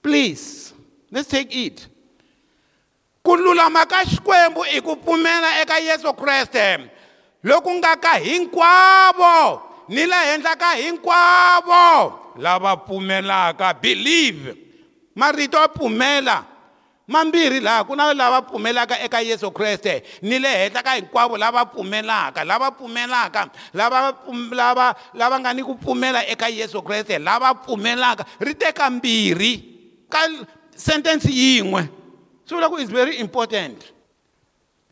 please 0.03 0.73
let's 1.11 1.27
take 1.27 1.51
it 1.51 1.90
ku 3.23 3.37
lulama 3.37 3.85
ka 3.85 4.01
xikwembu 4.05 4.65
i 4.75 4.81
ku 4.81 4.97
pfumela 4.97 5.61
eka 5.61 5.77
yesu 5.79 6.09
kreste 6.17 6.89
loku 7.45 7.69
nga 7.77 7.93
ka 7.97 8.17
hinkwavo 8.17 9.61
ni 9.93 10.03
le 10.09 10.19
henhla 10.29 10.53
ka 10.57 10.71
hinkwavo 10.81 11.85
lava 12.41 12.73
pfumelaka 12.77 13.73
believe 13.81 14.57
marito 15.15 15.57
ya 15.57 15.67
pfumela 15.69 16.37
mambirhi 17.07 17.59
laha 17.59 17.83
ku 17.83 17.93
na 17.95 18.13
lava 18.13 18.41
pfumelaka 18.41 18.97
eka 19.05 19.21
yesu 19.21 19.51
kreste 19.51 20.01
ni 20.21 20.39
le 20.39 20.49
henhla 20.49 20.81
ka 20.81 20.95
hinkwavo 20.97 21.37
lava 21.37 21.65
pfumelaka 21.65 22.41
lava 22.43 22.71
pfumelaka 22.71 23.47
lavalava 23.77 24.95
lava 25.13 25.35
nga 25.39 25.53
ni 25.53 25.61
ku 25.63 25.77
pfumela 25.77 26.25
eka 26.27 26.49
yesu 26.49 26.81
kreste 26.81 27.19
lava 27.19 27.53
pfumelaka 27.53 28.23
ri 28.39 28.53
teka 28.55 28.89
mbirhi 28.89 29.53
ka 30.09 30.21
sentence 30.75 31.29
yin'we 31.29 32.00
so 32.51 32.59
lokhu 32.59 32.83
is 32.83 32.89
very 32.99 33.15
important 33.23 33.91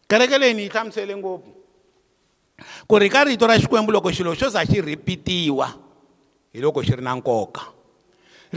kereke 0.10 0.36
leyi 0.42 0.54
ni 0.58 0.62
yi 0.66 0.70
hlamusele 0.74 1.14
ngopfu 1.22 1.52
ku 2.90 2.96
ri 3.04 3.10
ka 3.16 3.24
rito 3.28 3.44
ra 3.52 3.56
xikwembu 3.62 3.92
loko 3.96 4.12
xilo 4.16 4.32
xo 4.40 4.48
za 4.56 4.62
xi 4.70 4.80
rhipitiwa 4.88 5.68
hi 6.56 6.62
loko 6.66 6.80
xi 6.88 6.94
ri 7.00 7.04
na 7.08 7.16
nkoka 7.20 7.64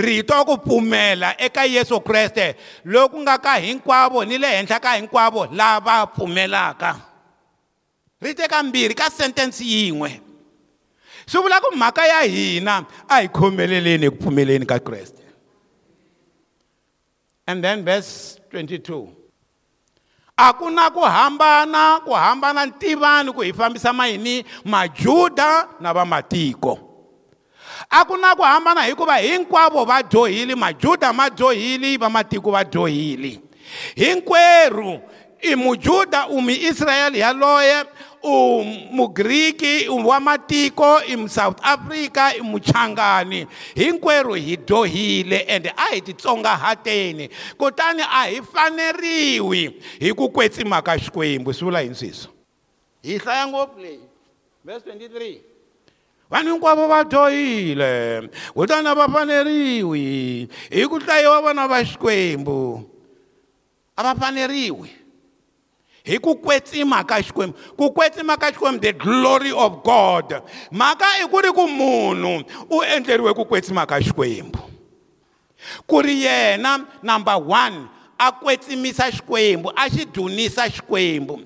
rito 0.06 0.36
ku 0.48 0.54
pfumela 0.66 1.28
eka 1.46 1.64
yesu 1.74 1.98
kreste 2.06 2.44
loku 2.94 3.16
nga 3.26 3.36
ka 3.44 3.54
hinkwavo 3.64 4.22
ni 4.24 4.38
le 4.42 4.50
henhla 4.62 4.78
ka 4.84 4.92
hinkwavo 4.98 5.46
lava 5.60 5.96
pfumelaka 6.06 6.90
ri 8.24 8.34
teka 8.38 8.62
mbirhi 8.62 8.94
ka 9.02 9.10
sentensi 9.10 9.66
yin'we 9.74 10.10
swi 11.26 11.42
vula 11.42 11.58
ku 11.64 11.74
mhaka 11.74 12.06
ya 12.06 12.22
hina 12.34 12.74
a 13.10 13.18
hi 13.22 13.26
khomeleleni 13.34 14.06
hi 14.06 14.10
ku 14.14 14.22
pfumeleni 14.22 14.62
ka 14.74 14.78
kreste 14.78 15.26
and 17.50 17.58
then 17.66 17.82
verse 17.82 18.38
22 18.54 19.08
akuna 20.36 20.90
ku 20.92 21.00
hambana 21.00 22.00
ku 22.04 22.12
hambana 22.12 22.60
ntivani 22.66 23.32
ku 23.32 23.40
hi 23.40 23.52
fambisa 23.52 23.92
mayini 23.92 24.44
majuda 24.64 25.68
na 25.80 25.92
vamatiko 25.92 26.72
akuna 27.90 28.34
ku 28.36 28.42
hambana 28.42 28.82
hikuva 28.82 29.16
hinkwavo 29.16 29.84
va 29.84 30.02
dyohile 30.02 30.54
majuda 30.54 31.12
ma 31.12 31.30
dyohile 31.30 31.96
vamatiko 31.96 32.50
va 32.50 32.64
dyohile 32.64 33.40
hinkwerhu 33.94 35.00
i 35.40 35.54
mujuda 35.56 36.26
umi 36.28 36.54
israyele 36.68 37.18
yaloye 37.18 37.84
umugriki 38.22 39.88
wa 39.88 40.20
matiko 40.20 40.98
i 41.08 41.28
south 41.28 41.58
africa 41.62 42.30
i 42.38 42.40
muchangani 42.40 43.46
hinkwerhu 43.74 44.34
hi 44.34 44.56
dyohile 44.56 45.38
ende 45.48 45.72
a 45.76 45.84
hi 45.94 46.00
titsongahateni 46.00 47.28
kutani 47.58 48.02
a 48.02 48.24
hi 48.26 48.42
faneriwi 48.52 49.72
hi 50.00 50.12
ku 50.14 50.28
kwetsima 50.30 50.82
ka 50.82 50.96
xikwembu 50.98 51.52
swi 51.54 51.64
vula 51.64 51.80
yini 51.80 51.94
sweswo 51.94 52.30
hi 53.02 53.18
hlaya 53.18 53.46
ngopfu 53.48 53.80
leyi 53.80 54.00
verse 54.64 54.90
23 54.90 55.38
vanhu 56.30 56.50
hinkwavo 56.52 56.88
va 56.88 57.04
dyohile 57.04 58.28
kutani 58.54 58.94
va 58.96 59.08
faneriwi 59.08 60.48
hi 60.70 60.86
ku 60.88 60.98
hlayiwa 60.98 61.40
vona 61.42 61.68
va 61.68 61.82
xikwembu 61.84 62.84
a 63.96 64.02
va 64.02 64.14
faneriwi 64.14 65.01
hi 66.04 66.18
ku 66.18 66.34
kwetsima 66.34 67.06
ka 67.06 67.22
xikwembu 67.22 67.54
ku 67.78 67.94
kwetsima 67.94 68.34
ka 68.34 68.50
xikwembu 68.50 68.82
the 68.82 68.90
glory 68.90 69.54
of 69.54 69.86
god 69.86 70.42
mhaka 70.74 71.06
i 71.22 71.24
ku 71.30 71.38
ri 71.38 71.50
ku 71.54 71.62
munhu 71.70 72.42
u 72.66 72.76
endleriwe 72.82 73.30
ku 73.38 73.46
kwetsima 73.46 73.86
ka 73.86 74.02
xikwembu 74.02 74.58
ku 75.86 75.96
ri 76.02 76.26
yena 76.26 76.82
number 77.06 77.38
one 77.38 77.86
a 78.24 78.32
kwetsimisa 78.38 79.10
xikwembu 79.10 79.72
a 79.76 79.88
xi 79.90 80.04
dzunisa 80.06 80.68
xikwembu 80.70 81.36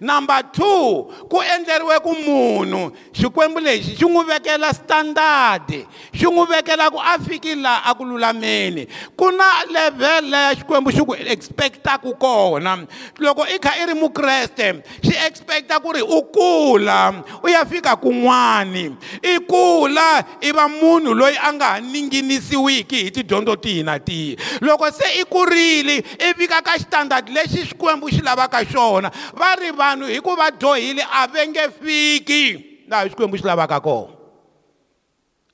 number 0.00 0.42
two 0.52 1.02
ku 1.30 1.36
endleriwe 1.54 2.00
ku 2.00 2.12
munhu 2.24 2.92
xikwembu 3.16 3.58
lexi 3.60 3.96
xi 3.98 4.04
n'wi 4.04 4.22
vekela 4.28 4.72
standard 4.74 5.72
xi 6.14 6.26
n'wi 6.28 6.44
vekela 6.52 6.90
ku 6.90 7.00
a 7.00 7.16
fiki 7.18 7.54
laha 7.54 7.90
a 7.90 7.94
ku 7.94 8.04
lulameni 8.04 8.86
ku 9.16 9.30
na 9.32 9.64
levhele 9.72 10.36
ya 10.36 10.54
xikwembu 10.56 10.90
xi 10.92 11.02
ku 11.06 11.14
expect-aku 11.14 12.12
kona 12.20 12.84
loko 13.18 13.44
i 13.48 13.56
kha 13.58 13.72
i 13.80 13.86
ri 13.86 13.94
mukreste 13.94 14.82
xi 15.04 15.12
expect-a 15.28 15.80
ku 15.80 15.92
ri 15.96 16.02
u 16.02 16.20
kula 16.34 17.22
u 17.42 17.48
ya 17.48 17.64
fika 17.64 17.96
kun'wani 17.96 18.86
i 19.22 19.38
kula 19.48 20.20
i 20.40 20.52
va 20.52 20.68
munhu 20.68 21.14
loyi 21.16 21.36
a 21.40 21.52
nga 21.56 21.64
ha 21.72 21.80
ninginisiwiki 21.80 22.98
hi 23.08 23.10
tidyondzo 23.10 23.56
tihi 23.56 23.82
na 23.82 23.98
tihi 23.98 24.36
loko 24.60 24.90
se 24.92 25.08
i 25.20 25.24
kurile 25.24 26.04
ivi 26.30 26.46
ka 26.50 26.58
ka 26.62 26.74
xitandati 26.78 27.32
lexi 27.32 27.62
xikwembu 27.70 28.08
xi 28.10 28.20
lavaka 28.22 28.62
xona 28.66 29.10
va 29.38 29.54
ri 29.60 29.70
vanhu 29.70 30.06
hi 30.08 30.18
ku 30.20 30.34
va 30.36 30.50
dyohile 30.50 31.02
a 31.02 31.26
va 31.26 31.42
nge 31.46 31.64
fiki 31.80 32.44
laha 32.90 33.08
xikwembu 33.08 33.36
xi 33.38 33.46
lavaka 33.46 33.80
kona 33.80 34.12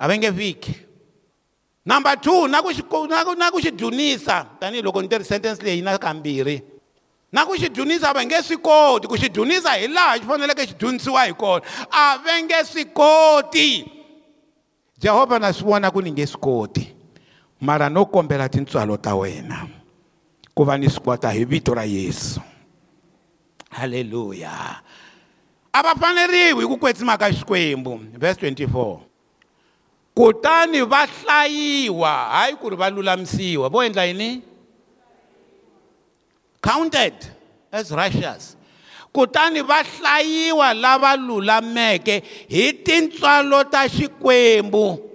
a 0.00 0.04
va 0.08 0.14
nge 0.16 0.32
fiki 0.32 0.72
number 1.84 2.16
two 2.16 2.48
na 2.48 2.62
ku 2.62 2.70
xi 2.72 2.82
na 3.08 3.24
ku 3.24 3.34
na 3.34 3.50
ku 3.50 3.60
xi 3.60 3.70
dunisa 3.70 4.46
tanihiloko 4.60 5.00
ni 5.02 5.08
tirhi 5.08 5.24
sentence 5.24 5.62
leyi 5.62 5.82
na 5.82 5.98
kambirhi 5.98 6.62
na 7.32 7.44
ku 7.46 7.54
xi 7.56 7.68
dunisa 7.68 8.12
va 8.12 8.22
nge 8.24 8.42
swi 8.42 8.56
koti 8.56 9.06
ku 9.08 9.16
xi 9.16 9.28
dunisa 9.28 9.74
hi 9.76 9.88
laha 9.88 10.18
xi 10.18 10.24
faneleke 10.26 10.66
xi 10.68 10.74
dunisiwa 10.78 11.26
hi 11.26 11.32
kona 11.34 11.62
a 11.90 12.18
va 12.18 12.40
nge 12.42 12.64
swi 12.64 12.84
koti 12.92 13.68
jehovha 14.98 15.38
na 15.38 15.52
swi 15.52 15.66
vona 15.68 15.90
ku 15.90 16.00
ni 16.02 16.10
nge 16.12 16.26
swi 16.26 16.40
koti 16.40 16.84
mara 17.60 17.88
no 17.90 18.04
kombela 18.06 18.48
tintswalo 18.48 18.96
ta 18.98 19.14
wena 19.14 19.81
ku 20.54 20.64
va 20.68 20.76
ni 20.78 20.88
swi 20.92 21.00
kota 21.04 21.32
hi 21.32 21.44
vito 21.48 21.72
ra 21.74 21.82
yesu 21.88 22.40
halleluya 23.72 24.52
a 25.76 25.82
va 25.84 25.92
faneriwi 26.00 26.62
hi 26.64 26.68
ku 26.68 26.76
kwetsima 26.76 27.16
ka 27.16 27.32
xikwembu 27.32 28.00
verse 28.20 28.38
24 28.44 28.98
kutani 30.14 30.82
va 30.84 31.06
hlayiwa 31.08 32.12
hayi 32.36 32.56
ku 32.60 32.68
ri 32.70 32.76
va 32.76 32.90
lulamisiwa 32.90 33.68
vo 33.68 33.82
endla 33.84 34.04
yini 34.04 34.42
counted 36.60 37.14
as 37.72 37.88
righteous 37.90 38.56
kutani 39.12 39.62
va 39.64 39.80
hlayiwa 39.82 40.74
lava 40.74 41.16
lulameke 41.16 42.22
hi 42.48 42.72
tintswalo 42.72 43.64
ta 43.64 43.88
xikwembu 43.88 45.11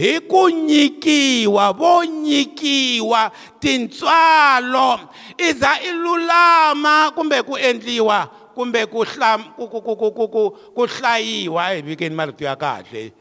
hi 0.00 0.16
ku 0.24 0.48
nyikiwa 0.48 1.76
vo 1.76 1.94
nyikiwa 2.04 3.22
tintswalo 3.60 4.92
i 5.36 5.52
za 5.52 5.76
i 5.84 5.92
lulama 5.92 7.12
kumbe 7.12 7.42
ku 7.44 7.58
endliwa 7.60 8.24
kumbe 8.56 8.86
ku 8.88 9.04
ku 9.04 9.68
ku 9.68 9.96
ku 9.96 10.10
ku 10.16 10.26
ku 10.34 10.44
ku 10.74 10.82
hlayiwa 10.94 11.62
hi 11.76 11.84
vikeni 11.84 12.16
marito 12.16 12.44
ya 12.48 12.56
kahle 12.56 13.12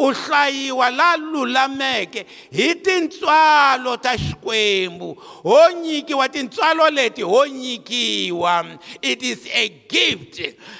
u 0.00 0.12
hlayiwa 0.20 0.90
la 0.90 1.16
lulameke 1.16 2.24
hi 2.56 2.68
tintswalo 2.84 3.92
ta 4.04 4.12
xikwembu 4.18 5.08
ho 5.46 5.58
nyikiwa 5.82 6.28
tintswalo 6.28 6.88
leti 6.96 7.22
ho 7.22 7.40
nyikiwa 7.46 8.54
it 9.10 9.22
is 9.32 9.38
a 9.52 9.64
gift 9.92 10.36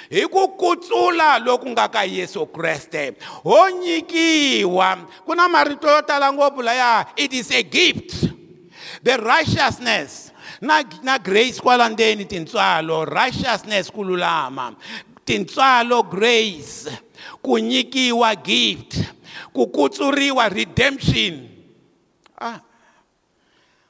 hi 0.09 0.21
ku 0.33 0.43
kutsula 0.61 1.29
loku 1.45 1.67
nga 1.73 1.85
ka 1.95 2.01
yesu 2.03 2.45
kreste 2.55 3.03
ho 3.45 3.59
nyikiwa 3.81 4.89
ku 5.25 5.33
na 5.37 5.45
marito 5.47 5.87
yo 5.93 6.01
tala 6.01 6.33
ngopfu 6.33 6.61
laya 6.65 7.05
it 7.23 7.33
is 7.33 7.51
a 7.51 7.61
gift 7.77 8.13
the 9.05 9.15
righteousness 9.21 10.31
na 10.61 10.81
na 11.03 11.17
grace 11.17 11.61
kwala 11.61 11.89
ndzeni 11.89 12.25
tintswalo 12.25 13.05
righteousness 13.05 13.89
ku 13.93 14.01
lulama 14.03 14.73
tintswalo 15.25 16.03
grace 16.09 16.89
ku 17.41 17.57
nyikiwa 17.57 18.31
gift 18.39 19.01
ku 19.51 19.67
kutsuriwa 19.73 20.45
redemption 20.47 21.49
ah. 22.37 22.61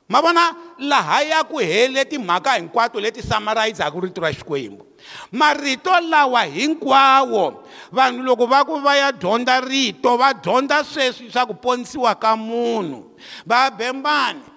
ma 0.08 0.20
vona 0.24 0.76
lahaya 0.80 1.44
ku 1.46 1.60
hele 1.60 2.08
timhaka 2.08 2.56
hinkwato 2.58 2.98
leti 2.98 3.20
samarizaku 3.20 4.08
rito 4.08 4.24
ra 4.24 4.32
xikwembu 4.32 4.88
marito 5.36 5.92
lawa 6.08 6.48
hinkwawo 6.48 7.64
vanhu 7.92 8.24
loko 8.24 8.48
va 8.48 8.64
ku 8.64 8.80
va 8.80 8.94
ya 8.96 9.10
dyondza 9.12 9.60
rito 9.60 10.16
va 10.16 10.32
dyondza 10.32 10.84
sweswi 10.88 11.28
swa 11.32 11.44
ku 11.44 11.56
ponisiwa 11.60 12.16
ka 12.16 12.34
munhu 12.40 13.12
va 13.44 13.68
bembani 13.72 14.51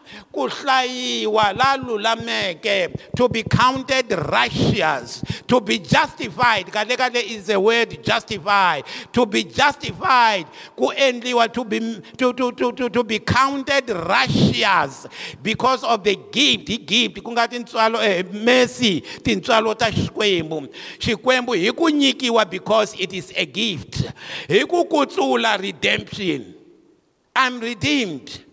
to 3.16 3.28
be 3.30 3.42
counted 3.42 4.10
righteous 4.30 5.22
to 5.46 5.60
be 5.60 5.78
justified 5.78 6.64
kahle 6.66 6.96
kahle 6.96 7.14
is 7.22 7.46
the 7.46 7.58
word 7.60 8.02
justified 8.02 8.84
to 9.12 9.24
be 9.26 9.44
justified 9.44 10.46
ku 10.76 10.92
to 10.94 11.64
be 11.64 12.00
to, 12.16 12.32
to, 12.32 12.52
to, 12.52 12.72
to, 12.72 12.88
to 12.90 13.04
be 13.04 13.18
counted 13.18 13.90
righteous 13.90 15.06
because 15.42 15.84
of 15.84 16.02
the 16.04 16.16
gift 16.30 16.68
He 16.68 16.78
gift 16.78 17.20
ku 17.22 17.30
nga 17.32 17.48
tintswalo 17.48 17.98
eh, 18.02 18.22
mercy 18.32 19.00
tintswalo 19.22 19.74
ta 19.78 19.90
xikwembu 19.90 20.68
xikwembu 20.98 21.52
Hiku 21.54 21.88
nyikiwa 21.90 22.44
because 22.50 22.94
it 22.98 23.12
is 23.12 23.32
a 23.36 23.46
gift 23.46 24.04
Hiku 24.48 24.84
kutsula 24.86 25.56
redemption 25.60 26.54
i'm 27.36 27.60
redeemed 27.60 28.43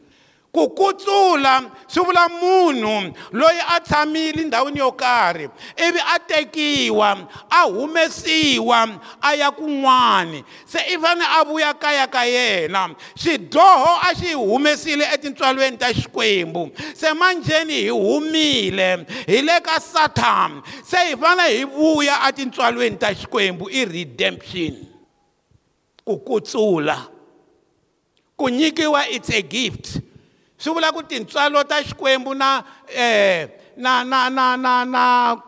ku 0.51 0.67
kutsula 0.75 1.63
swi 1.87 2.01
vula 2.03 2.25
munhu 2.39 3.13
loyi 3.39 3.61
a 3.69 3.79
tshamile 3.87 4.41
ndhawini 4.49 4.79
yo 4.83 4.91
karhi 4.91 5.47
ivi 5.87 5.99
a 6.15 6.19
tekiwa 6.29 7.09
a 7.49 7.61
humesiwa 7.71 8.79
a 9.21 9.33
ya 9.35 9.51
kun'wani 9.51 10.43
se 10.65 10.79
i 10.93 10.97
fane 10.99 11.21
a 11.23 11.45
vuya 11.45 11.73
kaya 11.73 12.07
ka 12.07 12.23
yena 12.35 12.89
xidyoho 13.15 13.93
a 14.09 14.13
xi 14.19 14.33
humesile 14.33 15.03
etintswalweni 15.15 15.77
ta 15.77 15.87
xikwembu 15.93 16.71
se 16.93 17.13
manjheni 17.13 17.73
hi 17.73 17.89
humile 17.89 19.05
hi 19.27 19.41
le 19.41 19.59
ka 19.61 19.79
satham 19.79 20.61
se 20.83 20.97
hi 21.07 21.15
fane 21.15 21.47
hi 21.49 21.63
vuya 21.65 22.19
atintswalweni 22.27 22.95
ta 22.99 23.13
xikwembu 23.15 23.69
i 23.69 23.85
redemption 23.85 24.73
ku 26.05 26.17
kutsula 26.27 27.07
ku 28.37 28.49
nyikiwa 28.49 29.07
it's 29.15 29.29
a 29.29 29.41
gift 29.41 30.01
swi 30.62 30.70
vula 30.74 30.93
ku 30.93 31.01
tintswalo 31.03 31.64
ta 31.66 31.82
xikwembu 31.82 32.38
na 32.38 32.62
um 32.86 33.49
na 33.82 34.03
na 34.03 34.30
na 34.30 34.53
na 34.55 34.86
na 34.86 35.05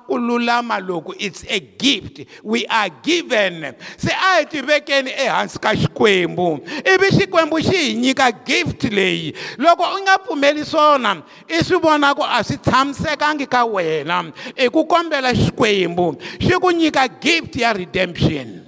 ku 0.09 0.17
lulama 0.17 0.81
loku 0.81 1.13
it's 1.21 1.45
a 1.53 1.59
gift 1.77 2.25
we 2.41 2.65
are 2.65 2.89
given 3.05 3.75
se 3.95 4.09
a 4.09 4.41
hi 4.41 4.45
tivekeni 4.49 5.13
ehansi 5.13 5.59
ka 5.61 5.69
xikwembu 5.77 6.57
ivi 6.81 7.07
xikwembu 7.13 7.61
xi 7.61 7.77
hi 7.77 7.93
nyika 7.93 8.31
gift 8.41 8.83
leyi 8.89 9.37
loko 9.57 9.85
u 9.85 10.01
nga 10.01 10.17
pfumeli 10.17 10.65
swona 10.65 11.21
i 11.47 11.61
swi 11.63 11.77
vona 11.77 12.15
ku 12.17 12.25
a 12.25 12.41
swi 12.43 12.57
tshamisekangi 12.57 13.45
ka 13.45 13.65
wena 13.65 14.33
i 14.57 14.65
ku 14.69 14.81
kombela 14.89 15.29
xikwembu 15.33 16.17
xi 16.41 16.53
ku 16.57 16.71
nyika 16.71 17.05
gift 17.21 17.53
ya 17.55 17.69
redemption 17.73 18.62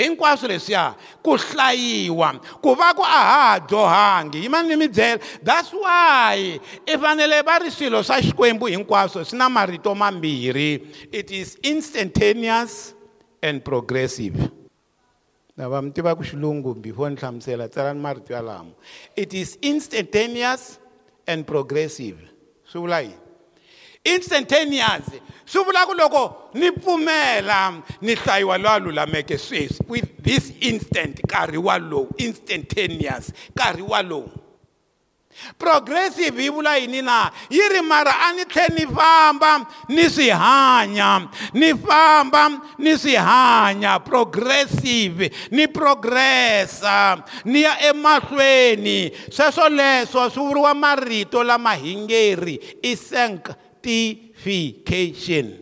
hinkwaswo 0.00 0.48
leswiya 0.48 0.96
ku 1.20 1.36
hlayiwa 1.36 2.40
ku 2.64 2.72
va 2.74 2.92
ku 2.96 3.04
a 3.04 3.20
ha 3.20 3.24
ha 3.28 3.60
dyohangi 3.60 4.38
yi 4.42 4.48
mani 4.48 4.72
ni 4.72 4.76
mi 4.84 4.88
byela 4.88 5.20
that's 5.44 5.72
why 5.76 6.36
i 6.88 6.94
fanele 6.96 7.44
va 7.44 7.58
ri 7.60 7.68
swilo 7.70 8.00
swa 8.02 8.16
xikwembu 8.24 8.66
hinkwaswo 8.72 9.20
swi 9.24 9.36
na 9.36 9.48
marito 9.52 9.92
mambirhi 9.94 10.72
it 11.12 11.28
is 11.30 11.58
instantaneous 11.62 12.94
and 13.44 13.60
progressive 13.64 14.48
lava 15.56 15.82
mi 15.84 15.90
tivaka 15.92 16.24
xilungu 16.24 16.72
before 16.80 17.10
ni 17.12 17.16
hlamusela 17.20 17.68
tsalani 17.68 18.00
marito 18.00 18.32
yalamo 18.32 18.72
it 19.16 19.34
is 19.36 19.58
instantaneous 19.60 20.78
and 21.28 21.44
progressive 21.46 22.16
swi 22.72 22.80
vula 22.84 23.00
yini 23.04 23.28
instantaneous 24.04 25.04
swi 25.44 25.64
vula 25.66 25.82
ku 25.84 25.92
loko 25.94 26.34
ni 26.54 26.70
pfumela 26.72 27.82
ni 28.00 28.14
hlayiwa 28.14 28.56
lowa 28.58 28.78
lulameke 28.78 29.36
sweswi 29.38 29.80
with 29.88 30.08
this 30.24 30.52
instant 30.64 31.20
nkarhi 31.24 31.58
walowo 31.60 32.08
instantaneous 32.16 33.28
nkarhi 33.56 33.82
walowo 33.82 34.30
progressive 35.58 36.40
yi 36.42 36.48
vula 36.50 36.76
yini 36.76 37.02
na 37.02 37.30
yi 37.50 37.68
ri 37.68 37.82
mara 37.82 38.12
a 38.28 38.32
ni 38.32 38.44
tlhe 38.44 38.68
ni 38.74 38.86
famba 38.86 39.66
ni 39.88 40.08
swi 40.10 40.28
hanya 40.30 41.28
ni 41.52 41.74
famba 41.74 42.48
ni 42.78 42.96
swi 42.98 43.14
hanya 43.16 43.98
progressive 44.00 45.28
ni 45.50 45.66
progressa 45.68 47.22
ni 47.44 47.62
ya 47.62 47.76
emahlweni 47.84 49.12
sweswo 49.30 49.68
leswo 49.68 50.30
swi 50.30 50.40
vuriwa 50.42 50.74
marito 50.74 51.44
lama 51.44 51.74
hingeri 51.74 52.60
i 52.82 52.96
senk 52.96 53.48
sanctification 53.84 55.58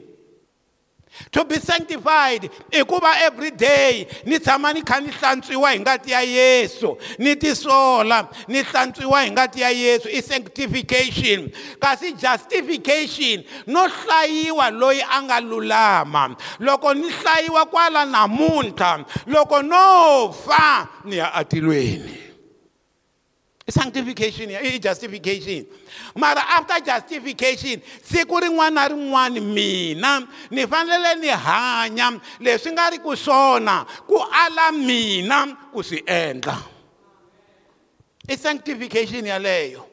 to 1.32 1.42
be 1.44 1.56
sanctified 1.58 2.46
i 2.72 2.82
ku 2.84 2.98
va 3.00 3.12
every 3.28 3.50
day 3.50 4.06
ni 4.24 4.38
tshama 4.38 4.72
ni 4.72 4.82
kha 4.82 5.00
ni 5.00 5.08
hlantswiwa 5.08 5.70
hi 5.72 5.78
ngati 5.80 6.10
ya 6.10 6.20
yesu 6.22 6.96
ni 7.18 7.34
tisola 7.36 8.28
ni 8.48 8.62
hlantswiwa 8.62 9.22
hi 9.22 9.30
ngati 9.30 9.60
ya 9.60 9.70
yesu 9.70 10.08
i 10.08 10.20
sanctification 10.22 11.50
kasi 11.80 12.12
justification 12.12 13.42
no 13.66 13.88
hlayiwa 13.88 14.70
loyi 14.70 15.02
a 15.10 15.22
nga 15.22 15.40
lulama 15.40 16.36
loko 16.60 16.94
ni 16.94 17.08
hlayiwa 17.10 17.66
kwala 17.66 18.06
namuntlha 18.06 19.04
loko 19.26 19.62
no 19.62 20.32
fa 20.32 20.88
ni 21.04 21.16
ya 21.16 21.34
atilweni 21.34 22.27
sanctification 23.70 24.48
yeah, 24.50 24.60
i 24.64 24.78
justification 24.78 25.66
mara 26.16 26.40
after 26.56 26.80
justification 26.80 27.76
siku 28.02 28.40
rin'wana 28.40 28.72
na 28.72 28.82
rin'wana 28.88 29.40
mina 29.44 30.24
ni 30.50 30.64
fanele 30.66 31.14
ni 31.20 31.28
hanya 31.28 32.16
leswi 32.40 32.72
nga 32.72 32.88
ri 32.90 32.98
ku 33.04 33.12
swona 33.16 33.84
ku 34.08 34.16
ala 34.16 34.72
mina 34.72 35.68
ku 35.68 35.84
swi 35.84 36.00
endla 36.08 36.56
i 38.28 38.34
sanctification 38.40 39.26
yaleyo 39.28 39.87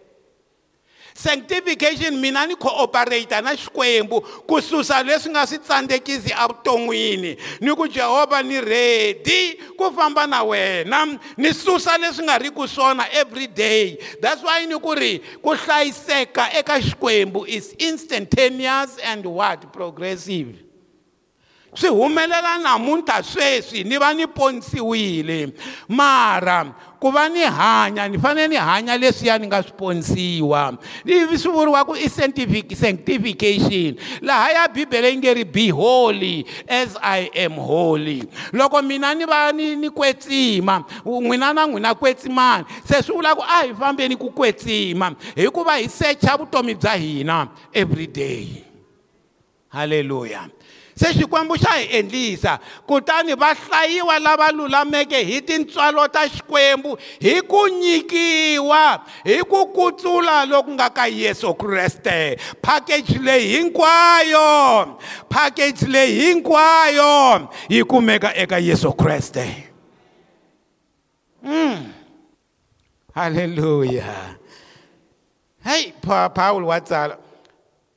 sanctification 1.16 2.18
mina 2.22 2.46
ni 2.46 2.56
cooperata 2.56 3.42
na 3.42 3.56
xikwembu 3.56 4.20
ku 4.46 4.60
susa 4.62 5.00
leswi 5.02 5.32
nga 5.32 5.48
swi 5.48 5.58
tsandzekisi 5.64 6.32
evuton'wini 6.36 7.38
ni 7.64 7.72
ku 7.72 7.88
jehovha 7.88 8.44
ni 8.44 8.60
ready 8.62 9.56
ku 9.80 9.96
famba 9.96 10.28
na 10.28 10.44
wena 10.44 11.08
ni 11.40 11.54
susa 11.56 11.96
leswi 11.98 12.28
nga 12.28 12.36
ri 12.38 12.52
ku 12.52 12.68
swona 12.68 13.08
every 13.16 13.48
day 13.48 13.96
that's 14.20 14.44
why 14.44 14.60
ni 14.68 14.76
ku 14.76 14.92
ri 14.92 15.24
ku 15.40 15.56
hlayiseka 15.56 16.52
eka 16.60 16.84
xikwembu 16.84 17.48
is 17.48 17.72
instantaneous 17.80 19.00
and 19.08 19.24
what 19.24 19.64
progressive 19.72 20.52
swi 21.72 21.90
humelela 21.96 22.60
namuntlha 22.60 23.24
sweswi 23.24 23.88
ni 23.88 23.96
va 23.96 24.12
ni 24.12 24.28
ponisiwile 24.28 25.56
mara 25.88 26.76
ku 27.06 27.12
va 27.14 27.30
ni 27.30 27.46
hanya 27.46 28.10
ni 28.10 28.18
fanele 28.18 28.50
ni 28.50 28.58
hanya 28.58 28.98
leswiya 28.98 29.38
ni 29.38 29.46
nga 29.46 29.62
swi 29.64 29.74
ponisiwa 29.78 30.74
ivi 31.06 31.38
swi 31.38 31.52
vuriwa 31.54 31.86
ku 31.86 31.94
i 31.94 32.10
sanctification 32.10 33.94
lahaya 34.26 34.66
bibele 34.74 35.14
yi 35.14 35.18
nge 35.22 35.34
ri 35.38 35.44
be 35.46 35.70
holy 35.70 36.42
as 36.66 36.98
i 37.06 37.30
am 37.46 37.62
holy 37.62 38.26
loko 38.50 38.82
mina 38.82 39.14
ni 39.14 39.30
va 39.30 39.54
ni 39.54 39.78
ni 39.78 39.94
kwetsima 39.94 40.82
n'wina 41.06 41.54
na 41.54 41.70
n'wina 41.70 41.94
kwetsimani 41.94 42.66
se 42.82 42.98
swi 43.06 43.14
vula 43.22 43.38
ku 43.38 43.46
a 43.46 43.62
hi 43.70 43.78
fambeni 43.78 44.18
ku 44.18 44.34
kwetsima 44.34 45.14
hikuva 45.38 45.78
hi 45.78 45.86
secha 45.90 46.34
vutomi 46.38 46.74
bya 46.74 46.98
hina 46.98 47.54
every 47.70 48.10
day 48.10 48.66
halleluya 49.70 50.50
se 50.96 51.12
xikwembu 51.14 51.58
xa 51.60 51.72
hi 51.78 51.88
endlisa 51.98 52.60
kutani 52.88 53.36
va 53.36 53.54
hlayiwa 53.54 54.20
lava 54.20 54.52
lulameke 54.52 55.20
hi 55.28 55.42
tintswalo 55.42 56.08
ta 56.08 56.28
xikwembu 56.30 56.98
hi 57.20 57.42
ku 57.42 57.66
nyikiwa 57.68 59.02
hi 59.26 59.42
ku 59.50 59.66
kutlula 59.76 60.46
loku 60.46 60.72
nga 60.72 60.90
ka 60.90 61.06
yesu 61.08 61.54
kreste 61.54 62.38
package 62.62 63.20
leyi 63.20 63.48
hinkwayo 63.48 64.98
package 65.30 65.86
leyi 65.88 66.16
hinkwayo 66.22 67.48
yi 67.70 67.84
kumeka 67.84 68.34
eka 68.36 68.58
yesu 68.60 68.94
kreste 68.94 69.64
mm. 71.44 71.78
halleluya 73.16 74.36
heyi 75.66 75.94
pawulo 76.36 76.68
wa 76.68 76.80
tsala 76.82 77.18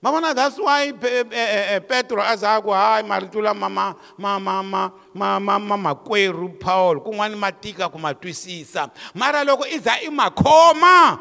Mamona, 0.02 0.32
that's 0.34 0.56
why 0.62 0.92
eh, 1.02 1.22
eh, 1.32 1.74
eh, 1.74 1.78
Petro 1.80 2.22
azaku 2.22 2.70
hayi 2.70 3.02
marito 3.02 3.40
mama 3.54 3.96
mama 4.16 4.92
mama 5.12 5.48
mama 5.58 5.76
makweru 5.76 6.48
Paul 6.60 7.00
kun'wani 7.00 7.34
matika 7.34 7.90
ku 7.90 7.98
ma 7.98 8.12
twisisa 8.14 8.90
mara 9.14 9.42
loko 9.42 9.66
iza 9.66 9.98
i 9.98 10.08
makhoma 10.08 11.18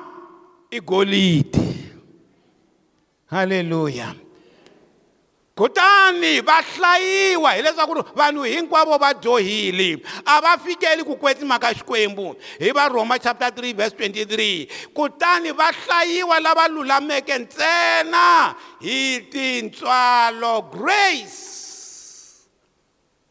i 0.70 0.80
golidi 0.80 1.90
haleluya 3.32 4.14
kutani 5.58 6.40
va 6.42 6.62
hlayiwa 6.62 7.52
hileswaku 7.54 8.04
vanhu 8.16 8.44
hinkwavo 8.44 8.98
va 8.98 9.14
dyohile 9.14 9.98
a 10.26 10.42
va 10.44 10.58
fikeli 10.58 11.04
ku 11.04 11.18
kwetsimaka 11.18 11.74
xikwembu 11.74 12.36
hi 12.60 12.70
varhoma 12.78 13.18
chapter 13.20 13.50
3 13.50 13.76
verse 13.76 13.96
23 13.98 14.68
kutani 14.94 15.52
va 15.52 15.72
hlayiwa 15.72 16.40
lava 16.40 16.68
lulameke 16.68 17.38
ntsena 17.38 18.56
hi 18.80 19.22
tintswalo 19.32 20.62
grace 20.62 21.42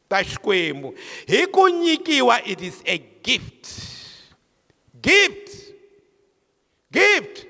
ta 0.09 0.19
xikwembu 0.25 0.95
hi 1.27 1.47
ku 1.47 1.69
nyikiwa 1.69 2.43
it 2.45 2.61
is 2.61 2.83
a 2.95 2.99
gift 2.99 3.69
gift 5.01 5.51
gift 6.93 7.46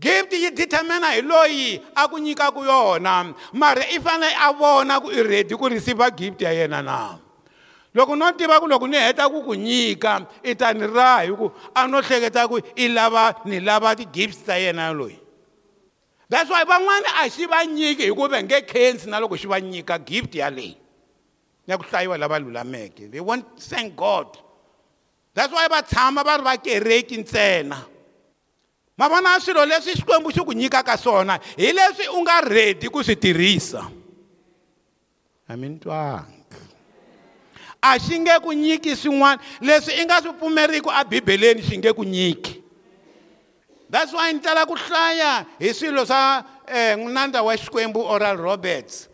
gift 0.00 0.32
yi 0.32 0.50
determina 0.50 1.10
hi 1.10 1.22
loyi 1.22 1.82
a 1.96 2.08
ku 2.08 2.18
nyika 2.18 2.50
ku 2.52 2.60
yona 2.64 3.34
mara 3.52 3.82
i 3.90 3.98
fanele 4.00 4.32
a 4.36 4.52
vona 4.52 5.00
ku 5.02 5.10
i 5.10 5.22
ready 5.22 5.54
ku 5.54 5.68
receive 5.68 6.08
gift 6.16 6.40
ya 6.42 6.50
yena 6.50 6.82
na 6.84 7.18
loko 7.94 8.14
no 8.16 8.30
tiva 8.32 8.60
ku 8.60 8.66
loko 8.68 8.86
ni 8.88 8.96
heta 8.96 9.28
ku 9.28 9.42
ku 9.42 9.54
nyika 9.54 10.26
i 10.44 10.54
ta 10.54 10.72
ni 10.72 10.86
raha 10.86 11.22
hi 11.26 11.32
ku 11.34 11.50
a 11.74 11.86
no 11.88 12.00
hleketa 12.02 12.48
ku 12.48 12.58
i 12.76 12.88
lava 12.88 13.34
ni 13.44 13.60
lava 13.60 13.94
ti-gifts 13.94 14.42
ta 14.46 14.54
yena 14.54 14.92
loyi 14.94 15.18
that's 16.28 16.50
why 16.50 16.62
van'wana 16.64 17.24
a 17.24 17.28
xi 17.30 17.46
va 17.46 17.64
nyiki 17.66 18.04
hi 18.06 18.14
ku 18.14 18.28
ve 18.28 18.38
nge 18.44 18.60
khensi 18.70 19.08
na 19.10 19.18
loko 19.18 19.34
xi 19.36 19.46
va 19.50 19.58
nyika 19.60 19.98
gift 19.98 20.34
yaleyi 20.34 20.76
na 21.66 21.74
ku 21.76 21.82
hlayiwa 21.84 22.16
lava 22.18 22.38
lulameke 22.38 23.10
they 23.10 23.20
won't 23.20 23.46
thank 23.58 23.96
god 23.98 24.30
that's 25.34 25.50
why 25.52 25.66
va 25.68 25.82
tshama 25.82 26.22
va 26.24 26.36
ri 26.38 26.42
va 26.46 26.54
kereki 26.56 27.18
ntsena 27.26 27.97
ma 28.98 29.08
vona 29.08 29.38
swilo 29.40 29.62
leswi 29.66 29.94
xikwembu 29.94 30.30
xi 30.34 30.42
ku 30.42 30.52
nyikaka 30.52 30.98
swona 30.98 31.38
hi 31.56 31.70
leswi 31.72 32.10
u 32.10 32.18
nga 32.26 32.40
ready 32.42 32.90
ku 32.90 32.98
swi 33.04 33.14
tirhisa 33.16 33.86
a 35.46 35.54
mi 35.56 35.78
twanga 35.78 36.26
a 37.82 37.94
xi 38.02 38.18
nge 38.18 38.40
ku 38.42 38.50
nyiki 38.52 38.98
swin'wana 38.98 39.38
leswi 39.62 40.02
i 40.02 40.04
nga 40.04 40.18
swi 40.22 40.34
pfumeriki 40.34 40.90
ebibeleni 41.00 41.62
xi 41.62 41.78
nge 41.78 41.94
ku 41.94 42.02
nyiki 42.02 42.58
that's 43.86 44.10
why 44.10 44.34
ni 44.34 44.42
tala 44.42 44.66
ku 44.66 44.74
hlaya 44.74 45.46
hi 45.62 45.70
swilo 45.70 46.02
swa 46.02 46.42
eh, 46.66 46.98
n'wanandza 46.98 47.38
wa 47.46 47.54
xikwembu 47.54 48.02
oral 48.02 48.34
roberts 48.34 49.06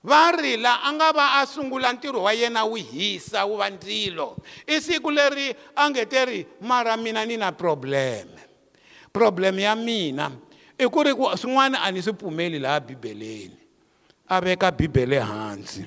va 0.00 0.32
ri 0.40 0.56
la 0.56 0.80
a 0.88 0.88
nga 0.96 1.12
va 1.12 1.24
a 1.36 1.44
sungula 1.44 1.92
ntirho 1.92 2.24
wa 2.24 2.32
yena 2.32 2.64
wu 2.64 2.80
hisa 2.80 3.44
wu 3.44 3.60
va 3.60 3.68
ndzilo 3.68 4.40
i 4.64 4.80
siku 4.80 5.12
leri 5.12 5.52
a 5.76 5.84
nge 5.84 6.06
teri 6.08 6.46
mara 6.64 6.96
mina 6.96 7.28
ni 7.28 7.36
na 7.36 7.52
probleme 7.52 8.48
problem 9.12 9.58
ya 9.58 9.74
mina 9.76 10.30
i 10.78 10.86
ku 10.86 10.98
ri 11.02 11.12
ku 11.12 11.28
swin'wana 11.34 11.82
a 11.82 11.90
ni 11.92 12.00
swi 12.02 12.12
pfumeli 12.14 12.58
laha 12.62 12.80
bibeleni 12.80 13.58
a 14.30 14.40
veka 14.40 14.70
bibele 14.70 15.18
hansi 15.18 15.84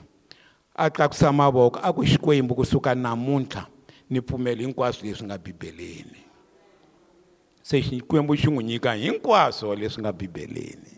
a 0.76 0.90
tlakusa 0.92 1.32
mavoko 1.32 1.80
a 1.84 1.90
ku 1.94 2.04
xikwembu 2.04 2.56
kusuka 2.56 2.96
namuntlha 2.96 3.66
ni 4.12 4.22
pfumeli 4.22 4.64
hinkwaswo 4.64 5.08
leswi 5.08 5.26
nga 5.26 5.38
bibeleni 5.38 6.20
se 7.64 7.82
xikwembu 7.82 8.36
xi 8.38 8.48
n'wi 8.52 8.64
nyika 8.64 8.94
hinkwaswo 8.94 9.76
leswi 9.76 10.02
nga 10.04 10.12
bibeleni 10.14 10.92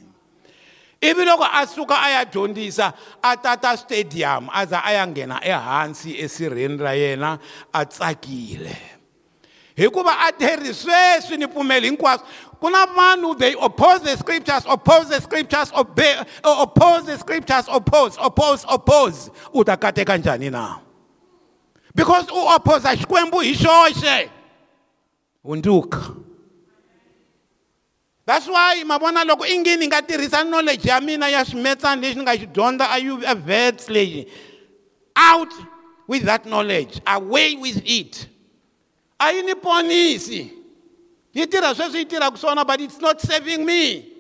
ivi 1.02 1.22
loko 1.26 1.46
a 1.46 1.62
suka 1.70 2.02
a 2.02 2.10
ya 2.10 2.26
dyondzisa 2.26 2.94
a 3.22 3.38
tata 3.38 3.78
stadium 3.78 4.50
a 4.54 4.66
za 4.66 4.82
a 4.84 4.92
ya 4.92 5.08
nghena 5.08 5.38
ehansi 5.46 6.18
esirheni 6.20 6.78
ra 6.82 6.94
yena 6.98 7.38
a 7.74 7.86
tsakile 7.86 8.95
hikuva 9.76 10.14
a 10.20 10.32
tlheri 10.32 10.74
sweswi 10.74 11.38
ni 11.38 11.48
pfumeli 11.48 11.88
hinkwaswo 11.90 12.26
ku 12.60 12.70
na 12.70 12.86
vanhu 12.86 13.36
they 13.38 13.56
oppose 13.60 14.00
the 14.04 14.18
scriptures 14.18 14.64
oppose 14.68 15.10
the 15.10 15.22
scriptures 15.22 15.72
obey, 15.76 16.16
oppose 16.44 17.06
the 17.06 17.18
scriptures 17.18 17.66
oppose 17.68 18.18
oppose 18.20 18.66
oppose 18.70 19.32
u 19.54 19.64
ta 19.64 19.76
kateka 19.78 20.18
njhani 20.18 20.50
na 20.52 20.76
because 21.96 22.28
u 22.32 22.48
opposa 22.56 22.96
xikwembu 22.96 23.40
hi 23.40 23.54
xoxe 23.54 24.30
hundzuka 25.44 26.00
that's 28.26 28.48
why 28.48 28.84
ma 28.84 28.98
vona 28.98 29.24
loko 29.26 29.46
i 29.46 29.58
ngi 29.60 29.88
nga 29.88 30.02
tirhisa 30.02 30.44
knowledge 30.44 30.90
ya 30.90 31.02
mina 31.02 31.28
ya 31.30 31.46
swimetsana 31.46 32.02
lexi 32.02 32.16
ni 32.18 32.22
nga 32.24 32.36
xi 32.38 32.46
dyondza 32.46 32.88
a 32.90 32.98
uvets 33.14 33.90
leyi 33.90 34.26
out 35.18 35.52
with 36.08 36.24
that 36.26 36.44
knowledge 36.46 37.02
away 37.06 37.56
with 37.58 37.78
it 37.86 38.28
a 39.20 39.32
yi 39.32 39.42
ni 39.44 39.54
ponisi 39.56 40.50
yi 41.34 41.46
tirha 41.48 41.76
sweswi 41.76 42.00
yi 42.00 42.06
tirhaka 42.06 42.38
swona 42.38 42.66
but 42.66 42.82
it's 42.82 43.00
not 43.00 43.20
saving 43.22 43.66
me 43.66 44.12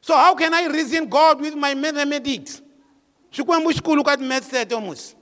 so 0.00 0.14
how 0.16 0.34
can 0.34 0.52
i 0.52 0.66
reason 0.66 1.06
god 1.06 1.40
with 1.40 1.54
my 1.54 1.74
mathematics 1.74 2.60
xikwembu 3.32 3.70
xikulu 3.72 4.04
ka 4.04 4.16
timetseto 4.16 4.80
musi 4.80 5.14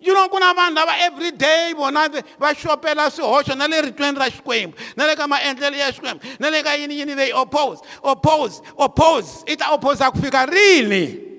yi 0.00 0.12
ro 0.12 0.28
ku 0.28 0.38
na 0.38 0.52
vanhu 0.52 0.74
lava 0.74 0.92
everyday 1.00 1.72
vona 1.74 2.08
va 2.38 2.54
xopela 2.54 3.10
swihoxo 3.10 3.56
na 3.56 3.66
le 3.66 3.80
ritweni 3.82 4.18
ra 4.18 4.30
xikwembu 4.30 4.74
na 4.96 5.06
le 5.06 5.16
ka 5.16 5.26
maendlelo 5.26 5.76
ya 5.76 5.90
xikwembu 5.92 6.20
na 6.38 6.50
le 6.50 6.62
ka 6.62 6.70
yiniyini 6.72 7.16
they 7.16 7.32
oppose 7.32 7.80
oppose 8.02 8.60
oppose 8.76 9.44
i 9.46 9.56
ta 9.56 9.70
opposea 9.72 10.10
ku 10.10 10.18
fika 10.18 10.46
rini 10.46 10.90
really. 10.90 11.33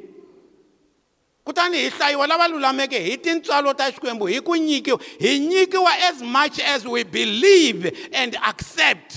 kutani 1.46 1.78
hi 1.78 1.90
hlayiwa 1.90 2.28
lava 2.28 2.48
lulameke 2.48 3.00
hi 3.04 3.18
tintswalo 3.18 3.74
ta 3.74 3.92
xikwembu 3.92 4.26
hi 4.26 4.42
ku 4.42 4.56
nyikiwa 4.56 5.00
hi 5.20 5.40
nyikiwa 5.40 5.92
as 6.10 6.22
much 6.22 6.60
as 6.60 6.86
we 6.86 7.04
believe 7.04 7.86
and 8.14 8.36
accept 8.50 9.14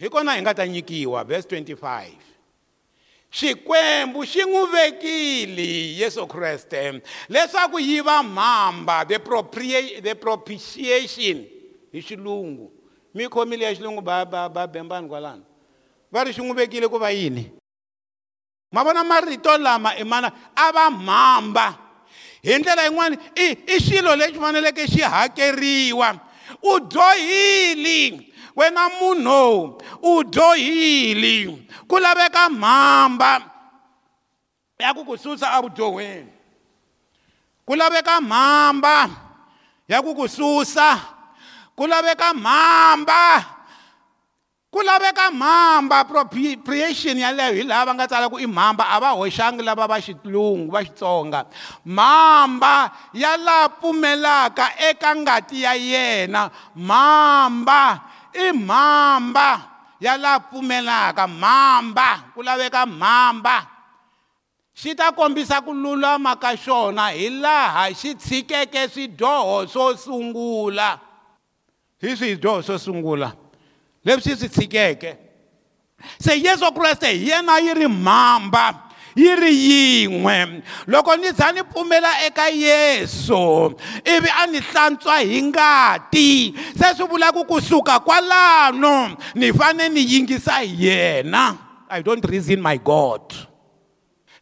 hi 0.00 0.08
kona 0.08 0.34
hi 0.34 0.42
nga 0.42 0.54
ta 0.54 0.66
nyikiwa 0.66 1.24
verse 1.24 1.48
25 1.48 2.06
xikwembu 3.30 4.24
xi 4.26 4.38
n'wi 4.48 4.62
vekile 4.72 5.68
yesu 6.00 6.26
kreste 6.26 7.00
leswaku 7.28 7.78
yi 7.78 8.00
va 8.00 8.22
mhamba 8.22 9.04
the, 9.04 9.18
the 10.02 10.14
propitiation 10.14 11.44
hi 11.92 12.00
xilungu 12.02 12.72
mi 13.14 13.28
khomile 13.28 13.64
ya 13.64 13.74
xilungu 13.74 14.00
ba 14.00 14.24
ba 14.24 14.48
ba 14.48 14.66
bembani 14.66 15.08
kwalano 15.08 15.42
va 16.12 16.24
ri 16.24 16.32
xi 16.32 16.40
n'wi 16.40 16.56
vekile 16.56 16.88
ku 16.88 16.98
va 16.98 17.10
yini 17.12 17.50
ma 18.74 18.82
vona 18.82 19.04
marito 19.06 19.54
lama 19.56 19.94
i 19.94 20.02
mana 20.04 20.32
a 20.56 20.66
va 20.74 20.84
mhamba 20.90 21.66
hi 22.46 22.54
ndlela 22.60 22.84
yin'wani 22.88 23.16
i 23.44 23.46
i 23.74 23.76
xilo 23.86 24.12
lexi 24.20 24.38
faneleke 24.42 24.84
xi 24.92 25.00
hakeriwa 25.12 26.08
u 26.62 26.72
dyohile 26.90 27.98
wena 28.58 28.84
munhu 28.98 29.44
u 30.10 30.24
dyohile 30.34 31.34
ku 31.88 31.94
laveka 32.02 32.50
mhamba 32.50 33.32
ya 34.82 34.90
ku 34.96 35.02
ku 35.06 35.14
susa 35.18 35.46
evudyohweni 35.58 36.32
ku 37.66 37.72
laveka 37.78 38.14
mhamba 38.30 38.96
ya 39.88 40.02
ku 40.02 40.10
ku 40.18 40.26
susa 40.28 40.98
ku 41.78 41.86
laveka 41.86 42.34
mhamba 42.34 43.53
ku 44.74 44.82
laveka 44.82 45.30
mhamba 45.30 46.02
appropriation 46.02 47.14
yaleyo 47.14 47.54
hi 47.62 47.62
laha 47.70 47.86
va 47.88 47.92
nga 47.94 48.06
tsala 48.10 48.26
ku 48.32 48.38
i 48.42 48.46
mhamba 48.50 48.82
a 48.82 48.96
va 49.02 49.08
hoxangi 49.20 49.62
lava 49.68 49.84
va 49.92 49.98
xilungu 50.06 50.66
va 50.74 50.80
xitsonga 50.86 51.40
mhamba 51.98 52.74
ya 53.22 53.32
laha 53.46 53.68
pfumelaka 53.78 54.66
eka 54.90 55.10
ngati 55.22 55.58
ya 55.64 55.72
yena 55.90 56.42
mhamba 56.88 57.82
i 58.34 58.46
mhamba 58.68 59.48
ya 60.04 60.14
laha 60.22 60.40
pfumelaka 60.50 61.24
mhamba 61.42 62.08
ku 62.34 62.40
laveka 62.42 62.82
mhamba 63.00 63.56
xi 64.80 64.90
ta 64.98 65.12
kombisa 65.18 65.62
ku 65.66 65.70
lulama 65.72 66.34
ka 66.42 66.50
xona 66.64 67.14
hi 67.18 67.28
laha 67.44 67.84
xi 68.00 68.10
tshikeke 68.18 68.82
swidyoho 68.92 69.56
swo 69.72 69.86
sungula 70.04 70.88
hi 72.02 72.10
swidyoho 72.18 72.58
swo 72.66 72.74
sungula 72.86 73.28
leswi 74.04 74.36
swi 74.36 74.48
tshikeke 74.48 75.10
se 76.20 76.32
yesu 76.44 76.72
kreste 76.76 77.06
hi 77.08 77.28
yena 77.30 77.58
yi 77.58 77.74
ri 77.74 77.86
mhamba 77.88 78.66
yi 79.16 79.36
ri 79.40 79.52
yin'we 79.70 80.62
loko 80.86 81.14
ni 81.16 81.30
za 81.38 81.52
ni 81.52 81.62
pfumela 81.62 82.12
eka 82.26 82.48
yesu 82.48 83.72
ivi 84.16 84.28
a 84.42 84.46
ni 84.46 84.58
hlantswa 84.60 85.18
hi 85.20 85.42
ngati 85.42 86.54
se 86.78 86.94
swi 86.96 87.06
vulaka 87.06 87.44
kusuka 87.44 87.98
kwalano 88.00 89.16
ni 89.34 89.52
fane 89.52 89.88
ni 89.88 90.00
yingisa 90.12 90.56
hi 90.60 90.86
yena 90.86 91.56
i 91.88 92.02
don't 92.02 92.24
reason 92.30 92.60
my 92.62 92.76
god 92.78 93.32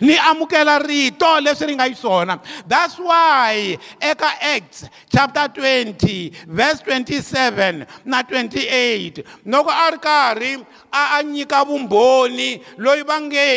ni 0.02 0.16
amukela 0.18 0.78
rito 0.82 1.30
leswi 1.40 1.66
ri 1.72 1.74
nga 1.78 1.86
xiswona 1.88 2.40
that's 2.66 2.98
why 2.98 3.54
eka 4.02 4.30
acts 4.42 4.82
chapter 5.08 5.46
20 5.62 6.50
verse 6.50 6.82
27 6.84 7.86
na 8.04 8.22
28 8.26 9.22
loko 9.46 9.70
a 9.70 9.90
ri 9.94 9.98
karhi 10.02 10.52
a 10.92 11.20
a 11.22 11.22
nyika 11.22 11.60
vumbhoni 11.70 12.50
loyi 12.82 13.06
va 13.06 13.20
nge 13.22 13.48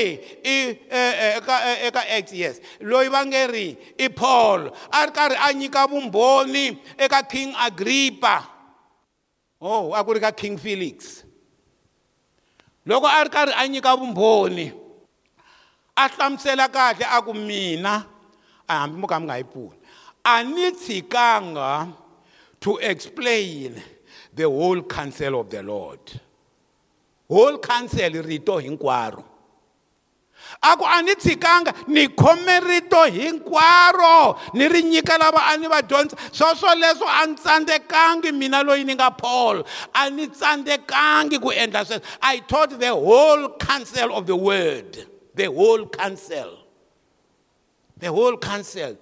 i 0.45 0.57
e, 0.85 0.85
e, 0.85 1.25
eka 1.41 1.55
e, 1.65 1.73
eka 1.89 2.03
acts 2.17 2.33
yes 2.37 2.61
loyi 2.79 3.09
va 3.09 3.25
nge 3.25 3.41
ri 3.51 3.67
i 3.97 4.07
paul 4.13 4.69
a 4.93 5.05
ri 5.09 5.11
karhi 5.17 5.37
a 5.41 5.49
nyika 5.53 5.87
vumbhoni 5.89 6.77
eka 6.97 7.23
king 7.25 7.57
agrippa 7.57 8.45
oh 9.61 9.95
a 9.97 10.03
ku 10.05 10.13
ri 10.13 10.19
ka 10.21 10.29
king 10.31 10.61
felix 10.61 11.23
loko 12.85 13.07
a 13.09 13.23
ri 13.25 13.29
karhi 13.33 13.53
a 13.57 13.65
nyika 13.67 13.97
vumbhoni 13.97 14.84
ahlamusela 15.95 16.67
kahle 16.67 17.05
akumina 17.05 18.03
ahambi 18.69 18.97
muka 18.99 19.19
mungayipuni 19.19 19.75
anitshikanga 20.23 21.93
to 22.59 22.77
explain 22.81 23.81
the 24.33 24.43
whole 24.43 24.81
counsel 24.83 25.39
of 25.39 25.49
the 25.49 25.63
lord 25.63 25.99
whole 27.29 27.57
counsel 27.59 28.11
rito 28.23 28.57
hinkwaro 28.63 29.23
a 30.61 30.75
ku 30.77 30.83
a 30.87 31.01
ni 31.01 31.15
tshikanga 31.15 31.71
ni 31.87 32.07
khome 32.07 32.55
rito 32.69 33.01
hinkwaro 33.15 34.37
ni 34.53 34.67
ri 34.67 34.83
nyika 34.83 35.17
lava 35.17 35.47
a 35.53 35.57
ni 35.57 35.67
va 35.67 35.81
dyondza 35.81 36.15
swoswoleswo 36.35 37.07
a 37.07 37.25
ni 37.27 37.35
tsandzekanga 37.35 38.31
mina 38.33 38.63
loyi 38.63 38.83
ni 38.85 38.93
nga 38.95 39.11
paul 39.11 39.63
a 39.93 40.09
ni 40.09 40.27
tsandzekanga 40.27 41.39
ku 41.39 41.49
endla 41.55 41.85
sweswo 41.87 42.03
i 42.21 42.39
taught 42.41 42.79
the 42.79 42.89
whole 42.93 43.49
counsel 43.67 44.11
of 44.11 44.25
the 44.27 44.35
word 44.35 45.05
the 45.35 45.45
whole 45.51 45.85
council 45.87 46.49
the 47.99 48.07
whole 48.15 48.37
council 48.49 48.95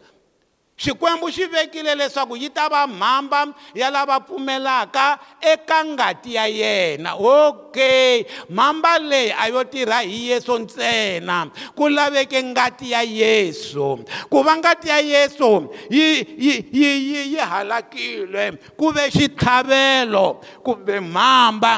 xikwembu 0.84 1.28
xi 1.36 1.46
vekile 1.54 1.94
leswaku 2.00 2.36
yi 2.42 2.50
ta 2.58 2.64
va 2.74 2.82
mhamba 2.94 3.42
ya 3.80 3.90
lava 3.96 4.18
pfumelaka 4.20 5.06
eka 5.52 5.78
ngati 5.86 6.34
ya 6.36 6.46
yena 6.60 7.12
okay 7.16 8.26
mhamba 8.50 8.92
leyi 9.00 9.32
a 9.44 9.48
yo 9.54 9.64
tirha 9.74 10.00
hi 10.12 10.18
yesu 10.30 10.54
ntsena 10.64 11.52
ku 11.76 11.88
laveke 11.90 12.40
ngati 12.52 12.92
ya 12.92 13.02
yesu 13.02 14.02
ku 14.30 14.42
va 14.44 14.54
ngati 14.60 14.88
ya 14.90 14.98
yesu 15.14 15.52
yi 15.90 16.08
yi 16.46 16.54
yi 16.78 16.92
yi 17.34 17.38
halakile 17.38 18.58
ku 18.78 18.90
ve 18.92 19.10
xitlhavelo 19.12 20.42
kumbe 20.66 21.00
mhamba 21.00 21.74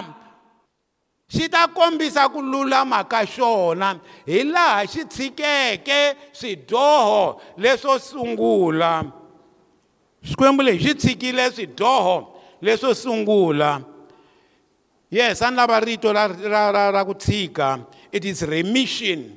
xi 1.28 1.48
ta 1.50 1.68
kombisa 1.68 2.30
ku 2.30 2.42
lulama 2.42 3.02
ka 3.10 3.26
xona 3.26 3.98
hi 4.26 4.44
laha 4.46 4.86
xi 4.86 5.02
tshikeke 5.10 6.16
swidyoho 6.32 7.42
leswo 7.58 7.98
sungula 8.00 9.04
xikwembu 10.24 10.62
lexi 10.64 10.84
xi 10.94 10.94
tshikile 10.96 11.50
swidyoho 11.50 12.16
leswo 12.62 12.94
sungula 12.94 13.82
yes 15.10 15.42
a 15.42 15.50
ni 15.50 15.58
lava 15.58 15.80
rito 15.82 16.14
ra 16.14 16.28
ra 16.30 16.70
ra 16.72 16.84
ra 16.94 17.02
ku 17.06 17.14
tshika 17.18 17.88
it 18.14 18.24
is 18.26 18.46
remission 18.46 19.32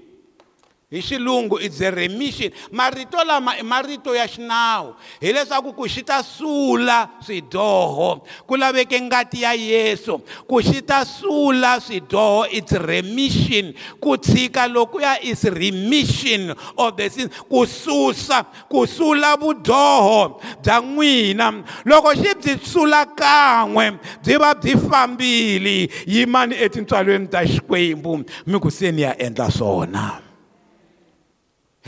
hi 0.91 1.03
xilungu 1.05 1.59
it's 1.61 1.82
a 1.82 1.91
remission 1.93 2.49
marito 2.72 3.20
lama 3.22 3.53
i 3.61 3.62
marito 3.62 4.14
ya 4.16 4.24
xinawu 4.26 4.97
hileswaku 5.20 5.76
ku 5.76 5.84
xi 5.84 6.01
ta 6.01 6.22
sula 6.24 7.09
swidyoho 7.20 8.24
ku 8.49 8.57
laveke 8.57 8.97
ngati 8.97 9.43
ya 9.45 9.53
yesu 9.53 10.16
ku 10.49 10.62
xi 10.64 10.80
ta 10.80 11.05
sula 11.05 11.76
swidyoho 11.76 12.49
it's 12.49 12.72
remission 12.72 13.76
ku 14.01 14.16
tshika 14.16 14.64
lokuya 14.64 15.20
is 15.20 15.45
remission 15.45 16.57
of 16.80 16.97
the 16.97 17.12
sin 17.12 17.28
ku 17.53 17.68
susa 17.68 18.49
ku 18.72 18.89
sula 18.89 19.36
vudyoho 19.36 20.41
bya 20.64 20.80
n'wina 20.80 21.61
loko 21.84 22.16
xi 22.16 22.32
byi 22.32 22.64
sula 22.64 23.05
kan'we 23.12 23.93
byi 24.24 24.41
va 24.41 24.57
byi 24.57 24.72
fambile 24.89 25.84
yimani 26.09 26.57
etintswalweni 26.57 27.28
ta 27.28 27.45
xikwembu 27.45 28.24
mi 28.49 28.57
ku 28.57 28.72
se 28.72 28.89
ni 28.89 29.05
ya 29.05 29.12
endla 29.20 29.53
swona 29.53 30.28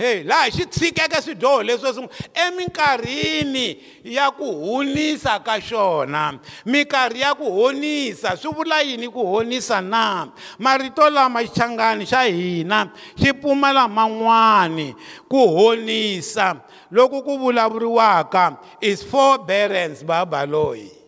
heyi 0.01 0.23
laha 0.29 0.51
xi 0.57 0.65
tshikeke 0.75 1.19
swidyoho 1.25 1.61
leswi 1.67 1.91
swin'we 1.95 2.09
eminkarhini 2.47 3.69
ya 4.17 4.31
ku 4.39 4.45
honisa 4.65 5.33
ka 5.47 5.55
xona 5.69 6.41
minkarhi 6.67 7.21
ya 7.25 7.31
ku 7.41 7.45
honisa 7.59 8.37
swi 8.41 8.51
vula 8.57 8.79
yini 8.83 9.09
ku 9.09 9.23
honisa 9.33 9.81
na 9.81 10.29
marito 10.59 11.11
lama 11.11 11.41
xichangani 11.45 12.05
xa 12.13 12.23
hina 12.37 12.81
xi 13.21 13.31
pfumala 13.33 13.89
man'wani 13.97 14.89
ku 15.33 15.41
honisa 15.59 16.47
loku 16.91 17.23
ku 17.27 17.37
vulavuriwaka 17.39 18.45
is 18.81 19.03
forbearance 19.05 20.03
babaloyi 20.05 21.00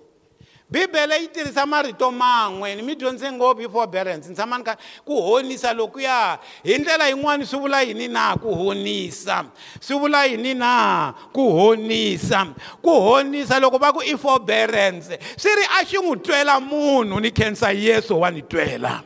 bibele 0.72 1.18
yi 1.20 1.28
tirhisa 1.28 1.66
marito 1.66 2.10
man'we 2.10 2.74
ni 2.76 2.82
mi 2.82 2.94
dyondze 2.96 3.30
ngopfu 3.32 3.60
hi 3.62 3.68
for 3.68 3.86
balance 3.86 4.28
ni 4.28 4.34
tshamani 4.34 4.64
ka 4.64 4.76
ku 5.04 5.20
honisa 5.22 5.72
lokuya 5.72 6.38
hi 6.64 6.78
ndlela 6.78 7.08
yin'wani 7.08 7.46
swi 7.46 7.58
vula 7.58 7.82
yini 7.82 8.08
na 8.08 8.36
ku 8.42 8.54
honisa 8.54 9.44
swi 9.80 9.96
vula 9.98 10.24
yini 10.26 10.54
na 10.54 11.14
ku 11.32 11.44
honisa 11.50 12.46
ku 12.82 12.90
honisa 12.90 13.60
loko 13.60 13.78
va 13.78 13.92
ku 13.92 14.00
i 14.02 14.16
forbearance 14.16 15.18
swi 15.36 15.50
ri 15.56 15.64
a 15.80 15.84
xi 15.84 15.96
n'wi 15.98 16.16
twela 16.22 16.58
munhu 16.60 17.20
ni 17.20 17.30
khensa 17.30 17.72
yesu 17.72 18.18
wa 18.20 18.30
ni 18.30 18.42
twela 18.42 19.02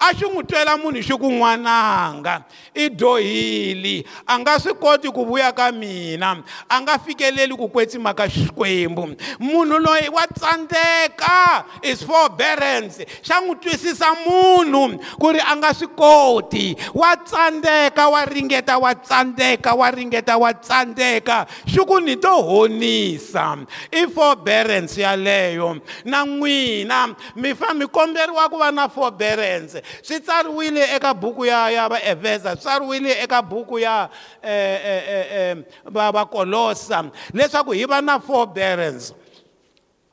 a 0.00 0.14
xi 0.18 0.24
n'wi 0.26 0.42
twela 0.44 0.76
munhu 0.76 1.00
xi 1.02 1.14
ku 1.14 1.30
n'wananga 1.30 2.42
i 2.74 2.88
dyohile 2.88 4.04
a 4.26 4.38
nga 4.40 4.56
swi 4.60 4.74
koti 4.80 5.10
ku 5.12 5.24
vuya 5.26 5.52
ka 5.52 5.70
mina 5.72 6.42
a 6.68 6.74
nga 6.80 6.96
fikeleli 6.98 7.52
ku 7.56 7.68
kwetsimaka 7.68 8.28
xikwembu 8.28 9.12
munhu 9.40 9.76
loyi 9.78 10.08
wa 10.08 10.24
tsandzeka 10.26 11.64
is 11.84 12.00
forbearance 12.04 13.04
xa 13.20 13.36
n'wi 13.44 13.58
twisisa 13.60 14.08
munhu 14.24 14.96
ku 15.20 15.28
ri 15.32 15.40
a 15.44 15.52
nga 15.60 15.74
swi 15.76 15.86
koti 15.92 16.72
wa 16.96 17.12
tsandzeka 17.16 18.08
wa 18.08 18.24
ringeta 18.24 18.78
wa 18.80 18.92
tsandzeka 18.96 19.70
wa 19.76 19.88
ringeta 19.92 20.34
wa 20.40 20.52
tsandzeka 20.56 21.44
xi 21.68 21.80
ku 21.84 22.00
ni 22.00 22.16
to 22.16 22.32
honisa 22.40 23.60
i 23.92 24.08
forbearance 24.08 24.96
yaleyo 24.96 25.76
na 26.08 26.24
n'wina 26.24 27.12
mi 27.36 27.52
fa 27.52 27.74
mi 27.76 27.84
komberiwa 27.84 28.48
ku 28.48 28.56
va 28.56 28.72
na 28.72 28.88
forbearance 28.88 29.76
swi 30.00 30.24
tsariwile 30.24 30.96
eka 30.96 31.12
buku 31.14 31.44
ya 31.44 31.68
ya 31.68 31.84
vaefesa 31.88 32.56
tsariwile 32.62 33.22
eka 33.22 33.42
buku 33.42 33.78
ya 33.78 34.08
eh, 34.42 34.80
eh, 35.06 35.26
eh, 35.34 35.56
vakolosa 35.84 37.04
leswaku 37.34 37.72
hi 37.72 37.84
va 37.84 38.00
na 38.02 38.20
forbearance 38.20 39.14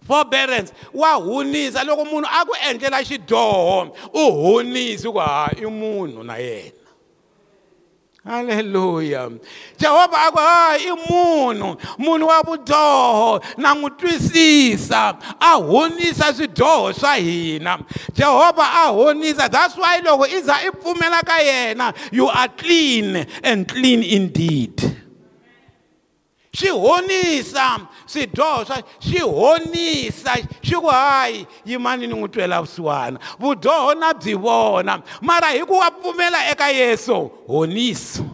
forbearance 0.08 0.74
wa 0.94 1.14
hunisa 1.14 1.84
loko 1.84 2.06
munhu 2.06 2.30
a 2.42 2.46
ku 2.46 2.56
endlela 2.70 3.04
xidyoho 3.04 3.94
u 4.14 4.24
hunisi 4.32 5.08
ku 5.12 5.18
ha 5.20 5.52
i 5.62 5.66
munhu 5.66 6.24
na 6.24 6.36
yena 6.38 6.79
Hallelujah. 8.26 9.30
Jehova 9.78 10.18
akwa 10.28 10.76
i 10.76 10.92
munhu, 11.10 11.78
munhu 11.98 12.28
wa 12.28 12.42
vudyoho 12.44 13.42
na 13.58 13.74
n'wi 13.74 13.90
twisisa, 13.98 15.16
a 15.40 15.56
honisa 15.60 16.34
swidyoho 16.34 16.94
swa 16.94 17.14
hina. 17.16 17.80
Jehovah 18.14 18.86
a 18.86 18.92
honisa. 18.92 19.50
That's 19.50 19.78
why 19.78 20.02
loko 20.02 20.26
i 20.28 20.42
za 20.42 20.54
i 20.56 20.70
pfumela 20.70 21.24
ka 21.24 21.40
yena, 21.40 21.96
you 22.12 22.28
are 22.28 22.50
clean 22.50 23.16
and 23.42 23.66
clean 23.68 24.04
indeed. 24.04 24.99
xi 26.54 26.68
honisa 26.70 27.80
swidyoho 28.06 28.66
swa 28.66 28.78
xi 29.00 29.20
honisa 29.20 30.34
xi 30.64 30.76
ku 30.76 30.88
hayi 30.88 31.46
yimani 31.66 32.08
ni 32.08 32.14
n'wi 32.14 32.28
twela 32.30 32.62
vusiwana 32.62 33.20
vudyoho 33.40 33.94
na 34.00 34.14
byi 34.14 34.34
vona 34.36 35.04
mara 35.22 35.50
hi 35.54 35.62
ku 35.66 35.74
wa 35.78 35.90
pfumela 35.92 36.40
eka 36.52 36.68
yeso 36.70 37.30
honiso 37.48 38.26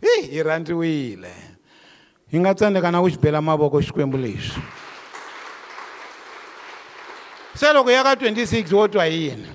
hi 0.00 0.14
hi 0.32 0.42
rhandziwile 0.42 1.32
hi 2.30 2.40
nga 2.40 2.54
tsandzeka 2.54 2.90
na 2.92 3.00
ku 3.00 3.08
xi 3.10 3.18
bela 3.20 3.40
mavoko 3.42 3.80
xikwembu 3.84 4.16
lexi 4.16 4.60
se 7.54 7.72
loko 7.72 7.90
ya 7.90 8.02
ka 8.02 8.14
26 8.14 8.72
wo 8.72 8.88
twa 8.88 9.04
hi 9.04 9.28
yini 9.28 9.48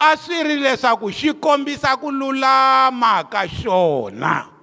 a 0.00 0.16
swi 0.16 0.42
ri 0.42 0.56
leswaku 0.56 1.12
xi 1.14 1.32
kombisa 1.34 1.94
ku 1.96 2.10
lulama 2.10 3.22
ka 3.30 3.46
xona 3.46 4.55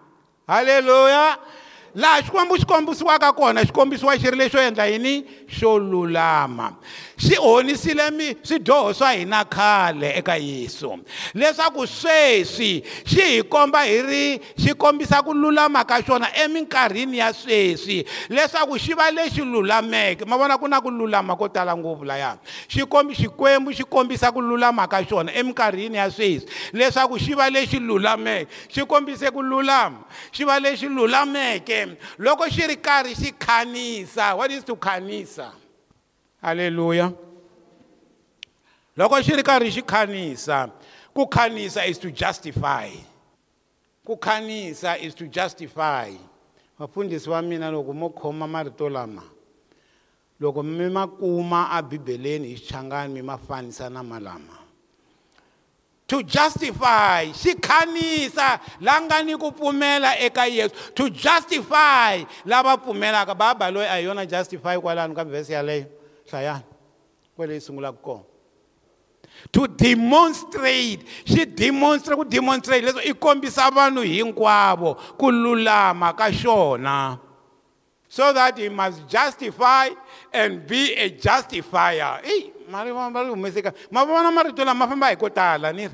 haleluya 0.47 1.37
laha 1.95 2.21
xikwembu 2.23 2.57
xikombisiwaka 2.57 3.33
kona 3.33 3.61
xikombisiwa 3.65 4.19
xi 4.19 4.29
ri 4.31 4.37
lexo 4.37 4.59
endla 4.61 4.85
yini 4.85 5.23
xo 5.55 5.77
lulama 5.79 6.67
swi 7.17 7.35
honisile 7.39 8.35
swidyoho 8.43 8.93
swa 8.93 9.13
hina 9.13 9.45
khale 9.45 10.17
eka 10.17 10.35
yesu 10.37 10.97
leswaku 11.33 11.87
sweswi 11.87 12.83
xi 13.05 13.21
hi 13.25 13.43
komba 13.43 13.83
hi 13.83 14.01
ri 14.01 14.39
xi 14.63 14.73
kombisa 14.73 15.21
ku 15.23 15.33
lulama 15.33 15.83
ka 15.85 16.01
xona 16.01 16.27
eminkarhini 16.43 17.17
ya 17.17 17.33
sweswi 17.33 18.05
leswaku 18.29 18.77
xi 18.79 18.93
va 18.93 19.11
lexi 19.11 19.41
lulameke 19.41 20.25
ma 20.25 20.37
vona 20.37 20.57
ku 20.57 20.67
na 20.67 20.81
ku 20.81 20.89
lulama 20.89 21.35
ko 21.35 21.47
tala 21.49 21.77
ngopfu 21.77 22.03
laya 22.05 22.37
xikombi 22.67 23.13
xikwembu 23.15 23.71
xi 23.73 23.83
kombisa 23.83 24.31
ku 24.31 24.41
lulama 24.41 24.87
ka 24.87 25.03
xona 25.05 25.31
eminkarhini 25.33 25.97
ya 25.97 26.09
sweswi 26.11 26.49
leswaku 26.73 27.17
xi 27.19 27.33
va 27.33 27.49
lexi 27.49 27.79
lulameke 27.79 28.49
xi 28.73 28.81
kombise 28.85 29.29
ku 29.31 29.41
lulama 29.41 30.01
xi 30.31 30.43
va 30.43 30.59
lexi 30.59 30.87
lulameke 30.89 31.97
loko 32.17 32.45
xi 32.49 32.67
ri 32.67 32.75
karhi 32.75 33.13
xi 33.15 33.33
khanisa 33.39 34.33
what 34.35 34.51
is 34.51 34.63
to 34.63 34.75
khanisa 34.75 35.61
Hallelujah. 36.43 37.13
Loko 38.97 39.15
xi 39.23 39.35
ri 39.35 39.43
karhi 39.43 39.69
xi 39.71 39.81
khanisa, 39.81 40.69
ku 41.15 41.25
khanisa 41.25 41.87
is 41.87 41.97
to 41.97 42.11
justify. 42.11 42.89
Ku 44.05 44.17
khanisa 44.17 44.99
is 44.99 45.15
to 45.15 45.25
justify. 45.27 46.11
Vafundhisi 46.77 47.27
va 47.31 47.41
mina 47.41 47.71
loko 47.71 47.95
mo 47.95 48.09
khoma 48.09 48.45
marito 48.45 48.89
lama 48.91 49.23
loko 50.41 50.61
mi 50.65 50.89
ma 50.89 51.07
kuma 51.07 51.61
abibeleni 51.77 52.47
hi 52.51 52.55
xichangani 52.59 53.13
mi 53.13 53.21
ma 53.21 53.37
fanisa 53.37 53.89
na 53.91 54.01
malama 54.03 54.57
to 56.07 56.21
justify 56.23 57.31
xi 57.31 57.53
khanisa 57.55 58.59
la 58.81 58.99
nga 59.01 59.21
eka 60.25 60.43
yesu 60.57 60.93
to 60.95 61.09
justify 61.09 62.21
lava 62.45 62.75
pumela 62.77 63.25
kababa 63.25 63.71
loe 63.71 63.83
ayona 63.85 63.91
hi 63.91 64.03
yona 64.03 64.25
justify 64.29 64.75
kwalano 64.75 65.15
ka 65.15 65.23
vhesi 65.23 65.53
yaleyo 65.53 65.85
Chaya, 66.27 66.63
where 67.35 67.51
is 67.51 67.67
Sungulako? 67.69 68.25
To 69.51 69.67
demonstrate, 69.67 71.01
she 71.25 71.45
demonstrate, 71.45 72.17
ku 72.17 72.23
demonstrate, 72.25 72.83
leswo 72.85 73.01
i 73.01 73.13
kombisa 73.17 73.69
vanhu 73.73 74.03
hinkwavo 74.05 74.95
ku 75.17 75.31
lulama 75.31 76.13
ka 76.15 76.29
xona. 76.29 77.19
So 78.07 78.31
that 78.31 78.57
he 78.59 78.69
must 78.69 79.07
justify 79.09 79.89
and 80.31 80.67
be 80.67 80.93
a 80.93 81.09
justifier. 81.09 82.19
Ei, 82.23 82.51
mari 82.69 82.91
va 82.91 83.09
humeseka. 83.09 83.73
Ma 83.89 84.05
vona 84.05 84.31
marito 84.31 84.63
lama 84.63 84.85
ma 84.85 84.87
famba 84.87 85.09
hi 85.09 85.15
ko 85.15 85.29
tala 85.29 85.73
ni 85.73 85.87
ri. 85.87 85.93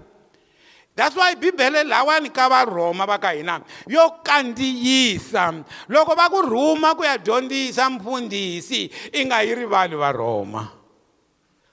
that's 1.00 1.16
why 1.16 1.32
bibele 1.40 1.84
lawani 1.88 2.28
ka 2.34 2.50
varhoma 2.52 3.08
va 3.08 3.16
ka 3.18 3.30
hina 3.32 3.64
yo 3.88 4.20
kandziyisa 4.24 5.64
loko 5.88 6.12
va 6.16 6.28
ku 6.30 6.42
rhuma 6.44 6.92
ku 6.96 7.04
ya 7.08 7.16
dyondzisa 7.18 7.88
mfundhisi 7.98 8.92
i 9.16 9.24
nga 9.26 9.40
yi 9.42 9.56
rivali 9.56 9.96
varhoma 9.96 10.62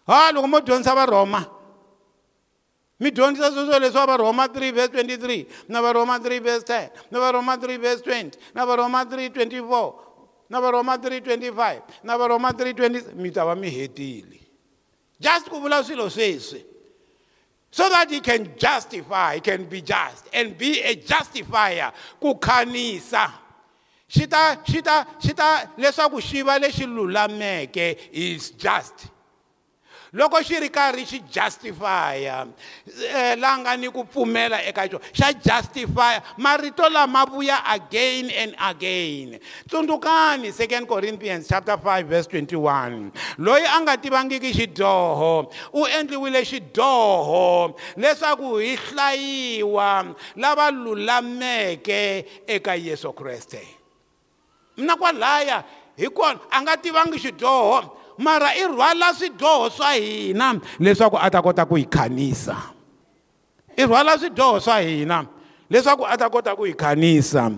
ha 0.06 0.30
loko 0.32 0.46
mo 0.46 0.60
dyondzisa 0.62 0.94
varhoma 0.94 1.42
mi 3.02 3.10
dyondzisa 3.10 3.50
sweswo 3.50 3.78
leswiwa 3.82 4.06
varhoma 4.14 4.46
3 4.46 4.72
vs 4.76 4.88
23 4.94 5.70
na 5.74 5.82
varhoma 5.82 6.16
3 6.22 6.40
vs 6.46 6.60
10 7.10 7.10
na 7.10 7.18
varhoma 7.18 7.54
3 7.58 7.82
vs 7.82 7.98
20 8.06 8.54
na 8.54 8.62
varhoma 8.64 9.00
3 9.02 9.34
24 9.34 9.90
na 10.46 10.60
varhoma 10.62 10.94
3 10.94 11.18
25 11.18 12.06
na 12.06 12.12
varhoma 12.14 12.50
3 12.54 12.78
20 13.18 13.18
mi 13.18 13.34
ta 13.34 13.42
va 13.42 13.58
mi 13.58 13.66
hetile 13.74 14.38
just 15.18 15.50
ku 15.50 15.58
vula 15.58 15.82
swilo 15.82 16.06
sweswi 16.06 16.75
so 17.76 17.90
that 17.90 18.10
he 18.10 18.20
can 18.20 18.54
justify, 18.56 19.34
he 19.34 19.40
can 19.42 19.66
be 19.66 19.82
just 19.82 20.30
and 20.32 20.56
be 20.56 20.80
a 20.80 20.94
justifier. 20.96 21.92
Kukanisa. 22.18 23.30
Shita, 24.08 24.64
shita, 24.64 25.06
shita, 25.20 25.76
leswaku 25.76 26.16
le 26.46 26.58
lexi 26.66 26.86
lulameke 26.86 27.98
is 28.12 28.52
just. 28.52 29.08
loko 30.16 30.40
xi 30.42 30.56
ri 30.58 30.70
karhi 30.72 31.04
xi 31.04 31.20
justifya 31.28 32.00
eh, 32.16 33.36
laa 33.36 33.56
nga 33.60 33.76
ni 33.76 33.88
ku 33.92 34.02
pfumela 34.08 34.58
eka 34.64 34.88
xona 34.88 35.04
xa 35.12 35.28
justifya 35.36 36.24
marito 36.40 36.82
lama 36.88 37.24
vuya 37.28 37.60
again 37.68 38.30
and 38.32 38.56
again 38.56 39.36
tsundzukani 39.68 40.50
second 40.56 40.88
corinthians 40.88 41.44
chapter 41.46 41.76
5 41.78 42.08
verse 42.08 42.26
21 42.32 43.12
loyi 43.44 43.68
a 43.68 43.76
nga 43.84 43.94
tivangiki 44.00 44.56
xidyoho 44.56 45.52
u 45.76 45.84
endliwile 45.84 46.40
xidyoho 46.44 47.76
leswaku 48.00 48.56
hi 48.58 48.72
hlayiwa 48.88 50.14
lava 50.40 50.70
lulameke 50.72 52.24
eka 52.48 52.72
yesu 52.74 53.12
kreste 53.12 53.60
mina 54.80 54.96
kwalaya 54.96 55.60
hi 55.96 56.08
kona 56.08 56.40
a 56.50 56.56
nga 56.64 56.76
tivangi 56.80 57.18
xidyoho 57.20 58.05
mara 58.18 58.54
i 58.56 58.64
rhwala 58.68 59.14
swidyoho 59.14 59.70
swa 59.70 59.92
hina 59.92 60.60
leswaku 60.80 61.18
a 61.20 61.30
ta 61.30 61.42
kota 61.42 61.66
ku 61.66 61.74
hi 61.74 61.84
khanisa 61.84 62.56
i 63.76 63.84
rhwala 63.86 64.18
swidyoho 64.18 64.60
swa 64.60 64.80
hina 64.80 65.26
leswaku 65.70 66.06
a 66.06 66.16
ta 66.16 66.30
kota 66.30 66.56
ku 66.56 66.64
hi 66.64 66.72
khanisa 66.72 67.50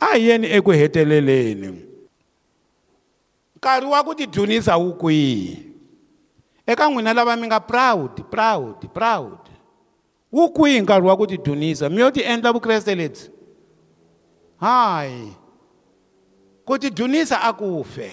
a 0.00 0.06
hi 0.16 0.26
yeni 0.28 0.48
eku 0.52 0.70
heteleleni 0.70 1.82
nkarhi 3.56 3.86
wa 3.86 4.04
ku 4.04 4.14
tidyunisa 4.14 4.76
wu 4.76 4.92
kwihi 4.94 5.66
eka 6.66 6.90
n'wina 6.90 7.14
lava 7.14 7.36
mi 7.36 7.46
nga 7.46 7.60
proud 7.60 8.24
proud 8.30 8.88
proud 8.94 9.38
wu 10.32 10.48
kwihi 10.52 10.80
nkarhi 10.80 11.06
wa 11.08 11.16
ku 11.16 11.26
tidyunisa 11.26 11.88
mi 11.88 12.00
yo 12.00 12.10
ti 12.10 12.22
endla 12.22 12.52
vukreste 12.52 12.94
lebyi 12.94 13.30
hayi 14.60 15.32
ku 16.64 16.78
tidyunisa 16.78 17.38
a 17.42 17.52
ku 17.52 17.84
fe 17.84 18.10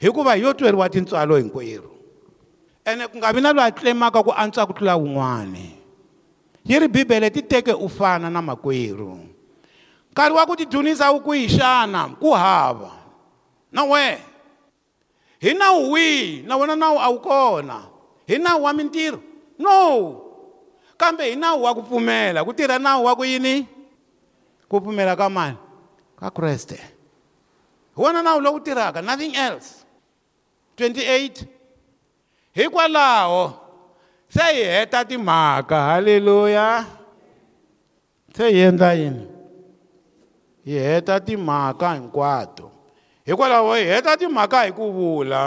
hikuva 0.00 0.34
hi 0.34 0.42
yo 0.42 0.52
tweriwa 0.54 0.88
tintswalo 0.90 1.36
hinkwerhu 1.36 1.90
ene 2.84 3.06
ku 3.08 3.16
nga 3.18 3.32
vi 3.32 3.40
na 3.40 3.52
loyi 3.52 3.66
a 3.66 3.70
tlemaka 3.74 4.22
ku 4.24 4.32
antswa 4.32 4.66
ku 4.66 4.72
tlula 4.72 4.96
wun'wani 4.96 5.66
yi 6.64 6.76
ri 6.78 6.88
bibele 6.88 7.30
ti 7.30 7.42
teke 7.42 7.72
u 7.74 7.88
fana 7.88 8.30
na 8.30 8.40
makwerhu 8.42 9.18
nkarhi 10.12 10.34
wa 10.36 10.46
ku 10.46 10.54
tidyunisa 10.56 11.10
wu 11.10 11.20
kwihi 11.20 11.50
xana 11.58 12.08
ku 12.20 12.30
hava 12.30 12.94
na 13.74 13.82
wena 13.84 14.18
hi 15.42 15.52
nawu 15.54 15.90
wihi 15.92 16.42
na 16.46 16.56
wena 16.56 16.76
nawu 16.78 16.96
a 16.98 17.06
wu 17.10 17.18
kona 17.20 17.76
hi 18.26 18.38
nawu 18.38 18.64
wa 18.64 18.72
mintirho 18.72 19.18
no 19.58 19.78
kambe 20.96 21.30
hi 21.30 21.36
nawu 21.36 21.62
wa 21.62 21.74
ku 21.74 21.82
pfumela 21.82 22.44
ku 22.46 22.52
tirha 22.54 22.78
nawu 22.78 23.04
wa 23.04 23.16
ku 23.18 23.24
yini 23.26 23.66
ku 24.70 24.80
pfumela 24.80 25.18
ka 25.18 25.26
mani 25.30 25.58
ka 26.16 26.30
kreste 26.30 26.78
hi 27.94 27.98
wona 27.98 28.22
nawu 28.22 28.40
lowu 28.40 28.60
tirhaka 28.62 29.02
nothing 29.02 29.34
else 29.36 29.77
28 30.78 31.30
hikwalaho 32.54 33.42
se 34.28 34.42
hi 34.54 34.62
heta 34.72 35.04
timhaka 35.04 35.78
haleluya 35.90 36.86
se 38.36 38.44
hi 38.52 38.60
endla 38.66 38.90
yini 39.00 39.26
hi 40.64 40.70
heta 40.86 41.20
timhaka 41.20 41.94
hinkwato 41.94 42.70
hikwalaho 43.26 43.74
hi 43.74 43.82
heta 43.90 44.16
timhaka 44.22 44.62
hi 44.64 44.72
ku 44.72 44.86
vula 44.96 45.42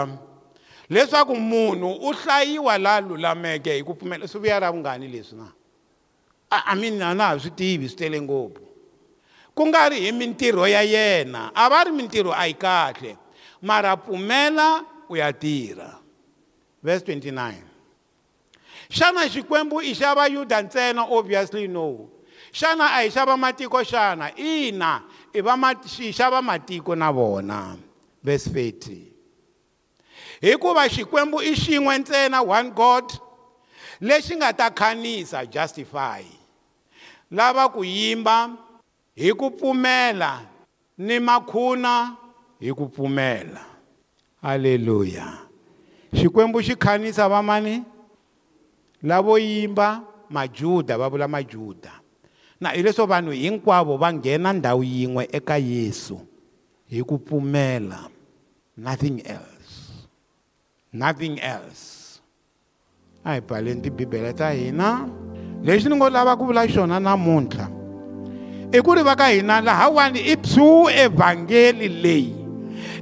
leswaku 0.92 1.34
munhu 1.36 1.90
u 2.08 2.12
hlayiwa 2.20 2.78
laha 2.78 3.00
lulameke 3.00 3.74
hi 3.74 3.82
ku 3.86 3.94
pfumela 3.94 4.28
swi 4.28 4.38
vuya 4.40 4.60
ra 4.60 4.68
vungani 4.72 5.08
leswi 5.08 5.36
na 5.40 5.48
a 6.50 6.74
mina 6.76 7.14
na 7.14 7.26
ha 7.32 7.38
swi 7.38 7.50
tivi 7.50 7.88
swi 7.88 7.96
tele 7.98 8.20
ngopfu 8.20 8.62
ku 9.54 9.62
nga 9.68 9.88
ri 9.88 9.96
hi 10.00 10.12
mintirho 10.12 10.66
ya 10.66 10.82
yena 10.82 11.50
a 11.54 11.64
va 11.70 11.84
ri 11.84 11.92
mintirho 11.92 12.32
a 12.36 12.46
yi 12.46 12.54
kahle 12.54 13.16
mara 13.62 13.96
pfumela 13.96 14.84
uyatira 15.12 15.96
verse 16.82 17.04
29 17.04 17.52
xana 18.88 19.28
xikwembu 19.28 19.82
i 19.84 19.92
xa 19.94 20.14
vayuda 20.14 20.62
ntsena 20.64 21.04
obviously 21.12 21.68
no 21.68 22.08
xana 22.52 22.96
a 22.96 23.04
hi 23.04 23.10
xa 23.12 23.24
vamatiko 23.24 23.76
xana 23.84 24.32
ina 24.36 25.04
i 25.36 25.40
i 26.08 26.12
xa 26.12 26.30
vamatiko 26.32 26.94
na 26.96 27.10
vona 27.12 27.76
verse 28.24 28.48
30 28.50 29.00
hikuva 30.40 30.88
xikwembu 30.88 31.42
i 31.44 31.52
xin'we 31.54 31.98
ntsena 31.98 32.42
one 32.42 32.70
god 32.70 33.04
lexi 34.00 34.36
nga 34.36 34.52
ta 34.52 34.70
khanisa 34.70 35.44
justify 35.46 36.22
lava 37.30 37.68
ku 37.68 37.84
yimba 37.84 38.56
hi 39.16 39.30
ku 39.36 39.50
pfumela 39.50 40.48
ni 40.98 41.18
makhuna 41.20 42.16
hi 42.60 42.72
ku 42.72 42.88
pfumela 42.88 43.71
haleluya 44.42 45.38
xikwembu 46.14 46.60
xi 46.62 46.74
khanisa 46.80 47.28
vamani 47.30 47.82
lavo 49.02 49.38
yimba 49.38 50.02
majuda 50.30 50.96
va 50.98 51.06
vula 51.08 51.28
majuda 51.30 51.92
na 52.60 52.70
hileswo 52.70 53.06
vanhu 53.06 53.30
hinkwavo 53.30 53.96
va 53.96 54.12
nghena 54.12 54.52
ndhawu 54.52 54.82
yin'we 54.84 55.24
eka 55.38 55.56
yesu 55.58 56.18
hi 56.90 56.98
ku 57.06 57.18
pfumela 57.18 58.10
nothing 58.76 59.22
else 59.26 60.02
nothing 60.92 61.38
else 61.38 62.18
a 63.24 63.32
hi 63.34 63.40
baleni 63.40 63.80
tibibele 63.80 64.32
ta 64.32 64.50
hina 64.50 65.08
lexi 65.62 65.88
ni 65.88 65.96
ngo 65.96 66.10
lava 66.10 66.36
ku 66.36 66.44
vula 66.46 66.66
xona 66.68 66.98
namuntlha 67.00 67.70
i 68.72 68.78
ku 68.82 68.94
ri 68.94 69.02
va 69.06 69.14
ka 69.16 69.28
hina 69.30 69.60
lahawani 69.62 70.20
i 70.20 70.36
psu 70.36 70.90
evhangeli 70.90 71.88
leyi 71.88 72.41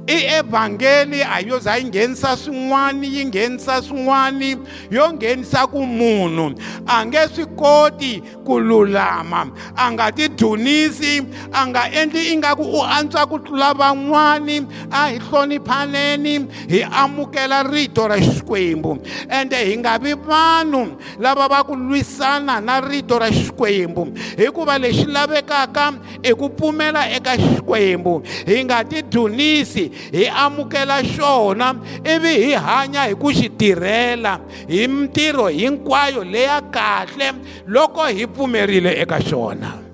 ievhangeli 0.07 1.21
a 1.23 1.39
yo 1.41 1.59
za 1.59 1.75
yi 1.75 1.83
nghenisa 1.85 2.37
swin'wana 2.37 3.05
yi 3.05 3.25
nghenisa 3.25 3.81
swin'wana 3.81 4.57
yo 4.91 5.13
nghenisa 5.13 5.67
ku 5.67 5.85
munhu 5.85 6.55
a 6.87 7.05
nge 7.05 7.27
swi 7.35 7.45
koti 7.55 8.21
ku 8.45 8.59
lulama 8.59 9.51
a 9.75 9.91
nga 9.91 10.11
tidunisi 10.11 11.21
a 11.53 11.67
nga 11.67 11.91
endli 11.91 12.33
ingaku 12.33 12.61
u 12.63 12.81
antswa 12.83 13.25
ku 13.29 13.39
tlula 13.39 13.73
van'wani 13.73 14.65
a 14.91 15.07
hi 15.07 15.19
hloniphaneni 15.19 16.45
hi 16.69 16.81
amukela 16.91 17.63
rito 17.63 18.07
ra 18.07 18.17
xikwembu 18.17 18.97
ende 19.29 19.57
hi 19.65 19.77
nga 19.77 19.97
vi 20.01 20.13
vanhu 20.13 20.97
lava 21.19 21.47
va 21.47 21.63
ku 21.63 21.75
lwisana 21.75 22.61
na 22.61 22.81
rito 22.81 23.19
ra 23.19 23.29
xikwembu 23.31 24.13
hikuva 24.37 24.77
lexi 24.77 25.05
lavekaka 25.05 25.93
i 26.23 26.33
ku 26.33 26.49
pfumela 26.49 27.09
eka 27.09 27.37
xikwembu 27.37 28.23
hi 28.45 28.63
nga 28.65 28.83
tidunisi 28.83 29.90
hi 30.11 30.23
amukela 30.27 30.99
xona 31.03 31.69
ivi 32.15 32.33
hi 32.47 32.51
hanya 32.67 33.03
hi 33.11 33.15
ku 33.15 33.29
xi 33.37 33.49
tirhela 33.59 34.33
hi 34.69 34.87
mintirho 34.87 35.47
hinkwayo 35.59 36.23
leya 36.23 36.59
kahle 36.73 37.29
loko 37.67 38.05
hi 38.07 38.25
pfumerile 38.27 38.91
eka 39.03 39.19
xona 39.29 39.90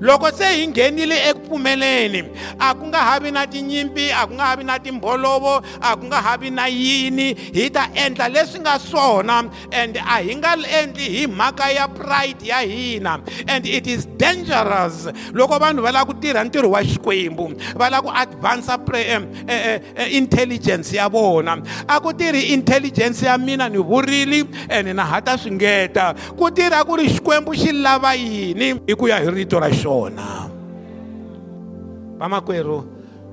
loko 0.00 0.30
se 0.32 0.44
hi 0.54 0.66
nghenile 0.68 1.14
ekupfumeleni 1.28 2.22
a 2.58 2.74
ku 2.74 2.86
nga 2.86 2.98
havi 2.98 3.30
na 3.30 3.46
tinyimpi 3.46 4.10
a 4.12 4.26
ku 4.26 4.34
nga 4.34 4.44
havi 4.44 4.64
na 4.64 4.78
timbolovo 4.78 5.62
a 5.80 5.96
ku 5.96 6.04
nga 6.06 6.20
havi 6.22 6.50
na 6.50 6.66
yini 6.66 7.34
hi 7.54 7.70
ta 7.70 7.88
endla 7.94 8.28
leswi 8.28 8.58
nga 8.60 8.78
swona 8.78 9.44
and 9.72 9.96
a 9.96 10.00
hi 10.22 10.34
nga 10.36 10.56
endli 10.80 11.02
hi 11.16 11.26
mhaka 11.26 11.70
ya 11.70 11.88
pride 11.88 12.42
ya 12.46 12.60
hina 12.60 13.20
and 13.48 13.66
it 13.66 13.86
is 13.86 14.06
dangerous 14.16 15.06
loko 15.32 15.58
vanhu 15.58 15.82
va 15.82 15.92
lava 15.92 16.06
ku 16.12 16.14
tirha 16.14 16.44
ntirho 16.44 16.70
wa 16.70 16.82
xikwembu 16.82 17.52
va 17.76 17.90
lava 17.90 18.02
ku 18.08 18.10
advance 18.14 18.70
pre, 18.84 19.00
eh, 19.00 19.20
eh, 19.48 19.80
eh, 19.96 20.14
intelligence 20.16 20.92
ya 20.92 21.08
vona 21.08 21.60
a 21.88 22.00
ku 22.00 22.12
tirhi 22.12 22.52
intelligence 22.52 23.22
ya 23.22 23.38
mina 23.38 23.68
ni 23.68 23.78
vurile 23.78 24.44
and 24.68 24.88
na 24.96 25.04
hata 25.04 25.38
swi 25.38 25.50
ngeta 25.50 26.14
ku 26.36 26.50
tirha 26.50 26.84
ku 26.84 26.96
ri 26.96 27.08
xikwembu 27.08 27.54
xi 27.54 27.72
lava 27.72 28.14
yini 28.14 28.74
hi 28.88 28.94
ku 28.94 29.06
ya 29.08 29.18
hi 29.20 29.30
rito 29.30 29.58
ra 29.60 29.65
va 29.66 29.72
xona 29.72 30.48
vamakwerhu 32.18 32.78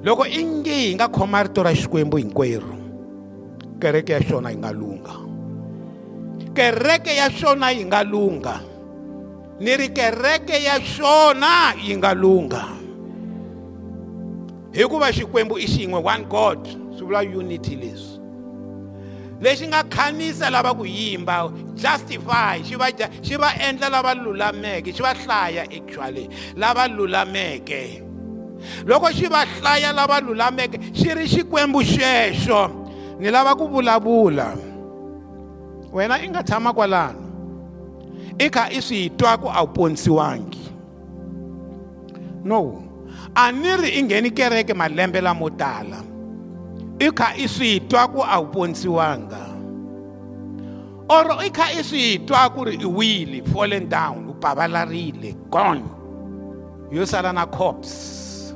loko 0.03 0.25
i 0.25 0.43
nge 0.43 0.73
hi 0.75 0.95
nga 0.95 1.07
khoma 1.07 1.43
rito 1.43 1.63
ra 1.63 1.73
xikwembu 1.75 2.17
hinkwerhu 2.17 2.77
kereke 3.79 4.11
ya 4.13 4.19
xona 4.21 4.49
yi 4.49 4.57
nga 4.57 4.71
lungha 4.73 5.15
kereke 6.53 7.15
ya 7.15 7.29
xona 7.31 7.71
yi 7.71 7.85
nga 7.85 8.03
lungha 8.03 8.61
ni 9.59 9.77
ri 9.77 9.89
kereke 9.89 10.63
ya 10.63 10.79
xona 10.81 11.73
yi 11.85 11.95
nga 11.97 12.13
lungha 12.13 12.63
hikuva 14.71 15.11
xikwembu 15.13 15.57
i 15.57 15.67
xin'we 15.67 15.99
one 16.01 16.25
god 16.29 16.65
swi 16.95 17.05
vula 17.05 17.21
unity 17.21 17.75
leswi 17.75 18.12
lexi 19.43 19.67
nga 19.67 19.83
khamisa 19.83 20.47
lava 20.47 20.71
ku 20.71 20.87
yimba 20.87 21.51
justify 21.75 22.63
xi 22.63 22.73
va 22.79 22.87
xi 23.27 23.35
va 23.41 23.49
endla 23.67 23.87
lava 23.91 24.11
lulameke 24.23 24.89
xi 24.95 25.01
va 25.05 25.11
hlaya 25.21 25.63
actually 25.77 26.25
lava 26.55 26.83
lulameke 26.95 27.83
loko 28.87 29.09
xi 29.19 29.27
va 29.33 29.41
hlaya 29.59 29.89
lava 29.91 30.17
lulameke 30.27 30.77
xi 30.99 31.09
ri 31.17 31.25
xikwembu 31.33 31.79
xexo 31.93 32.61
ni 33.19 33.27
lava 33.35 33.51
ku 33.59 33.67
vulavula 33.67 34.49
wena 35.95 36.15
i 36.23 36.27
nga 36.31 36.41
tshama 36.47 36.71
kwalano 36.77 37.21
i 38.39 38.47
kha 38.55 38.63
i 38.71 38.79
swi 38.87 39.01
twa 39.19 39.31
ku 39.41 39.47
a 39.51 39.59
wu 39.61 39.69
ponisiwangi 39.75 40.63
no 42.49 42.57
a 43.35 43.43
ni 43.51 43.71
ri 43.81 43.89
i 43.99 44.01
ngheni 44.07 44.31
kereke 44.37 44.71
malembe 44.73 45.19
lamo 45.19 45.49
tala 45.51 45.99
i 46.99 47.09
kha 47.11 47.33
i 47.37 47.47
swi 47.47 47.79
twa 47.89 48.07
ku 48.07 48.21
a 48.21 48.39
wu 48.41 48.47
ponisiwanga 48.53 49.41
or 51.09 51.25
i 51.41 51.49
kha 51.49 51.71
i 51.73 51.81
swi 51.83 52.19
twa 52.25 52.49
ku 52.53 52.63
ri 52.65 52.77
i 52.77 52.85
wile 52.85 53.41
fallen 53.49 53.89
down 53.89 54.29
u 54.29 54.33
pavalarile 54.33 55.33
gone 55.49 55.83
yo 56.91 57.03
sala 57.05 57.33
na 57.33 57.45
cops 57.47 58.53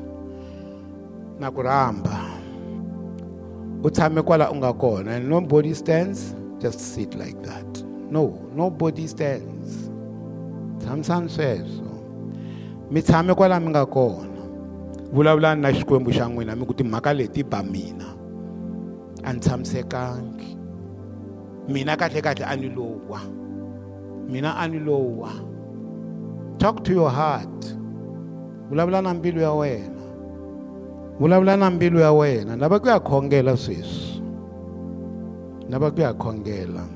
na 1.40 1.50
ku 1.50 1.62
rhamba 1.62 2.18
u 3.84 3.90
tshame 3.90 4.22
kwala 4.22 4.52
u 4.52 4.56
nga 4.56 4.74
kona 4.74 5.12
and 5.18 5.30
nobody 5.30 5.74
stands 5.74 6.34
just 6.62 6.80
sit 6.80 7.16
like 7.18 7.42
that 7.44 7.66
no 8.14 8.38
nobody 8.54 9.08
stands 9.08 9.90
tshamisani 10.80 11.30
sweswo 11.30 11.90
mi 12.92 13.02
tshame 13.02 13.34
kwala 13.34 13.58
mi 13.60 13.70
nga 13.74 13.86
kona 13.86 14.42
vulavulani 15.14 15.62
na 15.62 15.70
xikwembu 15.74 16.12
xa 16.14 16.26
n'wina 16.30 16.54
mi 16.56 16.64
ku 16.70 16.74
timhaka 16.78 17.12
leti 17.18 17.42
ba 17.44 17.64
mina 17.64 18.07
And 19.28 19.36
ni 19.36 19.41
tshamisekangi 19.41 20.57
mina 21.69 21.97
kahle 21.97 22.21
kahle 22.21 22.45
a 22.47 22.57
mina 24.32 24.53
anilowa 24.55 25.32
talk 26.57 26.82
to 26.86 26.93
your 26.93 27.09
heart 27.11 27.75
vulavula 28.69 29.01
na 29.03 29.13
mbilu 29.13 29.41
ya 29.41 29.51
wena 29.51 30.01
vulavula 31.19 31.57
na 31.57 31.69
mbilu 31.71 31.99
ya 31.99 32.11
wena 32.11 32.55
ni 32.55 32.61
lava 32.61 32.80
ku 32.80 32.88
ya 32.88 32.99
khongela 32.99 33.57
sweswi 33.57 34.23
lava 35.69 35.91
ku 35.91 36.01
ya 36.01 36.13
khongela 36.13 36.88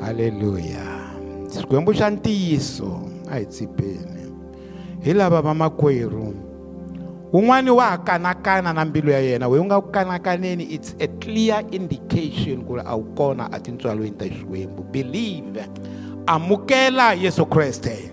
haleluya 0.00 1.10
xikwembu 1.52 1.92
xa 1.92 2.08
ntiyiso 2.10 3.00
a 3.30 3.36
hi 3.36 3.44
tsipeni 3.46 4.32
hi 5.04 5.12
lava 5.12 5.42
wun'wani 7.32 7.70
wa 7.70 7.84
ha 7.84 7.98
kanakana 7.98 8.72
na 8.72 8.84
mbilu 8.84 9.10
ya 9.10 9.20
yena 9.20 9.48
weyi 9.48 9.62
u 9.62 9.64
nga 9.64 9.80
ku 9.80 9.90
kanakaneni 9.92 10.64
it's 10.64 10.96
a 10.98 11.06
clear 11.20 11.60
indication 11.70 12.64
ku 12.64 12.76
ri 12.76 12.82
a 12.86 12.96
wu 12.96 13.04
kona 13.14 13.48
etintswalweni 13.56 14.16
ta 14.16 14.24
xikwembu 14.24 14.82
believe 14.92 15.60
amukela 16.26 17.12
yesu 17.12 17.46
kreste 17.46 18.10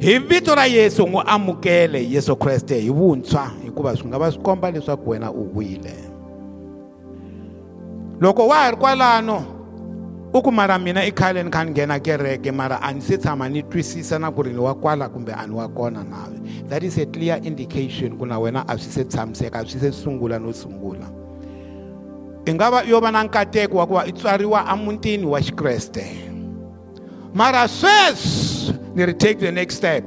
hi 0.00 0.18
vito 0.18 0.54
ra 0.54 0.66
yesu 0.66 1.06
n'wi 1.06 1.22
amukele 1.26 2.04
yesu 2.10 2.36
kreste 2.36 2.78
hi 2.80 2.90
vuntshwa 2.90 3.48
hikuva 3.64 3.96
swi 3.96 4.08
nga 4.08 4.18
va 4.18 4.30
swi 4.32 4.42
komba 4.42 4.70
leswaku 4.70 5.10
wena 5.10 5.32
u 5.32 5.56
wile 5.58 5.94
loko 8.20 8.46
wa 8.46 8.56
ha 8.56 8.70
ri 8.70 8.76
kwalano 8.76 9.57
u 10.32 10.42
ku 10.42 10.50
mara 10.52 10.78
mina 10.78 11.00
i 11.04 11.10
khale 11.10 11.42
ni 11.44 11.50
kha 11.50 11.64
ni 11.64 11.70
nghena 11.72 11.98
kereke 12.00 12.52
mara 12.54 12.78
a 12.82 12.92
ni 12.92 13.00
se 13.00 13.16
tshama 13.16 13.48
ni 13.50 13.62
twisisa 13.62 14.18
na 14.20 14.30
ku 14.30 14.42
ri 14.42 14.50
ni 14.52 14.58
wa 14.58 14.74
kwala 14.74 15.08
kumbe 15.08 15.32
a 15.32 15.46
ni 15.46 15.54
wa 15.54 15.66
kona 15.68 16.04
nawe 16.04 16.68
that 16.68 16.82
is 16.82 16.98
a 16.98 17.06
clear 17.06 17.40
indication 17.42 18.18
ku 18.18 18.26
na 18.26 18.38
wena 18.38 18.62
a 18.68 18.76
swi 18.78 18.92
se 18.92 19.04
tshamiseka 19.04 19.60
a 19.60 19.64
swi 19.64 19.80
se 19.80 19.90
sungula 19.90 20.38
no 20.40 20.52
sungula 20.52 21.08
i 22.46 22.52
nga 22.52 22.70
va 22.70 22.82
yo 22.84 23.00
va 23.00 23.10
na 23.10 23.24
nkateko 23.24 23.74
wa 23.78 23.86
ku 23.86 23.92
va 23.94 24.04
i 24.06 24.12
tswariwa 24.12 24.64
emutini 24.72 25.24
wa 25.24 25.40
xikreste 25.40 26.04
mara 27.32 27.64
sweswi 27.68 28.76
ni 28.94 29.04
ri 29.06 29.14
take 29.14 29.40
the 29.40 29.52
next 29.52 29.76
step 29.76 30.04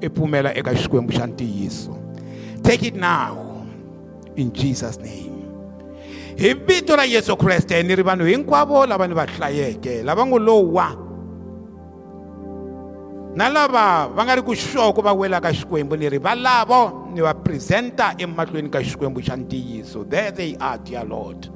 i 0.00 0.08
pfumela 0.08 0.54
eka 0.56 0.72
xikwembu 0.74 1.12
xa 1.12 1.26
ntiyiso 1.26 1.92
take 2.62 2.82
it 2.88 2.94
now 2.96 3.60
in 4.36 4.52
jesus 4.52 4.96
name 4.98 5.35
hi 6.38 6.52
vito 6.54 6.94
ra 6.96 7.04
yesu 7.06 7.36
kreste 7.36 7.82
ni 7.82 7.96
ri 7.96 8.02
vanhu 8.04 8.26
hinkwavo 8.28 8.86
lava 8.86 9.06
ni 9.08 9.14
va 9.16 9.24
hlayeke 9.26 10.02
lava 10.04 10.26
ngo 10.26 10.38
lowa 10.38 10.88
na 13.36 13.48
lava 13.48 14.08
va 14.16 14.24
nga 14.24 14.34
ri 14.36 14.42
ku 14.44 14.52
sure 14.54 14.92
ku 14.92 15.00
va 15.00 15.14
wela 15.16 15.40
ka 15.40 15.52
xikwembu 15.52 15.96
ni 15.96 16.08
ri 16.12 16.18
valavo 16.18 17.08
ni 17.14 17.20
va 17.24 17.32
presenta 17.34 18.12
emahlweni 18.18 18.68
ka 18.68 18.80
xikwembu 18.82 19.20
xa 19.22 19.36
ntiyiso 19.36 20.04
there 20.10 20.30
they 20.30 20.52
are 20.60 20.76
dear 20.84 21.08
lord 21.08 21.48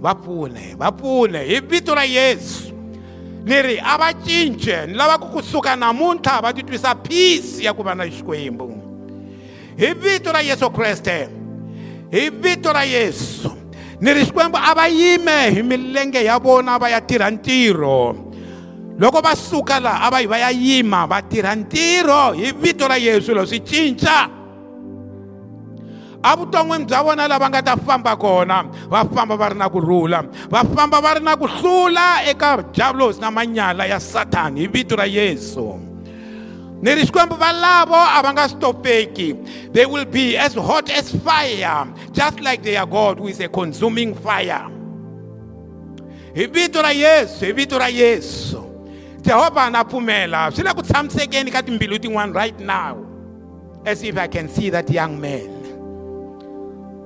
va 0.00 0.14
pfune 0.14 0.74
va 0.76 0.92
pfune 0.92 1.46
hi 1.48 1.60
vito 1.70 1.94
ra 1.94 2.04
yesu 2.04 2.72
ni 3.44 3.62
ri 3.62 3.78
a 3.80 3.96
va 3.98 4.12
cince 4.12 4.86
ni 4.92 4.94
lavaka 4.94 5.32
kusuka 5.32 5.76
namuntlha 5.76 6.40
va 6.42 6.52
titwisa 6.52 6.94
peace 6.94 7.64
ya 7.64 7.72
ku 7.72 7.80
va 7.82 7.94
na 7.96 8.04
xikwembu 8.04 8.68
hi 9.80 9.92
vito 9.96 10.32
ra 10.32 10.42
yesu 10.44 10.68
kreste 10.70 11.16
hi 12.12 12.28
vito 12.28 12.72
ra 12.72 12.84
yesu 12.84 13.61
ni 14.02 14.10
ri 14.10 14.26
xikwembu 14.26 14.58
a 14.58 14.74
va 14.74 14.90
yime 14.90 15.54
hi 15.54 15.62
milenge 15.62 16.20
ya 16.26 16.36
vona 16.42 16.74
va 16.78 16.90
ya 16.90 17.00
tirha 17.06 17.30
ntirho 17.30 18.12
loko 18.98 19.22
va 19.22 19.32
suka 19.38 19.78
laha 19.80 20.02
a 20.10 20.10
va 20.10 20.18
yi 20.20 20.26
va 20.26 20.38
ya 20.42 20.50
yima 20.50 21.06
va 21.06 21.22
tirha 21.22 21.54
ntirho 21.54 22.34
hi 22.34 22.50
vito 22.50 22.84
ra 22.90 22.98
yesu 22.98 23.30
lo 23.30 23.46
swi 23.46 23.62
cinca 23.62 24.26
evuton'wini 26.18 26.82
bya 26.90 27.00
vona 27.06 27.30
lava 27.30 27.46
nga 27.46 27.62
ta 27.62 27.74
famba 27.78 28.18
kona 28.18 28.66
va 28.90 29.06
famba 29.06 29.38
va 29.38 29.46
ri 29.54 29.58
na 29.62 29.70
kurhula 29.70 30.18
va 30.50 30.66
famba 30.66 30.98
va 31.00 31.10
ri 31.14 31.22
na 31.22 31.38
ku 31.38 31.46
hlula 31.46 32.26
eka 32.26 32.58
javulosi 32.74 33.22
na 33.22 33.30
manyala 33.30 33.86
ya 33.86 34.02
sathani 34.02 34.66
hi 34.66 34.66
vito 34.66 34.98
ra 34.98 35.06
yesu 35.06 35.91
nelishikwamba 36.82 37.52
labo 37.52 37.94
abangasitopeki 37.94 39.34
they 39.72 39.86
will 39.86 40.04
be 40.04 40.36
as 40.38 40.54
hot 40.54 40.90
as 40.90 41.10
fire 41.12 41.86
just 42.12 42.40
like 42.40 42.62
their 42.62 42.84
god 42.86 43.18
who 43.20 43.28
is 43.28 43.40
a 43.40 43.48
consuming 43.48 44.14
fire 44.14 44.66
hi 46.34 46.46
vito 46.46 46.82
ra 46.82 46.90
yesu 46.90 47.46
hi 47.46 47.52
vito 47.52 47.78
ra 47.78 47.86
yesu 47.88 48.62
jehovha 49.20 49.70
na 49.70 49.84
pfumela 49.84 50.50
swi 50.50 50.64
le 50.64 50.74
ku 50.74 50.82
tshamisekeni 50.82 51.50
ka 51.52 51.62
timbilu 51.62 51.98
tin'wana 51.98 52.32
right 52.34 52.58
now 52.60 52.96
as 53.86 54.02
if 54.02 54.18
i 54.18 54.26
can 54.28 54.48
see 54.48 54.70
that 54.70 54.90
young 54.90 55.16
man 55.20 55.46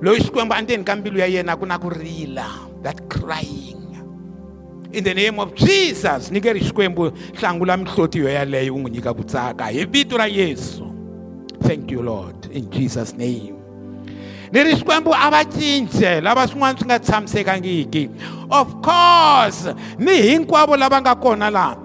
loyi 0.01 0.19
xikwembu 0.21 0.53
a 0.53 0.61
ndzeni 0.61 0.83
ka 0.83 0.95
mbilu 0.95 1.19
ya 1.19 1.25
yena 1.27 1.55
ku 1.57 1.65
na 1.65 1.77
ku 1.79 1.89
rila 1.89 2.47
that 2.83 2.97
crying 3.09 3.76
in 4.91 5.03
the 5.03 5.13
name 5.13 5.39
of 5.39 5.53
jesus 5.55 6.31
ni 6.31 6.39
ke 6.39 6.53
ri 6.53 6.59
xikwembu 6.63 7.09
hlangu 7.39 7.65
la 7.65 7.77
mihloti 7.77 8.21
yo 8.23 8.29
yaleyo 8.29 8.73
ku 8.73 8.79
n'wi 8.79 8.91
nyika 8.97 9.11
ku 9.13 9.23
tsaka 9.23 9.67
hi 9.67 9.83
vito 9.85 10.17
ra 10.17 10.25
yesu 10.31 10.87
thank 11.67 11.91
you 11.91 11.99
lord 12.01 12.47
in 12.55 12.69
jesus 12.71 13.11
name 13.13 13.55
ni 14.51 14.59
ri 14.63 14.75
xikwembu 14.79 15.11
a 15.11 15.27
va 15.29 15.43
cince 15.43 16.21
lava 16.23 16.47
swin'wana 16.47 16.77
swi 16.79 16.87
nga 16.87 16.99
tshamisekangiki 16.99 18.03
of 18.47 18.79
course 18.81 19.67
ni 19.99 20.21
hinkwavo 20.31 20.77
lava 20.79 21.01
nga 21.03 21.15
kona 21.15 21.49
laha 21.51 21.75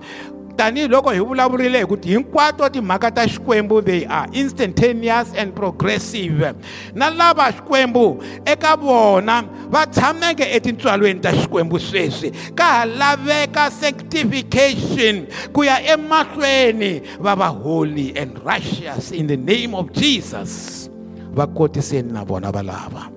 tanihiloko 0.57 1.11
hi 1.11 1.19
vulavurile 1.21 1.79
hi 1.81 1.87
ku 1.87 1.97
hinkwato 1.97 2.69
timhaka 2.69 3.11
ta 3.11 3.27
xikwembu 3.27 3.83
they 3.85 4.05
are 4.09 4.29
instantaneous 4.33 5.33
and 5.39 5.53
progressive 5.55 6.55
na 6.95 7.11
lava 7.11 7.53
xikwembu 7.53 8.23
eka 8.47 8.77
vona 8.77 9.43
va 9.71 9.87
tshameke 9.87 10.43
etintswalweni 10.53 11.21
ta 11.21 11.33
xikwembu 11.33 11.81
sweswi 11.81 12.31
ka 12.55 12.65
ha 12.65 12.85
laveka 12.85 13.71
sanctification 13.71 15.27
ku 15.53 15.65
ya 15.65 15.83
emahlweni 15.93 17.01
va 17.21 17.35
va 17.35 17.47
holy 17.47 18.13
and 18.19 18.39
righteous 18.45 19.11
in 19.13 19.27
the 19.27 19.37
name 19.37 19.75
of 19.75 19.93
jesus 19.93 20.79
va 21.35 21.47
kotiseni 21.47 22.13
na 22.13 22.25
vona 22.25 22.53
valava 22.53 23.09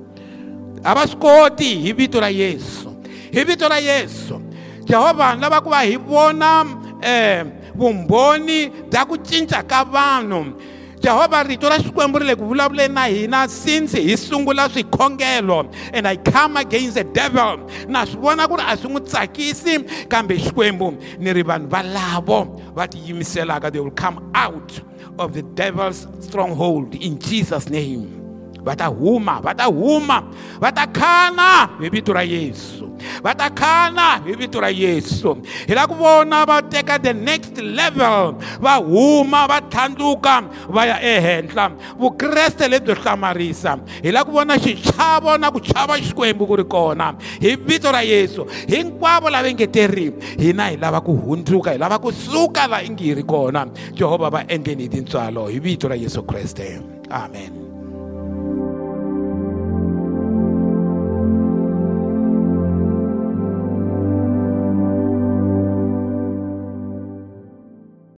a 0.84 0.96
va 0.96 1.08
swi 1.08 1.20
koti 1.20 1.76
hi 1.82 1.92
vito 1.94 2.20
ra 2.20 2.30
yesu 2.30 2.96
hi 3.34 3.44
vito 3.44 3.70
ra 3.70 3.80
yesu 3.80 4.42
jehovha 4.86 5.36
ni 5.36 5.42
lava 5.42 5.62
ku 5.62 5.70
va 5.70 5.82
hi 5.84 5.96
vona 5.98 6.66
Eh, 7.02 7.44
vumbhoni 7.76 8.70
bya 8.90 9.04
ku 9.06 9.18
cinca 9.20 9.60
ka 9.68 9.84
vanhu 9.84 10.56
Jehovah 11.00 11.44
rito 11.44 11.68
ra 11.70 11.76
Xikwembu 11.78 12.22
ri 12.22 12.26
le 12.26 12.36
ku 12.38 12.44
vulavuleni 12.48 12.94
na 12.94 13.06
hina 13.06 13.50
since 13.50 13.92
hi 13.94 14.16
sungula 14.16 14.70
swikhongelo 14.70 15.70
and 15.94 16.08
I 16.08 16.16
come 16.16 16.56
against 16.58 16.96
the 16.96 17.04
devil 17.04 17.58
na 17.90 18.06
swi 18.06 18.22
vona 18.24 18.48
ku 18.48 18.56
ri 18.56 18.62
a 18.64 18.74
swi 18.80 18.90
n'wi 18.90 19.02
tsakisi 19.06 19.74
kambe 20.08 20.40
Xikwembu 20.40 20.96
ni 21.20 21.34
ri 21.36 21.44
vanhu 21.44 21.68
valavo 21.68 22.56
va 22.74 22.88
tiyimiselaka 22.88 23.70
they 23.74 23.80
will 23.82 23.92
come 23.92 24.32
out 24.34 24.80
of 25.20 25.34
the 25.34 25.44
devil's 25.54 26.08
stronghold 26.22 26.96
in 26.96 27.20
Jesus 27.20 27.70
name 27.70 28.25
vatahuma 28.66 29.40
vatahuma 29.46 30.18
vatakhana 30.60 31.48
hi 31.80 31.90
vito 31.90 32.14
ra 32.18 32.24
yesu 32.34 32.90
vatakhana 33.26 34.08
hi 34.26 34.34
vito 34.40 34.60
ra 34.64 34.70
yesu 34.74 35.36
hi 35.68 35.76
la 35.80 35.86
ku 35.90 35.94
vona 36.02 36.46
va 36.50 36.62
teka 36.62 36.98
the 37.06 37.14
next 37.14 37.56
level 37.80 38.32
va 38.66 38.74
huma 38.94 39.42
va 39.52 39.60
tlhandluka 39.74 40.36
va 40.78 40.86
ya 40.92 40.98
ehenhla 41.14 41.66
vukreste 42.02 42.66
lebyo 42.74 42.96
hlamarisa 42.96 43.76
hi 44.04 44.12
la 44.18 44.24
ku 44.26 44.32
vona 44.38 44.58
xichavo 44.66 45.38
na 45.46 45.52
ku 45.52 45.60
chava 45.70 45.96
xikwembu 46.02 46.48
ku 46.54 46.60
ri 46.62 46.66
kona 46.76 47.12
hi 47.44 47.56
vito 47.68 47.92
ra 47.98 48.02
yesu 48.14 48.46
hinkwavo 48.74 49.30
lava 49.38 49.48
engeteri 49.50 50.08
hina 50.40 50.70
hi 50.72 50.78
lava 50.82 51.02
ku 51.06 51.14
hundzuka 51.26 51.72
hi 51.78 51.82
lava 51.86 52.00
kusuka 52.08 52.66
va 52.74 52.82
ingi 52.90 53.08
yi 53.10 53.14
ri 53.22 53.28
kona 53.34 53.66
jehovha 53.94 54.30
va 54.38 54.42
endleni 54.58 54.84
hi 54.90 54.92
tintswalo 54.96 55.46
hi 55.54 55.60
vito 55.68 55.88
ra 55.94 56.00
yesu 56.06 56.24
kreste 56.32 56.66
amen 57.12 57.65